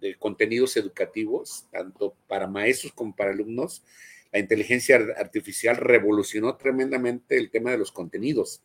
de 0.00 0.16
contenidos 0.16 0.76
educativos, 0.76 1.66
tanto 1.70 2.16
para 2.26 2.46
maestros 2.46 2.92
como 2.92 3.14
para 3.14 3.30
alumnos, 3.30 3.84
la 4.32 4.40
inteligencia 4.40 4.96
artificial 5.16 5.76
revolucionó 5.76 6.56
tremendamente 6.56 7.36
el 7.36 7.50
tema 7.50 7.70
de 7.70 7.78
los 7.78 7.92
contenidos. 7.92 8.62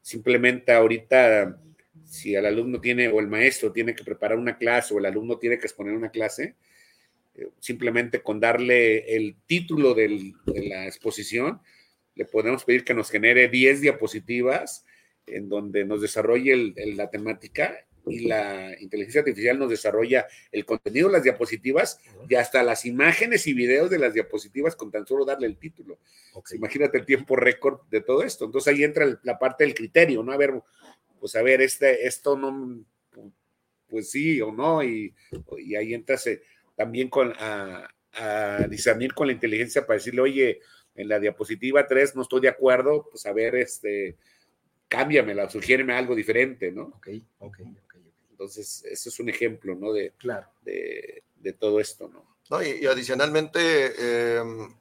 Simplemente 0.00 0.72
ahorita, 0.72 1.60
si 2.04 2.34
el 2.34 2.46
alumno 2.46 2.80
tiene 2.80 3.08
o 3.08 3.20
el 3.20 3.28
maestro 3.28 3.72
tiene 3.72 3.94
que 3.94 4.04
preparar 4.04 4.38
una 4.38 4.58
clase 4.58 4.94
o 4.94 4.98
el 4.98 5.06
alumno 5.06 5.38
tiene 5.38 5.58
que 5.58 5.66
exponer 5.66 5.94
una 5.94 6.10
clase, 6.10 6.56
eh, 7.36 7.48
simplemente 7.58 8.22
con 8.22 8.40
darle 8.40 9.16
el 9.16 9.36
título 9.46 9.94
de 9.94 10.34
la 10.46 10.86
exposición, 10.86 11.60
le 12.14 12.24
podemos 12.24 12.64
pedir 12.64 12.84
que 12.84 12.94
nos 12.94 13.10
genere 13.10 13.48
10 13.48 13.80
diapositivas 13.80 14.84
en 15.26 15.48
donde 15.48 15.84
nos 15.84 16.00
desarrolle 16.00 16.74
la 16.94 17.10
temática 17.10 17.86
y 18.06 18.26
la 18.26 18.78
inteligencia 18.80 19.20
artificial 19.20 19.58
nos 19.58 19.70
desarrolla 19.70 20.26
el 20.52 20.66
contenido 20.66 21.08
de 21.08 21.14
las 21.14 21.22
diapositivas 21.22 22.00
y 22.28 22.34
hasta 22.34 22.62
las 22.62 22.84
imágenes 22.84 23.46
y 23.46 23.54
videos 23.54 23.88
de 23.88 23.98
las 23.98 24.12
diapositivas 24.12 24.76
con 24.76 24.90
tan 24.90 25.06
solo 25.06 25.24
darle 25.24 25.46
el 25.46 25.56
título. 25.56 25.98
Imagínate 26.52 26.98
el 26.98 27.06
tiempo 27.06 27.36
récord 27.36 27.80
de 27.90 28.02
todo 28.02 28.22
esto. 28.22 28.44
Entonces 28.44 28.72
ahí 28.72 28.84
entra 28.84 29.18
la 29.22 29.38
parte 29.38 29.64
del 29.64 29.74
criterio, 29.74 30.22
¿no? 30.22 30.32
A 30.32 30.36
ver, 30.36 30.52
pues 31.18 31.34
a 31.36 31.42
ver, 31.42 31.62
este, 31.62 32.06
esto 32.06 32.36
no, 32.36 32.84
pues 33.88 34.10
sí 34.10 34.40
o 34.40 34.52
no, 34.52 34.82
y, 34.82 35.14
y 35.58 35.76
ahí 35.76 35.94
entras 35.94 36.28
también 36.76 37.08
con, 37.08 37.32
a, 37.38 37.93
a 38.16 38.66
discernir 38.68 39.14
con 39.14 39.26
la 39.26 39.32
inteligencia 39.32 39.86
para 39.86 39.98
decirle, 39.98 40.20
oye, 40.22 40.60
en 40.94 41.08
la 41.08 41.18
diapositiva 41.18 41.86
3 41.86 42.16
no 42.16 42.22
estoy 42.22 42.40
de 42.40 42.48
acuerdo, 42.48 43.08
pues 43.10 43.26
a 43.26 43.32
ver, 43.32 43.56
este, 43.56 44.16
cámbiamela, 44.88 45.48
sugiéreme 45.48 45.94
algo 45.94 46.14
diferente, 46.14 46.70
¿no? 46.70 46.84
Ok, 46.96 47.08
ok. 47.38 47.58
Entonces, 48.30 48.84
eso 48.84 49.08
es 49.08 49.20
un 49.20 49.28
ejemplo, 49.28 49.74
¿no? 49.74 49.92
De, 49.92 50.12
claro. 50.18 50.48
de, 50.62 51.22
todo 51.58 51.78
esto, 51.78 52.08
¿no? 52.08 52.38
no 52.50 52.62
y, 52.62 52.84
adicionalmente, 52.86 54.38
em, 54.38 54.74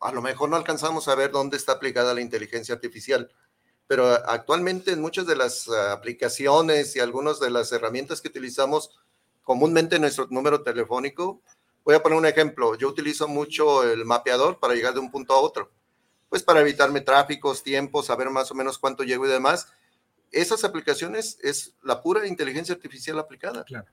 a 0.00 0.12
lo 0.12 0.20
mejor 0.20 0.48
no 0.48 0.56
alcanzamos 0.56 1.06
a 1.08 1.14
ver 1.14 1.30
dónde 1.30 1.56
está 1.56 1.72
aplicada 1.72 2.14
la 2.14 2.20
inteligencia 2.20 2.74
artificial, 2.74 3.30
pero 3.86 4.06
actualmente 4.06 4.92
en 4.92 5.00
muchas 5.00 5.26
de 5.26 5.36
las 5.36 5.68
ah, 5.68 5.92
aplicaciones 5.92 6.96
y 6.96 7.00
algunas 7.00 7.38
de 7.40 7.50
las 7.50 7.70
herramientas 7.72 8.20
que 8.20 8.28
utilizamos 8.28 8.90
comúnmente 9.42 9.96
en 9.96 10.02
nuestro 10.02 10.26
número 10.30 10.62
telefónico, 10.62 11.40
voy 11.86 11.94
a 11.94 12.02
poner 12.02 12.18
un 12.18 12.26
ejemplo, 12.26 12.74
yo 12.74 12.88
utilizo 12.88 13.28
mucho 13.28 13.84
el 13.84 14.04
mapeador 14.04 14.58
para 14.58 14.74
llegar 14.74 14.92
de 14.92 14.98
un 14.98 15.08
punto 15.08 15.32
a 15.34 15.40
otro, 15.40 15.70
pues 16.28 16.42
para 16.42 16.60
evitarme 16.60 17.00
tráficos, 17.00 17.62
tiempos, 17.62 18.06
saber 18.06 18.28
más 18.28 18.50
o 18.50 18.56
menos 18.56 18.76
cuánto 18.76 19.04
llego 19.04 19.24
y 19.24 19.30
demás, 19.30 19.68
esas 20.32 20.64
aplicaciones 20.64 21.38
es 21.44 21.74
la 21.84 22.02
pura 22.02 22.26
inteligencia 22.26 22.74
artificial 22.74 23.20
aplicada. 23.20 23.62
Claro. 23.62 23.86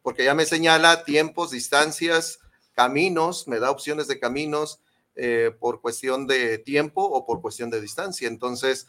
Porque 0.00 0.24
ya 0.24 0.34
me 0.34 0.46
señala 0.46 1.04
tiempos, 1.04 1.50
distancias, 1.50 2.40
caminos, 2.72 3.46
me 3.46 3.60
da 3.60 3.70
opciones 3.70 4.08
de 4.08 4.18
caminos 4.18 4.80
eh, 5.14 5.54
por 5.60 5.82
cuestión 5.82 6.26
de 6.26 6.56
tiempo 6.56 7.02
o 7.02 7.26
por 7.26 7.42
cuestión 7.42 7.68
de 7.68 7.82
distancia. 7.82 8.26
Entonces, 8.26 8.86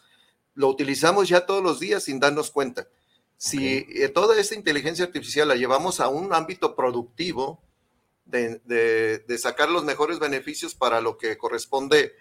lo 0.53 0.69
utilizamos 0.69 1.27
ya 1.27 1.45
todos 1.45 1.61
los 1.61 1.81
días 1.81 2.03
sin 2.03 2.21
darnos 2.21 2.51
cuenta. 2.51 2.87
Si 3.35 3.85
eh, 3.89 4.07
toda 4.07 4.39
esta 4.39 4.55
inteligencia 4.55 5.03
artificial 5.03 5.49
la 5.49 5.55
llevamos 5.55 5.99
a 5.99 6.07
un 6.07 6.33
ámbito 6.33 6.73
productivo, 6.73 7.61
de, 8.25 8.59
de, 9.25 9.37
sacar 9.37 9.69
los 9.69 9.83
mejores 9.83 10.19
beneficios 10.19 10.75
para 10.75 11.01
lo 11.01 11.17
que 11.17 11.37
corresponde 11.37 12.13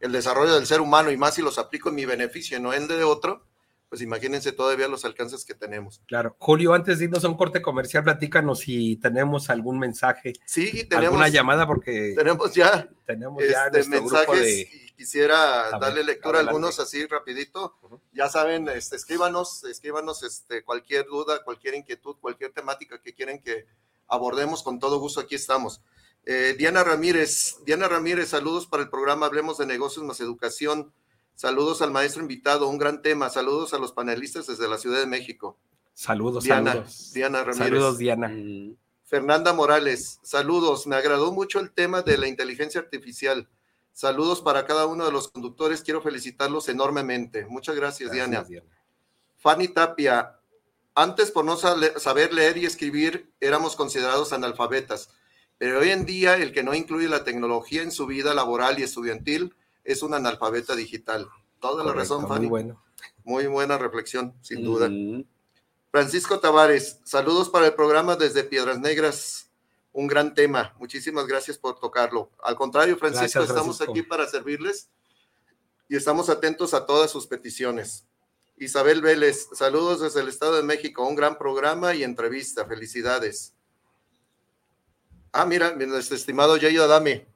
el 0.00 0.12
desarrollo 0.12 0.54
del 0.54 0.66
ser 0.66 0.80
humano 0.80 1.10
y 1.10 1.16
más 1.16 1.34
si 1.34 1.42
los 1.42 1.58
aplico 1.58 1.88
en 1.88 1.94
mi 1.94 2.04
beneficio, 2.04 2.58
no 2.58 2.74
en 2.74 2.88
de 2.88 3.04
otro, 3.04 3.46
pues 3.88 4.02
imagínense 4.02 4.52
todavía 4.52 4.88
los 4.88 5.04
alcances 5.04 5.44
que 5.44 5.54
tenemos. 5.54 6.00
Claro. 6.06 6.34
Julio, 6.38 6.72
antes 6.72 6.98
de 6.98 7.04
irnos 7.04 7.24
a 7.24 7.28
un 7.28 7.36
corte 7.36 7.60
comercial, 7.60 8.02
platícanos 8.02 8.60
si 8.60 8.96
tenemos 8.96 9.50
algún 9.50 9.78
mensaje. 9.78 10.32
Sí, 10.46 10.84
tenemos. 10.84 11.08
Alguna 11.08 11.28
llamada 11.28 11.66
porque. 11.66 12.14
Tenemos 12.16 12.54
ya. 12.54 12.88
Tenemos 13.04 13.44
ya 13.46 13.66
este, 13.66 14.00
mensajes 14.00 14.60
y 14.72 14.92
quisiera 14.94 15.78
darle 15.78 16.04
lectura 16.04 16.38
a 16.38 16.40
algunos 16.40 16.80
así 16.80 17.06
rapidito. 17.06 17.76
Ya 18.12 18.28
saben, 18.28 18.66
este, 18.70 18.96
escríbanos, 18.96 19.62
escríbanos 19.64 20.22
este, 20.22 20.64
cualquier 20.64 21.04
duda, 21.04 21.44
cualquier 21.44 21.74
inquietud, 21.74 22.16
cualquier 22.18 22.52
temática 22.52 22.98
que 22.98 23.12
quieren 23.12 23.42
que 23.42 23.66
abordemos, 24.08 24.62
con 24.62 24.78
todo 24.78 24.98
gusto 24.98 25.20
aquí 25.20 25.34
estamos. 25.34 25.80
Eh, 26.24 26.54
Diana 26.56 26.84
Ramírez, 26.84 27.56
Diana 27.66 27.88
Ramírez, 27.88 28.28
saludos 28.28 28.66
para 28.66 28.82
el 28.82 28.90
programa 28.90 29.26
Hablemos 29.26 29.58
de 29.58 29.66
Negocios 29.66 30.04
más 30.04 30.20
Educación. 30.20 30.92
Saludos 31.34 31.82
al 31.82 31.90
maestro 31.90 32.22
invitado, 32.22 32.68
un 32.68 32.78
gran 32.78 33.02
tema. 33.02 33.30
Saludos 33.30 33.74
a 33.74 33.78
los 33.78 33.92
panelistas 33.92 34.46
desde 34.46 34.68
la 34.68 34.78
Ciudad 34.78 35.00
de 35.00 35.06
México. 35.06 35.58
Saludos, 35.94 36.44
Diana, 36.44 36.72
saludos. 36.72 37.12
Diana 37.12 37.38
Ramírez. 37.40 37.58
Saludos, 37.58 37.98
Diana. 37.98 38.28
Mm. 38.28 38.76
Fernanda 39.04 39.52
Morales, 39.52 40.20
saludos. 40.22 40.86
Me 40.86 40.96
agradó 40.96 41.32
mucho 41.32 41.60
el 41.60 41.72
tema 41.72 42.02
de 42.02 42.16
la 42.16 42.28
inteligencia 42.28 42.80
artificial. 42.80 43.48
Saludos 43.92 44.40
para 44.40 44.64
cada 44.64 44.86
uno 44.86 45.04
de 45.04 45.12
los 45.12 45.28
conductores. 45.28 45.82
Quiero 45.82 46.00
felicitarlos 46.00 46.68
enormemente. 46.68 47.44
Muchas 47.44 47.76
gracias, 47.76 48.10
Diana. 48.10 48.46
Fanny 49.36 49.68
Tapia, 49.68 50.38
antes 50.94 51.30
por 51.30 51.44
no 51.44 51.56
saber 51.56 52.32
leer 52.32 52.56
y 52.58 52.66
escribir 52.66 53.32
éramos 53.40 53.76
considerados 53.76 54.32
analfabetas, 54.32 55.10
pero 55.58 55.80
hoy 55.80 55.90
en 55.90 56.04
día 56.04 56.36
el 56.36 56.52
que 56.52 56.62
no 56.62 56.74
incluye 56.74 57.08
la 57.08 57.24
tecnología 57.24 57.82
en 57.82 57.92
su 57.92 58.06
vida 58.06 58.34
laboral 58.34 58.78
y 58.78 58.82
estudiantil 58.82 59.54
es 59.84 60.02
un 60.02 60.14
analfabeta 60.14 60.74
digital. 60.74 61.28
Toda 61.60 61.84
la 61.84 61.92
razón, 61.92 62.26
Fanny. 62.26 62.40
Muy 62.40 62.48
bueno. 62.48 62.82
Muy 63.24 63.46
buena 63.46 63.78
reflexión, 63.78 64.34
sin 64.42 64.64
duda. 64.64 64.90
Francisco 65.90 66.40
Tavares, 66.40 66.98
saludos 67.04 67.48
para 67.48 67.66
el 67.66 67.74
programa 67.74 68.16
desde 68.16 68.44
Piedras 68.44 68.80
Negras. 68.80 69.50
Un 69.92 70.06
gran 70.06 70.34
tema. 70.34 70.74
Muchísimas 70.78 71.26
gracias 71.26 71.58
por 71.58 71.78
tocarlo. 71.78 72.30
Al 72.42 72.56
contrario, 72.56 72.96
Francisco, 72.96 73.42
estamos 73.42 73.80
aquí 73.80 74.02
para 74.02 74.26
servirles 74.26 74.88
y 75.88 75.96
estamos 75.96 76.30
atentos 76.30 76.74
a 76.74 76.86
todas 76.86 77.10
sus 77.10 77.26
peticiones. 77.26 78.06
Isabel 78.56 79.02
Vélez, 79.02 79.48
saludos 79.52 80.00
desde 80.00 80.20
el 80.20 80.28
Estado 80.28 80.56
de 80.56 80.62
México. 80.62 81.06
Un 81.06 81.16
gran 81.16 81.38
programa 81.38 81.94
y 81.94 82.04
entrevista. 82.04 82.64
Felicidades. 82.66 83.54
Ah, 85.32 85.46
mira, 85.46 85.74
nuestro 85.74 86.16
estimado 86.16 86.58
Jay 86.60 86.76
Adame. 86.76 87.26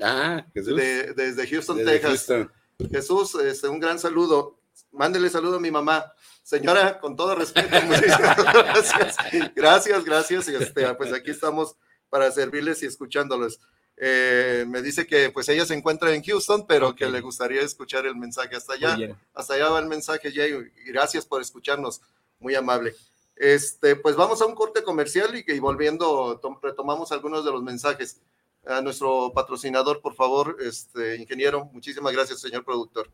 Ah, 0.00 0.46
Jesús. 0.54 0.76
desde 0.76 1.46
Houston, 1.46 1.84
Texas. 1.84 2.48
Jesús, 2.90 3.34
este, 3.36 3.68
un 3.68 3.78
gran 3.78 3.98
saludo. 3.98 4.58
Mándele 4.90 5.28
saludo 5.28 5.56
a 5.56 5.60
mi 5.60 5.70
mamá. 5.70 6.12
Señora, 6.42 6.98
con 6.98 7.14
todo 7.14 7.34
respeto, 7.34 7.68
gracias. 7.88 9.16
Gracias, 9.54 10.04
gracias. 10.04 10.48
Este, 10.48 10.94
pues 10.94 11.12
aquí 11.12 11.30
estamos 11.30 11.76
para 12.08 12.30
servirles 12.30 12.82
y 12.82 12.86
escuchándolos. 12.86 13.60
Eh, 13.96 14.64
me 14.66 14.82
dice 14.82 15.06
que 15.06 15.30
pues 15.30 15.48
ella 15.48 15.64
se 15.64 15.74
encuentra 15.74 16.14
en 16.14 16.22
Houston, 16.22 16.66
pero 16.66 16.94
que 16.94 17.06
le 17.06 17.20
gustaría 17.20 17.62
escuchar 17.62 18.06
el 18.06 18.16
mensaje 18.16 18.56
hasta 18.56 18.74
allá. 18.74 18.96
Hasta 19.34 19.54
allá 19.54 19.68
va 19.68 19.78
el 19.78 19.86
mensaje, 19.86 20.32
Jay. 20.32 20.52
Gracias 20.86 21.26
por 21.26 21.40
escucharnos. 21.40 22.00
Muy 22.38 22.54
amable. 22.54 22.94
Este, 23.36 23.96
pues 23.96 24.16
vamos 24.16 24.42
a 24.42 24.46
un 24.46 24.54
corte 24.54 24.82
comercial 24.82 25.34
y, 25.36 25.44
y 25.46 25.58
volviendo 25.58 26.40
retomamos 26.62 27.12
algunos 27.12 27.44
de 27.44 27.52
los 27.52 27.62
mensajes 27.62 28.20
a 28.66 28.80
nuestro 28.80 29.32
patrocinador, 29.32 30.00
por 30.00 30.14
favor, 30.14 30.56
este 30.60 31.16
ingeniero. 31.16 31.66
Muchísimas 31.72 32.12
gracias, 32.12 32.40
señor 32.40 32.64
productor. 32.64 33.10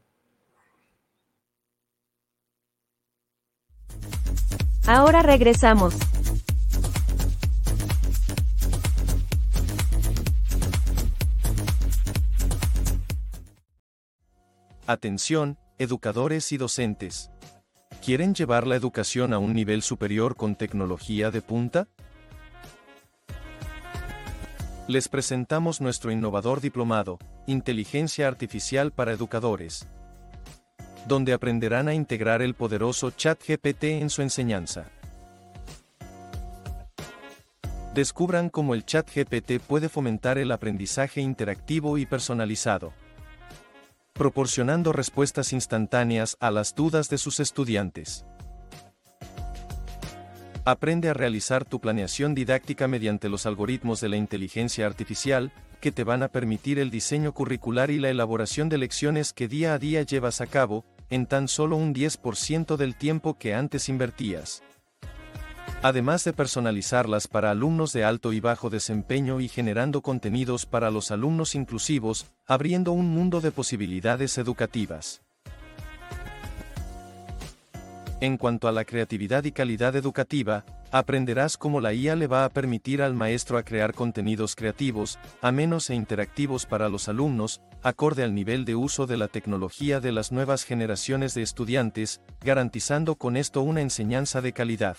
Ahora 4.87 5.23
regresamos. 5.23 5.95
Atención, 14.91 15.59
educadores 15.77 16.51
y 16.51 16.57
docentes. 16.57 17.31
¿Quieren 18.03 18.33
llevar 18.33 18.67
la 18.67 18.75
educación 18.75 19.35
a 19.35 19.39
un 19.39 19.53
nivel 19.53 19.83
superior 19.83 20.35
con 20.35 20.57
tecnología 20.57 21.31
de 21.31 21.43
punta? 21.43 21.89
Les 24.87 25.11
presentamos 25.11 25.83
nuestro 25.83 26.11
innovador 26.11 26.63
diplomado, 26.63 27.19
Inteligencia 27.47 28.29
Artificial 28.29 28.91
para 28.91 29.13
Educadores, 29.13 29.87
donde 31.07 31.35
aprenderán 31.35 31.89
a 31.89 31.93
integrar 31.93 32.41
el 32.41 32.55
poderoso 32.55 33.11
ChatGPT 33.11 33.85
en 34.01 34.09
su 34.09 34.23
enseñanza. 34.23 34.87
Descubran 37.93 38.49
cómo 38.49 38.73
el 38.73 38.87
ChatGPT 38.87 39.61
puede 39.67 39.91
fomentar 39.91 40.39
el 40.39 40.51
aprendizaje 40.51 41.21
interactivo 41.21 41.99
y 41.99 42.07
personalizado, 42.07 42.95
proporcionando 44.19 44.93
respuestas 44.93 45.53
instantáneas 45.53 46.37
a 46.41 46.51
las 46.51 46.75
dudas 46.75 47.09
de 47.09 47.19
sus 47.19 47.39
estudiantes. 47.39 48.27
Aprende 50.65 51.09
a 51.09 51.15
realizar 51.15 51.65
tu 51.65 51.81
planeación 51.81 52.35
didáctica 52.35 52.89
mediante 52.89 53.29
los 53.29 53.47
algoritmos 53.47 54.01
de 54.01 54.09
la 54.11 54.17
inteligencia 54.17 54.87
artificial, 54.87 55.53
que 55.81 55.93
te 55.93 56.03
van 56.03 56.25
a 56.25 56.29
permitir 56.29 56.81
el 56.81 56.91
diseño 56.91 57.33
curricular 57.33 57.93
y 57.93 58.01
la 58.01 58.11
elaboración 58.11 58.69
de 58.69 58.79
lecciones 58.79 59.33
que 59.33 59.47
día 59.47 59.73
a 59.73 59.79
día 59.79 60.03
llevas 60.03 60.41
a 60.41 60.49
cabo, 60.49 60.85
en 61.11 61.27
tan 61.27 61.47
solo 61.47 61.77
un 61.77 61.95
10% 61.95 62.77
del 62.77 62.97
tiempo 62.97 63.39
que 63.39 63.55
antes 63.55 63.89
invertías. 63.89 64.63
Además 65.81 66.25
de 66.25 66.33
personalizarlas 66.33 67.29
para 67.29 67.53
alumnos 67.53 67.93
de 67.93 68.03
alto 68.03 68.33
y 68.33 68.41
bajo 68.41 68.69
desempeño 68.69 69.41
y 69.41 69.49
generando 69.49 70.03
contenidos 70.03 70.67
para 70.67 70.91
los 70.91 71.13
alumnos 71.13 71.55
inclusivos, 71.55 72.27
abriendo 72.47 72.91
un 72.91 73.09
mundo 73.09 73.41
de 73.41 73.53
posibilidades 73.53 74.39
educativas. 74.39 75.23
En 78.21 78.37
cuanto 78.37 78.67
a 78.67 78.73
la 78.73 78.85
creatividad 78.85 79.45
y 79.45 79.53
calidad 79.53 79.95
educativa, 79.95 80.65
aprenderás 80.91 81.57
cómo 81.57 81.81
la 81.81 81.95
IA 81.95 82.17
le 82.17 82.27
va 82.27 82.45
a 82.45 82.49
permitir 82.49 83.01
al 83.01 83.15
maestro 83.15 83.57
a 83.57 83.63
crear 83.63 83.95
contenidos 83.95 84.57
creativos, 84.57 85.21
amenos 85.41 85.91
e 85.91 85.95
interactivos 85.95 86.67
para 86.67 86.89
los 86.89 87.09
alumnos, 87.09 87.61
acorde 87.85 88.25
al 88.25 88.35
nivel 88.35 88.65
de 88.65 88.75
uso 88.75 89.07
de 89.07 89.17
la 89.17 89.29
tecnología 89.29 90.01
de 90.01 90.11
las 90.11 90.33
nuevas 90.33 90.65
generaciones 90.65 91.35
de 91.35 91.43
estudiantes, 91.43 92.21
garantizando 92.41 93.15
con 93.15 93.37
esto 93.37 93.63
una 93.63 93.83
enseñanza 93.83 94.41
de 94.41 94.53
calidad. 94.53 94.97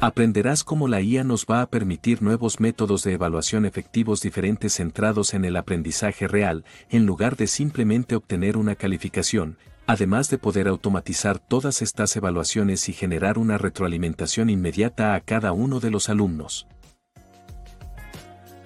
Aprenderás 0.00 0.62
cómo 0.62 0.86
la 0.86 1.00
IA 1.00 1.24
nos 1.24 1.44
va 1.44 1.60
a 1.60 1.66
permitir 1.66 2.22
nuevos 2.22 2.60
métodos 2.60 3.02
de 3.02 3.14
evaluación 3.14 3.64
efectivos 3.66 4.20
diferentes 4.20 4.74
centrados 4.74 5.34
en 5.34 5.44
el 5.44 5.56
aprendizaje 5.56 6.28
real, 6.28 6.64
en 6.88 7.04
lugar 7.04 7.36
de 7.36 7.48
simplemente 7.48 8.14
obtener 8.14 8.56
una 8.56 8.76
calificación, 8.76 9.58
además 9.88 10.30
de 10.30 10.38
poder 10.38 10.68
automatizar 10.68 11.40
todas 11.40 11.82
estas 11.82 12.14
evaluaciones 12.14 12.88
y 12.88 12.92
generar 12.92 13.38
una 13.38 13.58
retroalimentación 13.58 14.50
inmediata 14.50 15.16
a 15.16 15.20
cada 15.20 15.50
uno 15.50 15.80
de 15.80 15.90
los 15.90 16.08
alumnos. 16.08 16.68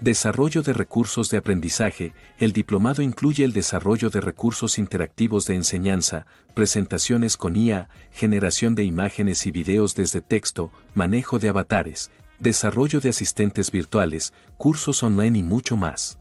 Desarrollo 0.03 0.63
de 0.63 0.73
recursos 0.73 1.31
de 1.31 1.39
aprendizaje. 1.39 2.13
El 2.39 2.53
diplomado 2.53 3.03
incluye 3.03 3.45
el 3.45 3.53
desarrollo 3.53 4.11
de 4.11 4.21
recursos 4.21 4.77
interactivos 4.79 5.47
de 5.47 5.55
enseñanza, 5.55 6.27
presentaciones 6.55 7.37
con 7.37 7.55
IA, 7.55 7.89
generación 8.11 8.75
de 8.75 8.83
imágenes 8.83 9.47
y 9.47 9.53
videos 9.53 9.95
desde 9.95 10.21
texto, 10.21 10.73
manejo 10.95 11.39
de 11.39 11.51
avatares, 11.51 12.11
desarrollo 12.41 12.99
de 12.99 13.11
asistentes 13.11 13.71
virtuales, 13.71 14.33
cursos 14.57 15.05
online 15.05 15.39
y 15.39 15.43
mucho 15.45 15.77
más. 15.77 16.19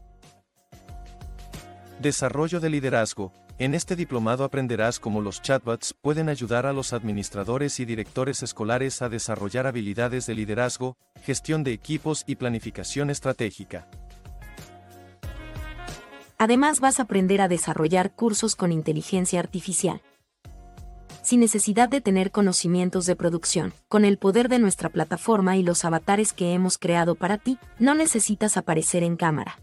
Desarrollo 2.00 2.60
de 2.60 2.70
liderazgo. 2.70 3.32
En 3.62 3.74
este 3.74 3.94
diplomado 3.94 4.42
aprenderás 4.42 4.98
cómo 4.98 5.20
los 5.20 5.40
chatbots 5.40 5.94
pueden 5.94 6.28
ayudar 6.28 6.66
a 6.66 6.72
los 6.72 6.92
administradores 6.92 7.78
y 7.78 7.84
directores 7.84 8.42
escolares 8.42 9.02
a 9.02 9.08
desarrollar 9.08 9.68
habilidades 9.68 10.26
de 10.26 10.34
liderazgo, 10.34 10.96
gestión 11.22 11.62
de 11.62 11.72
equipos 11.72 12.24
y 12.26 12.34
planificación 12.34 13.08
estratégica. 13.08 13.86
Además 16.38 16.80
vas 16.80 16.98
a 16.98 17.04
aprender 17.04 17.40
a 17.40 17.46
desarrollar 17.46 18.16
cursos 18.16 18.56
con 18.56 18.72
inteligencia 18.72 19.38
artificial. 19.38 20.02
Sin 21.22 21.38
necesidad 21.38 21.88
de 21.88 22.00
tener 22.00 22.32
conocimientos 22.32 23.06
de 23.06 23.14
producción, 23.14 23.74
con 23.86 24.04
el 24.04 24.18
poder 24.18 24.48
de 24.48 24.58
nuestra 24.58 24.88
plataforma 24.88 25.56
y 25.56 25.62
los 25.62 25.84
avatares 25.84 26.32
que 26.32 26.52
hemos 26.52 26.78
creado 26.78 27.14
para 27.14 27.38
ti, 27.38 27.60
no 27.78 27.94
necesitas 27.94 28.56
aparecer 28.56 29.04
en 29.04 29.14
cámara 29.14 29.56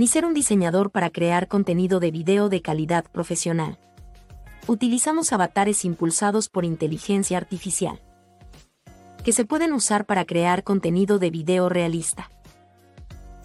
ni 0.00 0.06
ser 0.06 0.24
un 0.24 0.32
diseñador 0.32 0.92
para 0.92 1.10
crear 1.10 1.46
contenido 1.46 2.00
de 2.00 2.10
video 2.10 2.48
de 2.48 2.62
calidad 2.62 3.04
profesional. 3.04 3.76
Utilizamos 4.66 5.30
avatares 5.30 5.84
impulsados 5.84 6.48
por 6.48 6.64
inteligencia 6.64 7.36
artificial. 7.36 8.00
que 9.22 9.32
se 9.32 9.44
pueden 9.44 9.74
usar 9.74 10.06
para 10.06 10.24
crear 10.24 10.64
contenido 10.64 11.18
de 11.18 11.28
video 11.28 11.68
realista. 11.68 12.30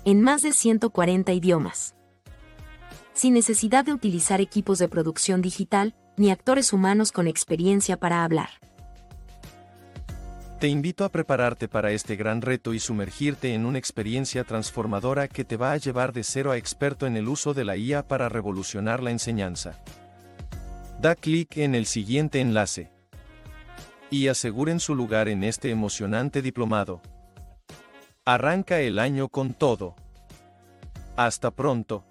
En 0.05 0.21
más 0.21 0.43
de 0.43 0.53
140 0.53 1.33
idiomas. 1.33 1.93
Sin 3.11 3.33
necesidad 3.33 3.83
de 3.83 3.91
utilizar 3.91 4.39
equipos 4.39 4.79
de 4.79 4.87
producción 4.87 5.41
digital, 5.41 5.93
ni 6.15 6.31
actores 6.31 6.71
humanos 6.71 7.11
con 7.11 7.27
experiencia 7.27 7.97
para 7.97 8.23
hablar. 8.23 8.51
Te 10.65 10.69
invito 10.69 11.05
a 11.05 11.09
prepararte 11.09 11.67
para 11.67 11.91
este 11.91 12.15
gran 12.15 12.41
reto 12.41 12.73
y 12.73 12.79
sumergirte 12.79 13.53
en 13.53 13.67
una 13.67 13.77
experiencia 13.77 14.43
transformadora 14.45 15.27
que 15.27 15.45
te 15.45 15.57
va 15.57 15.73
a 15.73 15.77
llevar 15.77 16.11
de 16.11 16.23
cero 16.23 16.49
a 16.49 16.57
experto 16.57 17.05
en 17.05 17.15
el 17.17 17.27
uso 17.27 17.53
de 17.53 17.63
la 17.63 17.77
IA 17.77 18.07
para 18.07 18.29
revolucionar 18.29 19.03
la 19.03 19.11
enseñanza. 19.11 19.79
Da 20.99 21.13
clic 21.13 21.57
en 21.57 21.75
el 21.75 21.85
siguiente 21.85 22.41
enlace 22.41 22.91
y 24.09 24.27
aseguren 24.27 24.79
su 24.79 24.95
lugar 24.95 25.27
en 25.27 25.43
este 25.43 25.69
emocionante 25.69 26.41
diplomado. 26.41 26.99
Arranca 28.25 28.79
el 28.79 28.97
año 28.97 29.29
con 29.29 29.53
todo. 29.53 29.95
Hasta 31.15 31.51
pronto. 31.51 32.07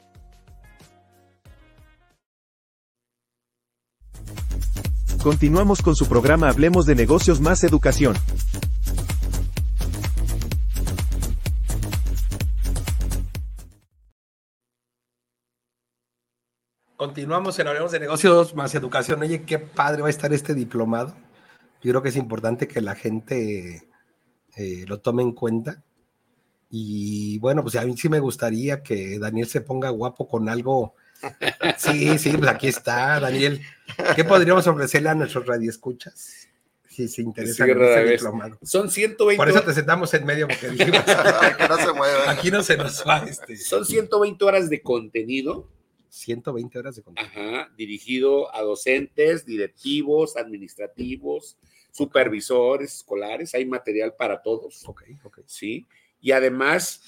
Continuamos 5.24 5.80
con 5.80 5.96
su 5.96 6.06
programa 6.06 6.50
Hablemos 6.50 6.84
de 6.84 6.94
negocios 6.94 7.40
más 7.40 7.64
educación. 7.64 8.14
Continuamos 16.96 17.58
en 17.58 17.68
Hablemos 17.68 17.92
de 17.92 18.00
negocios 18.00 18.54
más 18.54 18.74
educación. 18.74 19.22
Oye, 19.22 19.44
qué 19.44 19.58
padre 19.58 20.02
va 20.02 20.08
a 20.08 20.10
estar 20.10 20.30
este 20.34 20.52
diplomado. 20.52 21.16
Yo 21.82 21.92
creo 21.92 22.02
que 22.02 22.10
es 22.10 22.16
importante 22.16 22.68
que 22.68 22.82
la 22.82 22.94
gente 22.94 23.88
eh, 24.58 24.84
lo 24.86 25.00
tome 25.00 25.22
en 25.22 25.32
cuenta. 25.32 25.82
Y 26.68 27.38
bueno, 27.38 27.62
pues 27.62 27.76
a 27.76 27.86
mí 27.86 27.96
sí 27.96 28.10
me 28.10 28.20
gustaría 28.20 28.82
que 28.82 29.18
Daniel 29.18 29.46
se 29.46 29.62
ponga 29.62 29.88
guapo 29.88 30.28
con 30.28 30.50
algo 30.50 30.94
Sí, 31.78 32.18
sí, 32.18 32.36
pues 32.36 32.50
aquí 32.50 32.68
está, 32.68 33.20
Daniel. 33.20 33.60
¿Qué 34.16 34.24
podríamos 34.24 34.66
ofrecerle 34.66 35.08
a 35.08 35.14
nuestros 35.14 35.46
radioescuchas? 35.46 36.48
Si 36.88 37.08
se 37.08 37.22
interesa 37.22 37.66
en 37.66 38.08
diplomado. 38.08 38.58
Son 38.62 38.88
120. 38.88 39.36
Por 39.36 39.48
eso 39.48 39.62
te 39.62 39.74
sentamos 39.74 40.14
en 40.14 40.24
medio, 40.24 40.46
porque 40.46 40.68
dijimos 40.68 41.02
que 41.58 41.68
no 41.68 41.76
se 41.76 41.92
mueva. 41.92 42.30
Aquí 42.30 42.50
no 42.50 42.62
se 42.62 42.76
nos 42.76 43.04
va. 43.06 43.24
Este. 43.24 43.56
Son 43.56 43.84
120 43.84 44.44
horas 44.44 44.70
de 44.70 44.80
contenido. 44.80 45.68
120 46.08 46.78
horas 46.78 46.94
de 46.94 47.02
contenido. 47.02 47.32
Ajá, 47.32 47.72
dirigido 47.76 48.54
a 48.54 48.62
docentes, 48.62 49.44
directivos, 49.44 50.36
administrativos, 50.36 51.58
supervisores 51.90 52.94
escolares. 52.94 53.54
Hay 53.56 53.66
material 53.66 54.14
para 54.16 54.40
todos. 54.40 54.88
Ok, 54.88 55.02
ok. 55.24 55.40
Sí. 55.46 55.88
Y 56.20 56.30
además 56.30 57.02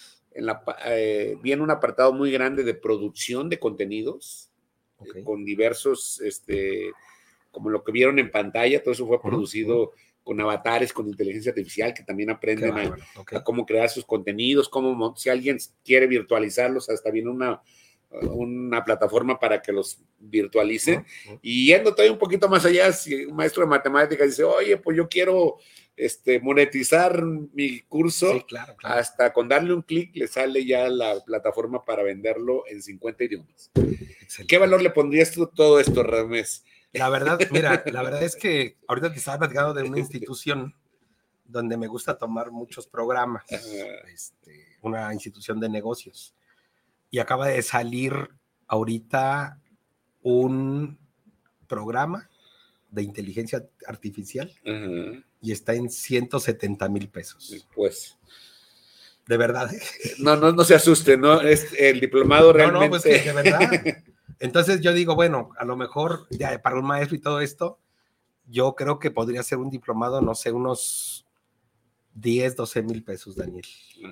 eh, 0.85 1.37
viene 1.43 1.63
un 1.63 1.71
apartado 1.71 2.13
muy 2.13 2.31
grande 2.31 2.63
de 2.63 2.75
producción 2.75 3.49
de 3.49 3.59
contenidos, 3.59 4.51
eh, 5.01 5.23
con 5.23 5.45
diversos, 5.45 6.21
este, 6.21 6.93
como 7.51 7.71
lo 7.71 7.83
que 7.85 7.93
vieron 7.93 8.19
en 8.19 8.31
pantalla, 8.31 8.83
todo 8.83 8.93
eso 8.93 9.07
fue 9.07 9.21
producido 9.21 9.93
con 10.23 10.41
avatares, 10.41 10.93
con 10.93 11.07
inteligencia 11.07 11.51
artificial, 11.51 11.95
que 11.95 12.03
también 12.03 12.31
aprenden 12.31 12.77
a, 12.77 12.97
cómo 13.45 13.65
crear 13.65 13.89
sus 13.89 14.05
contenidos, 14.05 14.69
cómo, 14.69 15.15
si 15.17 15.29
alguien 15.29 15.59
quiere 15.85 16.09
virtualizarlos, 16.09 16.91
hasta 16.91 17.13
viene 17.13 17.31
una, 17.31 17.63
una 18.11 18.85
plataforma 18.85 19.39
para 19.39 19.63
que 19.63 19.73
los 19.73 20.01
virtualice. 20.19 21.05
Y 21.43 21.67
yendo 21.67 21.93
todavía 21.93 22.13
un 22.13 22.19
poquito 22.19 22.49
más 22.49 22.65
allá, 22.65 22.93
si 22.93 23.25
un 23.25 23.37
maestro 23.37 23.63
de 23.63 23.69
matemáticas 23.69 24.27
dice, 24.27 24.43
oye, 24.43 24.77
pues 24.77 24.97
yo 24.97 25.09
quiero 25.09 25.59
este, 25.97 26.41
monetizar 26.41 27.25
mi 27.25 27.81
curso, 27.81 28.45
hasta 28.83 29.33
con 29.33 29.49
darle 29.49 29.73
un 29.73 29.83
clic 29.83 30.15
le 30.15 30.29
sale 30.29 30.65
ya 30.65 30.89
la 30.89 31.21
plataforma 31.25 31.85
para 31.85 32.03
venderlo 32.03 32.65
en 32.69 32.83
50 32.83 33.25
idiomas. 33.25 33.71
¿Qué 34.47 34.59
valor 34.59 34.83
le 34.83 34.91
pondrías 34.91 35.33
tú 35.33 35.47
todo 35.47 35.81
esto, 35.81 36.03
Ramés? 36.03 36.65
La 36.93 37.09
verdad, 37.09 37.39
mira, 37.51 37.83
la 37.87 38.03
verdad 38.03 38.23
es 38.23 38.37
que 38.37 38.77
ahorita 38.87 39.11
te 39.11 39.19
estaba 39.19 39.39
platicando 39.39 39.73
de 39.73 39.85
una 39.85 39.99
institución 39.99 40.75
donde 41.45 41.77
me 41.77 41.87
gusta 41.87 42.19
tomar 42.19 42.51
muchos 42.51 42.87
programas, 42.87 43.45
este, 44.13 44.77
una 44.83 45.13
institución 45.15 45.61
de 45.61 45.69
negocios. 45.69 46.35
Y 47.11 47.21
acaba 47.21 47.47
de 47.49 47.63
salir 47.63 48.13
ahorita 48.67 49.61
un 50.23 50.99
programa 51.69 52.29
de 52.91 53.03
inteligencia 53.03 53.65
artificial 53.87 54.53
y 55.41 55.53
está 55.53 55.75
en 55.75 55.91
170 55.91 56.89
mil 56.89 57.09
pesos. 57.09 57.67
Pues. 57.75 58.19
De 59.27 59.37
verdad. 59.37 59.71
No, 60.19 60.37
no, 60.37 60.53
no 60.53 60.65
se 60.65 60.75
asuste, 60.75 61.17
¿no? 61.17 61.41
Es 61.41 61.69
el 61.79 62.01
diplomado 62.01 62.53
realmente. 62.53 62.79
No, 62.79 62.85
no, 62.85 62.91
pues 62.91 63.03
de 63.03 63.33
verdad. 63.33 63.71
Entonces 64.39 64.81
yo 64.81 64.93
digo, 64.93 65.15
bueno, 65.15 65.51
a 65.59 65.65
lo 65.65 65.77
mejor 65.77 66.27
ya 66.31 66.61
para 66.61 66.79
un 66.79 66.87
maestro 66.87 67.17
y 67.17 67.21
todo 67.21 67.41
esto, 67.41 67.79
yo 68.47 68.75
creo 68.75 68.99
que 68.99 69.11
podría 69.11 69.43
ser 69.43 69.59
un 69.59 69.71
diplomado, 69.71 70.21
no 70.21 70.35
sé, 70.35 70.53
unos 70.53 71.27
10, 72.15 72.57
12 72.57 72.83
mil 72.83 73.03
pesos, 73.03 73.37
Daniel. 73.37 73.67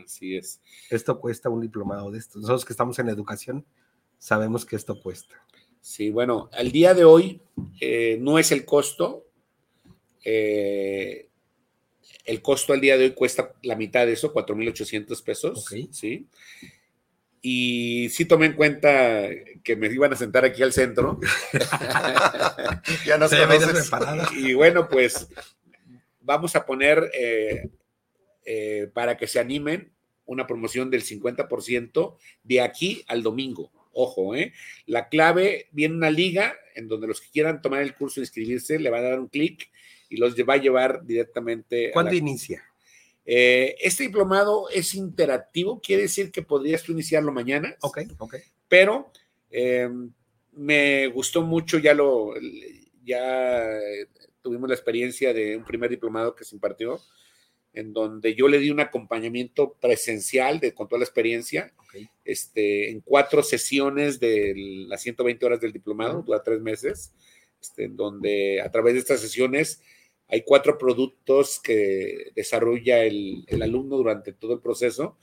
Así 0.05 0.37
es. 0.37 0.61
Esto 0.91 1.21
cuesta 1.21 1.49
un 1.49 1.61
diplomado 1.61 2.11
de 2.11 2.19
estos. 2.19 2.43
Nosotros 2.43 2.65
que 2.65 2.73
estamos 2.73 2.99
en 2.99 3.09
educación, 3.09 3.67
sabemos 4.19 4.65
que 4.65 4.77
esto 4.77 5.01
cuesta. 5.01 5.37
Sí, 5.81 6.11
bueno, 6.11 6.49
al 6.53 6.73
día 6.73 6.95
de 6.95 7.05
hoy 7.05 7.43
eh, 7.81 8.19
no 8.21 8.39
es 8.39 8.53
el 8.53 8.65
costo. 8.65 9.24
Eh, 10.25 11.29
el 12.25 12.43
costo 12.43 12.73
al 12.73 12.81
día 12.81 12.97
de 12.97 13.05
hoy 13.05 13.11
cuesta 13.13 13.53
la 13.63 13.77
mitad 13.77 14.07
de 14.07 14.13
eso, 14.13 14.33
4.800 14.33 15.23
pesos. 15.23 15.65
Sí. 15.93 16.27
Y 17.43 18.09
sí 18.09 18.25
tomé 18.25 18.47
en 18.47 18.55
cuenta 18.55 19.29
que 19.63 19.77
me 19.77 19.89
iban 19.89 20.13
a 20.13 20.17
sentar 20.17 20.45
aquí 20.45 20.63
al 20.63 20.73
centro. 20.73 21.21
ya 23.07 23.19
no 23.19 23.29
se 23.29 23.37
Y 24.39 24.55
bueno, 24.55 24.89
pues 24.89 25.29
vamos 26.21 26.57
a 26.57 26.65
poner 26.65 27.11
eh, 27.15 28.91
para 28.95 29.19
que 29.19 29.27
se 29.27 29.39
animen 29.39 29.93
una 30.27 30.47
promoción 30.47 30.91
del 30.91 31.03
50% 31.03 32.17
de 32.43 32.61
aquí 32.61 33.05
al 33.09 33.23
domingo. 33.23 33.71
Ojo, 33.93 34.35
¿eh? 34.35 34.53
La 34.87 35.09
clave 35.09 35.69
viene 35.71 35.95
una 35.95 36.11
liga 36.11 36.57
en 36.75 36.89
donde 36.89 37.07
los 37.07 37.21
que 37.21 37.31
quieran 37.31 37.63
tomar 37.63 37.83
el 37.83 37.95
curso 37.95 38.21
e 38.21 38.25
inscribirse 38.25 38.79
le 38.79 38.91
van 38.91 39.05
a 39.05 39.11
dar 39.11 39.21
un 39.21 39.29
clic 39.29 39.71
y 40.15 40.17
los 40.17 40.35
va 40.37 40.55
a 40.55 40.59
llevar 40.59 41.05
directamente. 41.05 41.91
¿Cuándo 41.93 42.15
inicia? 42.15 42.63
Eh, 43.27 43.77
este 43.81 44.05
diplomado 44.05 44.69
es 44.69 44.95
interactivo, 44.95 45.81
quiere 45.81 46.03
decir 46.03 46.31
que 46.31 46.43
podrías 46.43 46.83
tú 46.83 46.93
iniciarlo 46.93 47.33
mañana. 47.33 47.75
Ok, 47.81 47.99
ok. 48.19 48.37
Pero 48.69 49.11
eh, 49.51 49.89
me 50.53 51.07
gustó 51.09 51.43
mucho, 51.43 51.79
ya 51.79 51.95
lo, 51.95 52.35
ya 53.05 53.79
tuvimos 54.43 54.69
la 54.69 54.75
experiencia 54.75 55.33
de 55.33 55.57
un 55.57 55.65
primer 55.65 55.91
diplomado 55.91 56.35
que 56.35 56.45
se 56.45 56.55
impartió 56.55 57.01
en 57.75 57.93
donde 57.93 58.35
yo 58.35 58.49
le 58.49 58.59
di 58.59 58.71
un 58.71 58.81
acompañamiento 58.81 59.75
presencial 59.81 60.61
de, 60.61 60.73
con 60.73 60.89
toda 60.89 61.01
la 61.01 61.05
experiencia, 61.05 61.73
este, 62.25 62.91
en 62.91 63.01
cuatro 63.01 63.43
sesiones 63.43 64.21
de 64.21 64.55
las 64.89 65.03
120 65.03 65.45
horas 65.45 65.61
del 65.61 65.73
diplomado, 65.73 66.23
dura 66.23 66.43
tres 66.43 66.61
meses, 66.61 67.13
este, 67.61 67.85
en 67.85 67.97
donde 67.97 68.61
a 68.63 68.71
través 68.71 68.95
de 68.95 69.01
estas 69.01 69.21
sesiones 69.21 69.83
hay 70.29 70.43
cuatro 70.43 70.79
productos 70.79 71.61
que 71.61 72.33
desarrolla 72.35 73.05
el, 73.05 73.45
el, 73.47 73.63
alumno 73.63 73.97
durante 73.97 74.33
todo 74.33 74.55
el 74.55 74.61
proceso. 74.61 75.19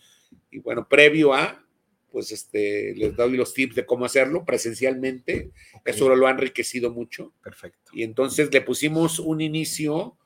Y 0.52 0.60
bueno, 0.60 0.88
previo 0.88 1.34
a, 1.34 1.66
pues 2.12 2.32
este, 2.32 2.94
les 2.96 3.16
doy 3.16 3.38
los 3.38 3.54
tips 3.54 3.76
de 3.76 3.86
cómo 3.86 4.06
hacerlo 4.06 4.46
presencialmente. 4.46 5.52
Eso 5.86 6.14
lo 6.16 6.28
ha 6.28 6.32
enriquecido 6.32 6.92
mucho. 6.92 7.34
Perfecto. 7.44 7.92
Y 7.94 8.04
entonces 8.04 8.54
le 8.54 8.62
pusimos 8.62 9.20
un 9.20 9.42
inicio 9.42 10.18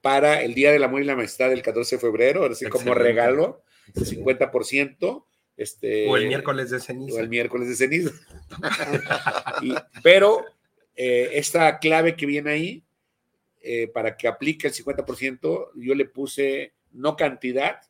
para 0.00 0.42
el 0.42 0.54
Día 0.54 0.70
del 0.70 0.84
Amor 0.84 1.02
y 1.02 1.06
la 1.06 1.14
Amistad 1.14 1.48
del 1.48 1.62
14 1.62 1.96
de 1.96 2.00
febrero, 2.00 2.44
así 2.44 2.66
como 2.66 2.94
regalo, 2.94 3.62
el 3.94 4.04
50%. 4.04 5.24
Este, 5.56 6.08
o 6.08 6.16
el 6.16 6.26
miércoles 6.26 6.70
de 6.70 6.80
ceniza. 6.80 7.16
O 7.16 7.20
el 7.20 7.28
miércoles 7.28 7.68
de 7.68 7.76
ceniza. 7.76 8.10
pero 10.02 10.44
eh, 10.94 11.30
esta 11.34 11.78
clave 11.78 12.16
que 12.16 12.26
viene 12.26 12.50
ahí, 12.50 12.84
eh, 13.64 13.88
para 13.88 14.16
que 14.16 14.28
aplique 14.28 14.68
el 14.68 14.74
50%, 14.74 15.70
yo 15.74 15.94
le 15.94 16.04
puse 16.04 16.74
no 16.92 17.16
cantidad, 17.16 17.80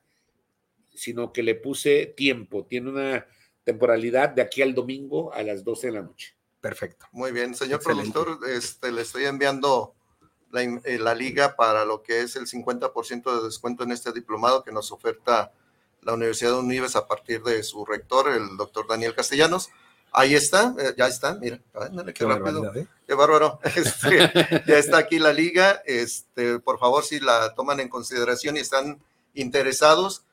sino 0.94 1.32
que 1.32 1.42
le 1.42 1.56
puse 1.56 2.06
tiempo. 2.16 2.64
Tiene 2.64 2.90
una 2.90 3.26
temporalidad 3.64 4.30
de 4.30 4.42
aquí 4.42 4.62
al 4.62 4.74
domingo 4.74 5.32
a 5.32 5.42
las 5.42 5.64
12 5.64 5.88
de 5.88 5.92
la 5.92 6.02
noche. 6.02 6.36
Perfecto. 6.60 7.06
Muy 7.12 7.32
bien, 7.32 7.54
señor 7.54 7.82
productor, 7.82 8.38
este, 8.48 8.92
le 8.92 9.02
estoy 9.02 9.24
enviando 9.24 9.94
eh, 10.54 10.98
la, 10.98 11.14
liga 11.14 11.56
para 11.56 11.84
lo 11.84 12.02
que 12.02 12.20
es 12.20 12.36
el 12.36 12.46
50% 12.46 13.38
de 13.38 13.44
descuento 13.44 13.82
en 13.82 13.90
este 13.90 14.12
diplomado 14.12 14.62
que 14.62 14.70
nos 14.70 14.92
oferta 14.92 15.52
la 16.02 16.14
Universidad 16.14 16.52
de 16.52 16.58
Unives 16.58 16.94
a 16.94 17.08
partir 17.08 17.42
de 17.42 17.62
su 17.64 17.84
rector, 17.84 18.30
el 18.30 18.56
doctor 18.56 18.86
Daniel 18.86 19.14
Castellanos. 19.14 19.70
Ahí 20.16 20.36
está, 20.36 20.74
eh, 20.78 20.94
ya 20.96 21.08
está, 21.08 21.34
mira, 21.34 21.60
ándale, 21.74 22.14
qué, 22.14 22.24
Qué 22.24 22.26
rápido, 22.26 22.72
¿eh? 22.72 22.86
qué 23.04 23.14
bárbaro. 23.14 23.58
Este, 23.74 24.62
ya 24.64 24.78
está 24.78 24.98
aquí 24.98 25.18
la 25.18 25.32
liga, 25.32 25.82
este, 25.84 26.60
por 26.60 26.78
favor, 26.78 27.04
si 27.04 27.18
la 27.18 27.52
toman 27.54 27.80
en 27.80 27.88
consideración 27.88 28.56
y 28.56 28.60
están 28.60 29.02
interesados, 29.34 30.24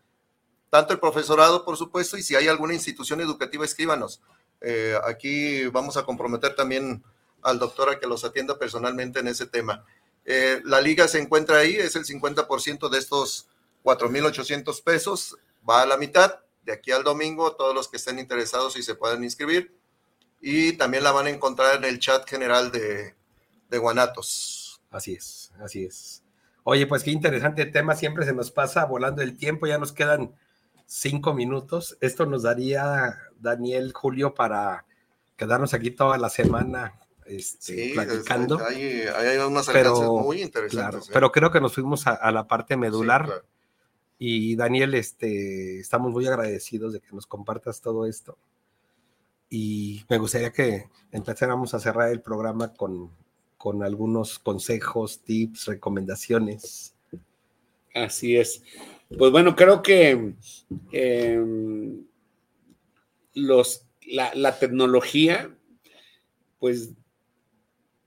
tanto 0.69 0.93
el 0.93 0.99
profesorado, 0.99 1.65
por 1.65 1.77
supuesto, 1.77 2.15
y 2.15 2.21
si 2.21 2.35
hay 2.35 2.47
alguna 2.47 2.75
institución 2.75 3.21
educativa, 3.21 3.65
escríbanos. 3.65 4.21
Eh, 4.61 4.95
aquí 5.03 5.65
vamos 5.65 5.97
a 5.97 6.03
comprometer 6.03 6.55
también 6.55 7.03
al 7.41 7.57
doctor 7.57 7.89
a 7.89 7.99
que 7.99 8.05
los 8.05 8.23
atienda 8.23 8.59
personalmente 8.59 9.19
en 9.19 9.29
ese 9.29 9.47
tema. 9.47 9.83
Eh, 10.25 10.61
la 10.63 10.79
liga 10.79 11.07
se 11.07 11.19
encuentra 11.19 11.57
ahí, 11.57 11.75
es 11.75 11.95
el 11.95 12.05
50% 12.05 12.89
de 12.89 12.99
estos 12.99 13.47
4.800 13.83 14.83
pesos, 14.83 15.37
va 15.67 15.81
a 15.81 15.85
la 15.87 15.97
mitad, 15.97 16.35
de 16.63 16.73
aquí 16.73 16.91
al 16.91 17.03
domingo, 17.03 17.55
todos 17.55 17.73
los 17.73 17.87
que 17.87 17.97
estén 17.97 18.19
interesados 18.19 18.77
y 18.77 18.83
se 18.83 18.95
puedan 18.95 19.23
inscribir. 19.23 19.75
Y 20.39 20.73
también 20.73 21.03
la 21.03 21.11
van 21.11 21.27
a 21.27 21.29
encontrar 21.29 21.75
en 21.77 21.85
el 21.85 21.99
chat 21.99 22.27
general 22.27 22.71
de, 22.71 23.15
de 23.69 23.77
Guanatos. 23.77 24.81
Así 24.89 25.13
es, 25.13 25.51
así 25.59 25.85
es. 25.85 26.23
Oye, 26.63 26.85
pues 26.87 27.03
qué 27.03 27.11
interesante 27.11 27.65
tema, 27.65 27.95
siempre 27.95 28.25
se 28.25 28.33
nos 28.33 28.51
pasa 28.51 28.85
volando 28.85 29.21
el 29.21 29.37
tiempo, 29.37 29.65
ya 29.67 29.77
nos 29.77 29.91
quedan 29.93 30.35
cinco 30.85 31.33
minutos. 31.33 31.97
Esto 32.01 32.25
nos 32.25 32.43
daría, 32.43 33.17
Daniel, 33.39 33.93
Julio, 33.93 34.33
para 34.33 34.85
quedarnos 35.37 35.73
aquí 35.73 35.91
toda 35.91 36.17
la 36.17 36.29
semana 36.29 36.99
este, 37.25 37.87
Sí, 37.87 37.91
platicando. 37.93 38.59
hay, 38.65 39.03
hay 39.03 39.37
unos 39.37 39.67
Pero, 39.67 39.95
muy 40.19 40.37
Claro, 40.37 40.65
interesantes. 40.67 41.07
¿eh? 41.07 41.11
pero 41.13 41.31
creo 41.31 41.49
que 41.51 41.61
nos 41.61 41.73
fuimos 41.73 42.05
a, 42.07 42.11
a 42.13 42.31
la 42.31 42.47
parte 42.47 42.75
medular. 42.77 43.21
Sí, 43.21 43.27
claro. 43.27 43.45
Y 44.23 44.55
Daniel, 44.55 44.93
este, 44.93 45.79
estamos 45.79 46.11
muy 46.11 46.27
agradecidos 46.27 46.93
de 46.93 46.99
que 46.99 47.11
nos 47.11 47.25
compartas 47.25 47.81
todo 47.81 48.05
esto. 48.05 48.37
Y 49.49 50.03
me 50.09 50.19
gustaría 50.19 50.51
que 50.51 50.89
empezáramos 51.11 51.73
a 51.73 51.79
cerrar 51.79 52.11
el 52.11 52.21
programa 52.21 52.71
con, 52.71 53.09
con 53.57 53.81
algunos 53.81 54.37
consejos, 54.37 55.23
tips, 55.23 55.65
recomendaciones. 55.65 56.93
Así 57.95 58.37
es. 58.37 58.61
Pues 59.17 59.31
bueno, 59.31 59.55
creo 59.55 59.81
que 59.81 60.35
eh, 60.91 61.43
los, 63.33 63.87
la 64.05 64.59
tecnología, 64.59 65.49
pues 66.59 66.91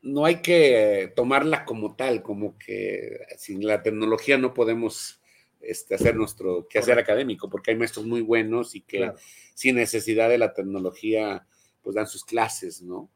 no 0.01 0.27
hay 0.27 0.43
que 0.43 1.13
tomarla 1.17 1.65
como 1.65 1.97
tal, 1.97 2.23
como 2.23 2.57
que 2.57 3.19
sin 3.37 3.67
la 3.67 3.83
tecnología 3.83 4.39
no 4.39 4.55
podemos 4.55 5.21
este, 5.67 5.95
hacer 5.95 6.17
nuestro 6.17 6.67
quehacer 6.69 6.99
académico, 6.99 7.49
porque 7.49 7.71
hay 7.71 7.77
maestros 7.77 8.07
muy 8.07 8.21
buenos 8.21 8.75
y 8.75 8.81
que 8.81 8.99
Claro. 8.99 9.17
sin 9.55 9.77
necesidad 9.77 10.29
de 10.29 10.39
la 10.39 10.53
tecnología, 10.55 11.47
pues 11.83 11.95
dan 11.97 12.07
sus 12.07 12.25
clases, 12.25 12.83
¿no? 12.83 13.09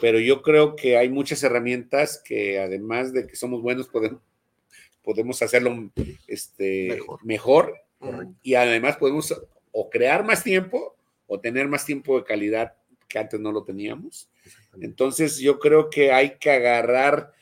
Pero 0.00 0.20
yo 0.20 0.42
creo 0.42 0.76
que 0.76 0.96
hay 0.96 1.08
muchas 1.08 1.42
herramientas 1.42 2.22
que 2.24 2.60
además 2.60 3.12
de 3.12 3.26
que 3.26 3.34
somos 3.36 3.60
buenos, 3.62 3.88
podemos, 3.88 4.20
podemos 5.02 5.42
hacerlo 5.42 5.90
este, 6.26 6.88
Mejor. 6.90 7.24
mejor 7.24 7.74
y 8.42 8.54
además 8.54 8.96
podemos 8.96 9.34
o 9.72 9.90
crear 9.90 10.24
más 10.24 10.42
tiempo 10.44 10.96
o 11.26 11.40
tener 11.40 11.68
más 11.68 11.84
tiempo 11.84 12.18
de 12.18 12.24
calidad 12.24 12.74
que 13.08 13.18
antes 13.18 13.40
no 13.40 13.50
lo 13.52 13.64
teníamos. 13.64 14.28
Entonces 14.80 15.38
yo 15.38 15.58
creo 15.58 15.90
que 15.90 16.12
hay 16.12 16.36
que 16.38 16.50
agarrar 16.50 17.32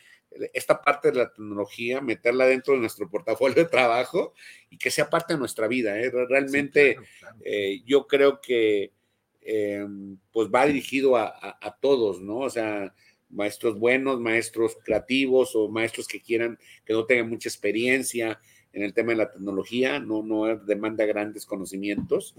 esta 0.55 0.81
parte 0.83 1.11
de 1.11 1.19
la 1.19 1.33
tecnología, 1.33 2.01
meterla 2.01 2.47
dentro 2.47 2.75
de 2.75 2.81
nuestro 2.81 3.09
portafolio 3.11 3.57
de 3.57 3.65
trabajo 3.71 4.35
y 4.71 4.79
que 4.79 4.91
sea 4.91 5.09
parte 5.11 5.35
de 5.35 5.39
nuestra 5.39 5.67
vida. 5.69 5.99
¿eh? 6.01 6.11
Realmente 6.11 6.91
Sí, 6.91 6.95
claro, 6.95 7.07
claro. 7.21 7.37
eh, 7.45 7.83
yo 7.87 8.07
creo 8.07 8.41
que 8.41 8.93
eh, 9.41 9.87
pues 10.33 10.49
va 10.49 10.67
dirigido 10.67 11.17
a, 11.17 11.27
a- 11.27 11.59
a 11.61 11.77
todos, 11.81 12.21
¿no? 12.21 12.39
O 12.41 12.51
sea, 12.51 12.95
maestros 13.31 13.79
buenos, 13.79 14.21
maestros 14.21 14.77
creativos 14.85 15.55
o 15.55 15.69
maestros 15.69 16.07
que 16.09 16.21
quieran, 16.21 16.59
que 16.85 16.93
no 16.93 17.05
tengan 17.07 17.29
mucha 17.31 17.49
experiencia 17.49 18.41
en 18.75 18.83
el 18.83 18.93
tema 18.93 19.13
de 19.13 19.17
la 19.19 19.31
tecnología, 19.31 19.99
no, 19.99 20.23
no 20.23 20.55
demanda 20.59 21.05
grandes 21.07 21.47
conocimientos. 21.47 22.35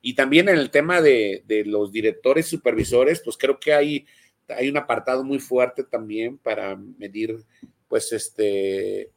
Y 0.00 0.14
también 0.14 0.48
en 0.48 0.56
el 0.56 0.70
tema 0.70 1.00
de, 1.02 1.42
de 1.46 1.64
los 1.66 1.92
directores 1.92 2.46
supervisores, 2.46 3.20
pues 3.22 3.36
creo 3.36 3.60
que 3.60 3.72
hay, 3.74 4.06
hay 4.48 4.68
un 4.68 4.76
apartado 4.76 5.24
muy 5.24 5.38
fuerte 5.38 5.84
también 5.84 6.38
para 6.38 6.76
medir, 6.76 7.44
pues, 7.88 8.12
este, 8.12 9.10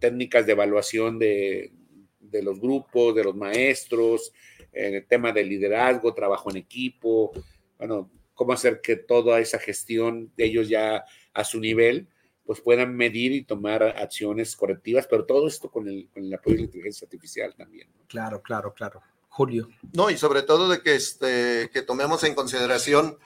técnicas 0.00 0.46
de 0.46 0.52
evaluación 0.52 1.18
de, 1.18 1.72
de 2.20 2.42
los 2.42 2.60
grupos, 2.60 3.14
de 3.14 3.24
los 3.24 3.36
maestros, 3.36 4.32
en 4.72 4.94
el 4.94 5.06
tema 5.06 5.32
de 5.32 5.44
liderazgo, 5.44 6.14
trabajo 6.14 6.50
en 6.50 6.56
equipo, 6.56 7.32
bueno, 7.78 8.10
cómo 8.34 8.52
hacer 8.52 8.80
que 8.80 8.96
toda 8.96 9.38
esa 9.40 9.58
gestión 9.58 10.32
de 10.36 10.46
ellos 10.46 10.68
ya 10.68 11.04
a 11.34 11.44
su 11.44 11.60
nivel, 11.60 12.08
pues 12.44 12.60
puedan 12.60 12.96
medir 12.96 13.32
y 13.32 13.44
tomar 13.44 13.82
acciones 13.82 14.56
correctivas, 14.56 15.06
pero 15.06 15.24
todo 15.24 15.46
esto 15.46 15.70
con 15.70 15.88
el, 15.88 16.08
con 16.12 16.24
el 16.24 16.34
apoyo 16.34 16.56
de 16.56 16.62
la 16.62 16.66
inteligencia 16.66 17.04
artificial 17.04 17.54
también. 17.54 17.88
¿no? 17.94 18.04
Claro, 18.06 18.42
claro, 18.42 18.74
claro. 18.74 19.00
Julio. 19.28 19.68
No, 19.94 20.10
y 20.10 20.16
sobre 20.16 20.42
todo 20.42 20.68
de 20.68 20.82
que, 20.82 20.94
este, 20.94 21.70
que 21.72 21.82
tomemos 21.82 22.22
en 22.24 22.34
consideración 22.34 23.16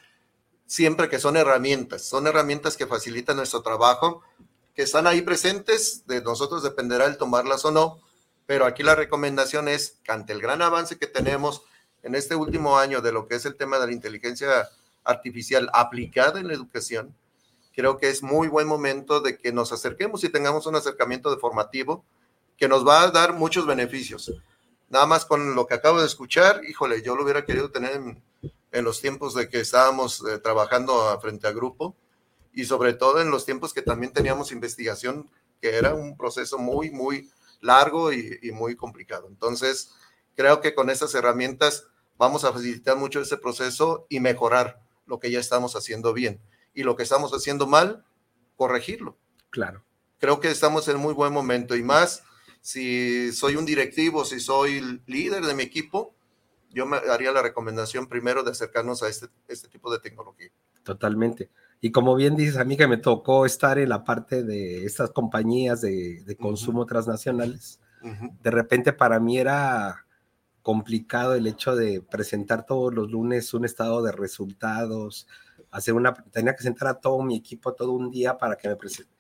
siempre 0.67 1.09
que 1.09 1.19
son 1.19 1.37
herramientas, 1.37 2.03
son 2.03 2.27
herramientas 2.27 2.77
que 2.77 2.87
facilitan 2.87 3.37
nuestro 3.37 3.62
trabajo, 3.62 4.23
que 4.75 4.83
están 4.83 5.07
ahí 5.07 5.23
presentes, 5.23 6.07
de 6.07 6.21
nosotros 6.21 6.62
dependerá 6.62 7.07
el 7.07 7.17
tomarlas 7.17 7.64
o 7.64 7.71
no, 7.71 8.01
pero 8.47 8.67
aquí 8.67 8.83
la 8.83 8.95
recomendación 8.95 9.69
es 9.69 9.99
que 10.05 10.12
ante 10.12 10.33
el 10.33 10.41
gran 10.41 10.62
avance 10.62 10.99
que 10.99 11.07
tenemos 11.07 11.62
en 12.03 12.14
este 12.14 12.35
último 12.35 12.79
año 12.79 13.01
de 13.01 13.12
lo 13.12 13.27
que 13.27 13.37
es 13.37 13.47
el 13.47 13.57
tema 13.57 13.79
de 13.79 13.87
la 13.87 13.93
inteligencia 13.93 14.69
artificial 15.05 15.71
aplicada 15.73 16.41
en 16.41 16.49
la 16.49 16.55
educación, 16.55 17.14
creo 17.75 17.99
que 17.99 18.09
es 18.09 18.23
muy 18.23 18.49
buen 18.49 18.67
momento 18.67 19.21
de 19.21 19.39
que 19.39 19.53
nos 19.53 19.73
acerquemos 19.73 20.25
y 20.25 20.29
tengamos 20.29 20.67
un 20.67 20.77
acercamiento 20.77 21.31
de 21.31 21.39
formativo 21.39 22.05
que 22.57 22.69
nos 22.69 22.87
va 22.87 23.03
a 23.03 23.11
dar 23.11 23.35
muchos 23.35 23.67
beneficios. 23.67 24.33
Nada 24.89 25.07
más 25.07 25.25
con 25.25 25.55
lo 25.55 25.67
que 25.67 25.75
acabo 25.75 26.01
de 26.01 26.07
escuchar, 26.07 26.62
híjole, 26.69 27.03
yo 27.03 27.17
lo 27.17 27.25
hubiera 27.25 27.45
querido 27.45 27.71
tener 27.71 27.93
en, 27.93 28.23
en 28.73 28.85
los 28.85 29.01
tiempos 29.01 29.35
de 29.35 29.49
que 29.49 29.61
estábamos 29.61 30.23
eh, 30.29 30.39
trabajando 30.39 31.09
a- 31.09 31.21
frente 31.21 31.47
a 31.47 31.53
grupo 31.53 31.97
y 32.53 32.64
sobre 32.64 32.95
todo 32.95 33.21
en 33.21 33.31
los 33.31 33.45
tiempos 33.45 33.73
que 33.73 33.83
también 33.83 34.12
teníamos 34.12 34.53
investigación, 34.53 35.31
que 35.61 35.77
era 35.77 35.95
un 35.95 36.17
proceso 36.17 36.59
muy, 36.59 36.91
muy 36.91 37.31
largo 37.61 38.12
y, 38.12 38.39
y 38.43 38.51
muy 38.53 38.77
complicado. 38.77 39.27
Entonces, 39.29 39.91
creo 40.35 40.61
que 40.61 40.75
con 40.75 40.91
estas 40.91 41.14
herramientas 41.14 41.87
vamos 42.19 42.45
a 42.45 42.53
facilitar 42.53 42.97
mucho 42.97 43.21
ese 43.21 43.37
proceso 43.37 44.07
y 44.09 44.21
mejorar 44.21 44.81
lo 45.07 45.19
que 45.21 45.31
ya 45.31 45.39
estamos 45.39 45.77
haciendo 45.77 46.12
bien. 46.12 46.41
Y 46.75 46.83
lo 46.83 46.97
que 46.97 47.03
estamos 47.03 47.33
haciendo 47.33 47.67
mal, 47.67 48.05
corregirlo 48.57 49.17
Claro. 49.51 49.85
creo 50.19 50.41
que 50.41 50.51
estamos 50.51 50.89
en 50.89 50.97
muy 50.99 51.14
buen 51.14 51.33
momento 51.33 51.77
y 51.77 51.83
más 51.83 52.23
si 52.62 53.33
soy 53.33 53.57
un 53.57 53.64
directivo, 53.67 54.25
si 54.25 54.41
soy 54.41 55.01
líder 55.07 55.45
de 55.47 55.55
mi 55.55 55.62
equipo, 55.62 56.16
yo 56.71 56.87
me 56.87 56.97
haría 56.97 57.33
la 57.33 57.43
recomendación 57.43 58.07
primero 58.07 58.43
de 58.43 58.51
acercarnos 58.51 59.03
a 59.03 59.09
este, 59.09 59.29
este 59.49 59.69
tipo 59.69 59.91
de 59.93 59.99
tecnología. 59.99 60.51
Totalmente. 60.83 61.51
Y 61.81 61.91
como 61.91 62.14
bien 62.14 62.37
dices, 62.37 62.57
a 62.57 62.64
mí 62.64 62.77
que 62.77 62.87
me 62.87 62.97
tocó 62.97 63.45
estar 63.45 63.79
en 63.79 63.89
la 63.89 64.05
parte 64.05 64.43
de 64.43 64.85
estas 64.85 65.11
compañías 65.11 65.81
de, 65.81 66.23
de 66.25 66.37
consumo 66.37 66.87
transnacionales, 66.87 67.81
de 68.43 68.51
repente 68.53 68.93
para 68.93 69.19
mí 69.19 69.39
era 69.39 70.07
complicado 70.62 71.35
el 71.35 71.47
hecho 71.47 71.75
de 71.75 72.03
presentar 72.03 72.67
todos 72.67 72.93
los 72.95 73.11
lunes 73.11 73.53
un 73.55 73.64
estado 73.64 74.03
de 74.03 74.12
resultados, 74.12 75.27
hacer 75.71 75.95
una, 75.95 76.14
tenía 76.14 76.55
que 76.55 76.62
sentar 76.62 76.89
a 76.89 76.95
todo 76.95 77.23
mi 77.23 77.37
equipo 77.37 77.75
todo 77.75 77.93
un 77.93 78.11
día 78.11 78.39
para 78.39 78.57
que 78.57 78.69
me 78.69 78.77
presente, 78.77 79.12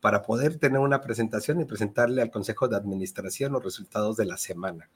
para 0.00 0.22
poder 0.22 0.58
tener 0.58 0.78
una 0.78 1.00
presentación 1.00 1.60
y 1.60 1.64
presentarle 1.64 2.20
al 2.20 2.30
Consejo 2.30 2.68
de 2.68 2.76
Administración 2.76 3.52
los 3.52 3.64
resultados 3.64 4.16
de 4.16 4.26
la 4.26 4.36
semana. 4.36 4.90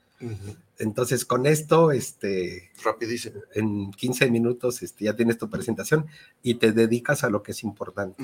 Entonces, 0.79 1.25
con 1.25 1.47
esto, 1.47 1.91
este, 1.93 2.71
Rapidísimo. 2.85 3.41
en 3.55 3.91
15 3.93 4.31
minutos 4.31 4.83
este, 4.83 5.05
ya 5.07 5.17
tienes 5.17 5.39
tu 5.39 5.51
presentación 5.51 6.07
y 6.43 6.55
te 6.55 6.73
dedicas 6.73 7.25
a 7.25 7.31
lo 7.31 7.43
que 7.43 7.53
es 7.53 7.63
importante. 7.65 8.23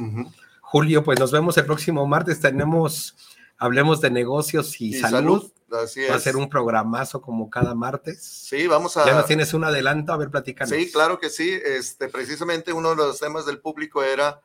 Julio, 0.61 1.03
pues 1.05 1.19
nos 1.19 1.33
vemos 1.33 1.57
el 1.59 1.67
próximo 1.67 2.07
martes. 2.07 2.41
Tenemos, 2.41 3.17
hablemos 3.59 4.01
de 4.01 4.11
negocios 4.11 4.81
y, 4.81 4.91
Y 4.91 4.95
salud. 4.95 5.51
Así 5.71 6.03
Va 6.09 6.15
a 6.15 6.19
es. 6.19 6.23
ser 6.23 6.37
un 6.37 6.49
programazo 6.49 7.21
como 7.21 7.51
cada 7.51 7.75
martes. 7.75 8.23
Sí, 8.23 8.69
vamos 8.69 8.97
a... 8.97 9.05
Ya 9.07 9.15
nos 9.15 9.27
tienes 9.27 9.55
un 9.55 9.65
adelanto, 9.65 10.13
a 10.13 10.17
ver, 10.17 10.31
platícanos. 10.31 10.73
Sí, 10.73 10.93
claro 10.93 11.19
que 11.19 11.31
sí. 11.31 11.59
Este, 11.65 12.09
precisamente 12.09 12.73
uno 12.73 12.91
de 12.91 12.97
los 12.97 13.19
temas 13.19 13.45
del 13.45 13.59
público 13.59 14.05
era 14.05 14.41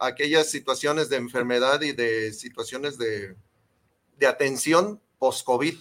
aquellas 0.00 0.50
situaciones 0.50 1.08
de 1.08 1.16
enfermedad 1.16 1.80
y 1.82 1.92
de 1.92 2.32
situaciones 2.32 2.98
de, 2.98 3.36
de 4.18 4.26
atención 4.26 5.00
post-COVID. 5.18 5.76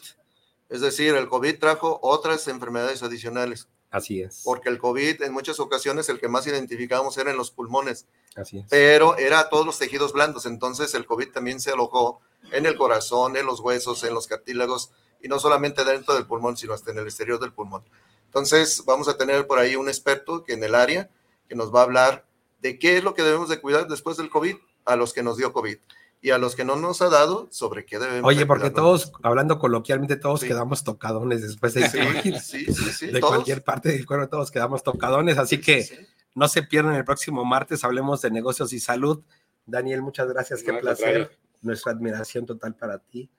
Es 0.71 0.81
decir, 0.81 1.13
el 1.15 1.27
COVID 1.27 1.59
trajo 1.59 1.99
otras 2.01 2.47
enfermedades 2.47 3.03
adicionales, 3.03 3.67
Así 3.91 4.21
es. 4.21 4.41
porque 4.45 4.69
el 4.69 4.79
COVID 4.79 5.21
en 5.21 5.33
muchas 5.33 5.59
ocasiones 5.59 6.07
el 6.07 6.17
que 6.19 6.29
más 6.29 6.47
identificábamos 6.47 7.17
era 7.17 7.29
en 7.29 7.37
los 7.37 7.51
pulmones, 7.51 8.07
Así 8.37 8.59
es. 8.59 8.65
pero 8.69 9.17
era 9.17 9.49
todos 9.49 9.65
los 9.65 9.77
tejidos 9.77 10.13
blandos. 10.13 10.45
Entonces 10.45 10.95
el 10.95 11.05
COVID 11.05 11.31
también 11.33 11.59
se 11.59 11.71
alojó 11.71 12.21
en 12.53 12.65
el 12.65 12.77
corazón, 12.77 13.35
en 13.35 13.45
los 13.45 13.59
huesos, 13.59 14.03
en 14.05 14.13
los 14.13 14.27
cartílagos, 14.27 14.91
y 15.21 15.27
no 15.27 15.39
solamente 15.39 15.83
dentro 15.83 16.15
del 16.15 16.25
pulmón, 16.25 16.55
sino 16.55 16.73
hasta 16.73 16.91
en 16.91 16.99
el 16.99 17.05
exterior 17.05 17.39
del 17.39 17.53
pulmón. 17.53 17.83
Entonces, 18.25 18.85
vamos 18.85 19.09
a 19.09 19.17
tener 19.17 19.45
por 19.45 19.59
ahí 19.59 19.75
un 19.75 19.89
experto 19.89 20.45
que 20.45 20.53
en 20.53 20.63
el 20.63 20.73
área 20.73 21.09
que 21.49 21.55
nos 21.55 21.75
va 21.75 21.81
a 21.81 21.83
hablar 21.83 22.25
de 22.61 22.79
qué 22.79 22.97
es 22.97 23.03
lo 23.03 23.13
que 23.13 23.23
debemos 23.23 23.49
de 23.49 23.59
cuidar 23.59 23.89
después 23.89 24.15
del 24.15 24.29
COVID 24.29 24.55
a 24.85 24.95
los 24.95 25.11
que 25.11 25.21
nos 25.21 25.35
dio 25.35 25.51
COVID 25.51 25.77
y 26.21 26.29
a 26.29 26.37
los 26.37 26.55
que 26.55 26.63
no 26.63 26.75
nos 26.75 27.01
ha 27.01 27.09
dado 27.09 27.47
sobre 27.51 27.85
qué 27.85 27.97
debemos. 27.99 28.27
Oye, 28.27 28.45
porque 28.45 28.69
todos, 28.69 29.11
hablando 29.23 29.57
coloquialmente, 29.57 30.15
todos 30.15 30.41
quedamos 30.41 30.83
tocadones 30.83 31.41
después 31.41 31.73
de, 31.73 31.89
sí, 31.89 32.65
sí, 32.93 33.07
de 33.07 33.19
cualquier 33.19 33.63
parte 33.63 33.89
del 33.89 34.05
cuerpo, 34.05 34.29
todos 34.29 34.51
quedamos 34.51 34.83
tocadones, 34.83 35.37
así 35.37 35.59
que 35.59 36.07
no 36.35 36.47
se 36.47 36.63
pierdan 36.63 36.95
el 36.95 37.05
próximo 37.05 37.43
martes, 37.43 37.83
hablemos 37.83 38.21
de 38.21 38.31
negocios 38.31 38.71
y 38.73 38.79
salud. 38.79 39.23
Daniel, 39.65 40.01
muchas 40.01 40.27
gracias, 40.27 40.63
qué 40.63 40.73
placer, 40.73 41.37
nuestra 41.61 41.91
admiración 41.91 42.45
total 42.45 42.75
para 42.75 42.99
ti 42.99 43.29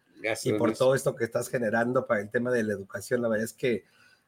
y 0.45 0.53
por 0.55 0.77
todo 0.77 0.95
esto 0.95 1.15
que 1.15 1.25
estás 1.25 1.49
generando 1.49 2.07
para 2.07 2.21
el 2.21 2.31
tema 2.31 2.51
de 2.51 2.63
la 2.63 2.73
educación, 2.73 3.23
la 3.23 3.29
verdad 3.29 3.45
es 3.45 3.53
que 3.53 3.85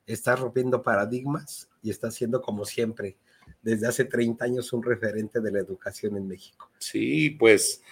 estás 0.06 0.40
rompiendo 0.40 0.82
paradigmas 0.82 1.68
y 1.82 1.90
estás 1.90 2.14
siendo 2.14 2.42
como 2.42 2.64
siempre, 2.64 3.16
desde 3.62 3.86
hace 3.86 4.04
30 4.04 4.44
años 4.44 4.72
un 4.72 4.82
referente 4.82 5.40
de 5.40 5.52
la 5.52 5.60
educación 5.60 6.16
en 6.16 6.26
México. 6.26 6.70
Sí, 6.78 7.30
pues 7.30 7.82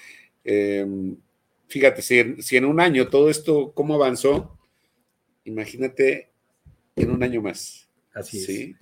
Em, 0.44 1.16
fíjate, 1.68 2.02
si 2.02 2.56
en, 2.56 2.64
un 2.64 2.80
año 2.80 3.08
todo 3.08 3.30
esto, 3.30 3.72
¿cómo 3.72 3.94
avanzó? 3.94 4.58
Imagínate 5.44 6.30
en 6.96 7.10
un 7.10 7.22
año 7.22 7.42
más. 7.42 7.88
Así 8.14 8.40
¿sí? 8.40 8.76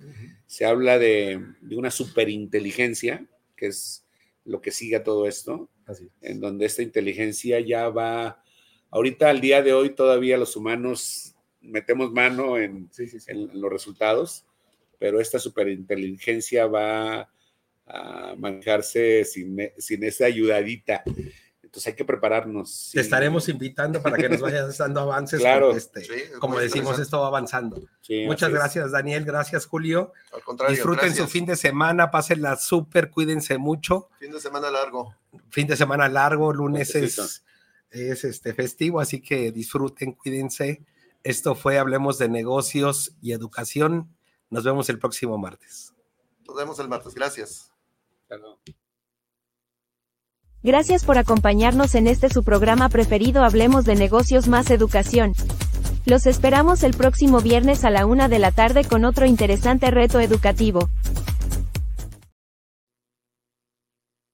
Se 0.45 0.65
habla 0.65 0.99
de, 0.99 1.41
una 1.71 1.91
superinteligencia, 1.91 3.25
que 3.55 3.67
es 3.67 4.05
lo 4.43 4.61
que 4.61 4.71
sigue 4.71 4.97
a 4.97 5.03
todo 5.03 5.27
esto, 5.27 5.69
en 6.21 6.39
donde 6.39 6.65
esta 6.65 6.81
inteligencia 6.81 7.59
ya 7.59 7.89
va, 7.89 8.43
ahorita 8.89 9.29
al 9.29 9.41
día 9.41 9.61
de 9.61 9.73
hoy 9.73 9.93
todavía 9.93 10.37
los 10.37 10.55
humanos 10.55 11.35
metemos 11.61 12.11
mano 12.11 12.57
en, 12.57 12.89
en 13.27 13.61
los 13.61 13.71
resultados, 13.71 14.45
pero 14.99 15.19
esta 15.19 15.39
superinteligencia 15.39 16.67
va 16.67 17.29
a 17.85 18.35
manejarse 18.37 19.25
sin, 19.25 19.57
sin 19.77 20.03
esa 20.03 20.25
ayudadita. 20.25 21.03
Entonces 21.71 21.87
hay 21.87 21.95
que 21.95 22.03
prepararnos. 22.03 22.89
Te 22.91 22.99
estaremos 22.99 23.47
invitando 23.47 24.01
para 24.01 24.17
que 24.17 24.27
nos 24.27 24.41
vayas 24.41 24.77
dando 24.77 24.99
avances. 24.99 25.39
Claro. 25.39 25.71
Este, 25.71 26.29
como 26.37 26.59
decimos, 26.59 26.99
esto 26.99 27.21
va 27.21 27.27
avanzando. 27.27 27.81
Muchas 28.27 28.51
gracias, 28.51 28.91
Daniel. 28.91 29.23
Gracias, 29.23 29.67
Julio. 29.67 30.11
Al 30.33 30.43
contrario. 30.43 30.75
Disfruten 30.75 31.15
su 31.15 31.29
fin 31.29 31.45
de 31.45 31.55
semana, 31.55 32.11
pásenla 32.11 32.57
súper, 32.57 33.09
cuídense 33.09 33.57
mucho. 33.57 34.09
Fin 34.19 34.33
de 34.33 34.41
semana 34.41 34.69
largo. 34.69 35.15
Fin 35.49 35.65
de 35.65 35.77
semana 35.77 36.09
largo, 36.09 36.51
lunes 36.51 36.93
es, 36.93 37.45
es 37.89 38.23
este 38.25 38.53
festivo, 38.53 38.99
así 38.99 39.21
que 39.21 39.53
disfruten, 39.53 40.11
cuídense. 40.11 40.83
Esto 41.23 41.55
fue 41.55 41.77
Hablemos 41.79 42.17
de 42.17 42.27
Negocios 42.27 43.15
y 43.21 43.31
Educación. 43.31 44.13
Nos 44.49 44.65
vemos 44.65 44.89
el 44.89 44.99
próximo 44.99 45.37
martes. 45.37 45.93
Nos 46.45 46.57
vemos 46.57 46.77
el 46.79 46.89
martes. 46.89 47.15
Gracias. 47.15 47.71
Gracias 50.63 51.05
por 51.05 51.17
acompañarnos 51.17 51.95
en 51.95 52.05
este 52.05 52.29
su 52.29 52.43
programa 52.43 52.87
preferido 52.87 53.43
Hablemos 53.43 53.83
de 53.83 53.95
negocios 53.95 54.47
más 54.47 54.69
educación. 54.69 55.33
Los 56.05 56.27
esperamos 56.27 56.83
el 56.83 56.93
próximo 56.93 57.41
viernes 57.41 57.83
a 57.83 57.89
la 57.89 58.05
una 58.05 58.29
de 58.29 58.37
la 58.37 58.51
tarde 58.51 58.83
con 58.83 59.03
otro 59.03 59.25
interesante 59.25 59.89
reto 59.89 60.19
educativo. 60.19 60.87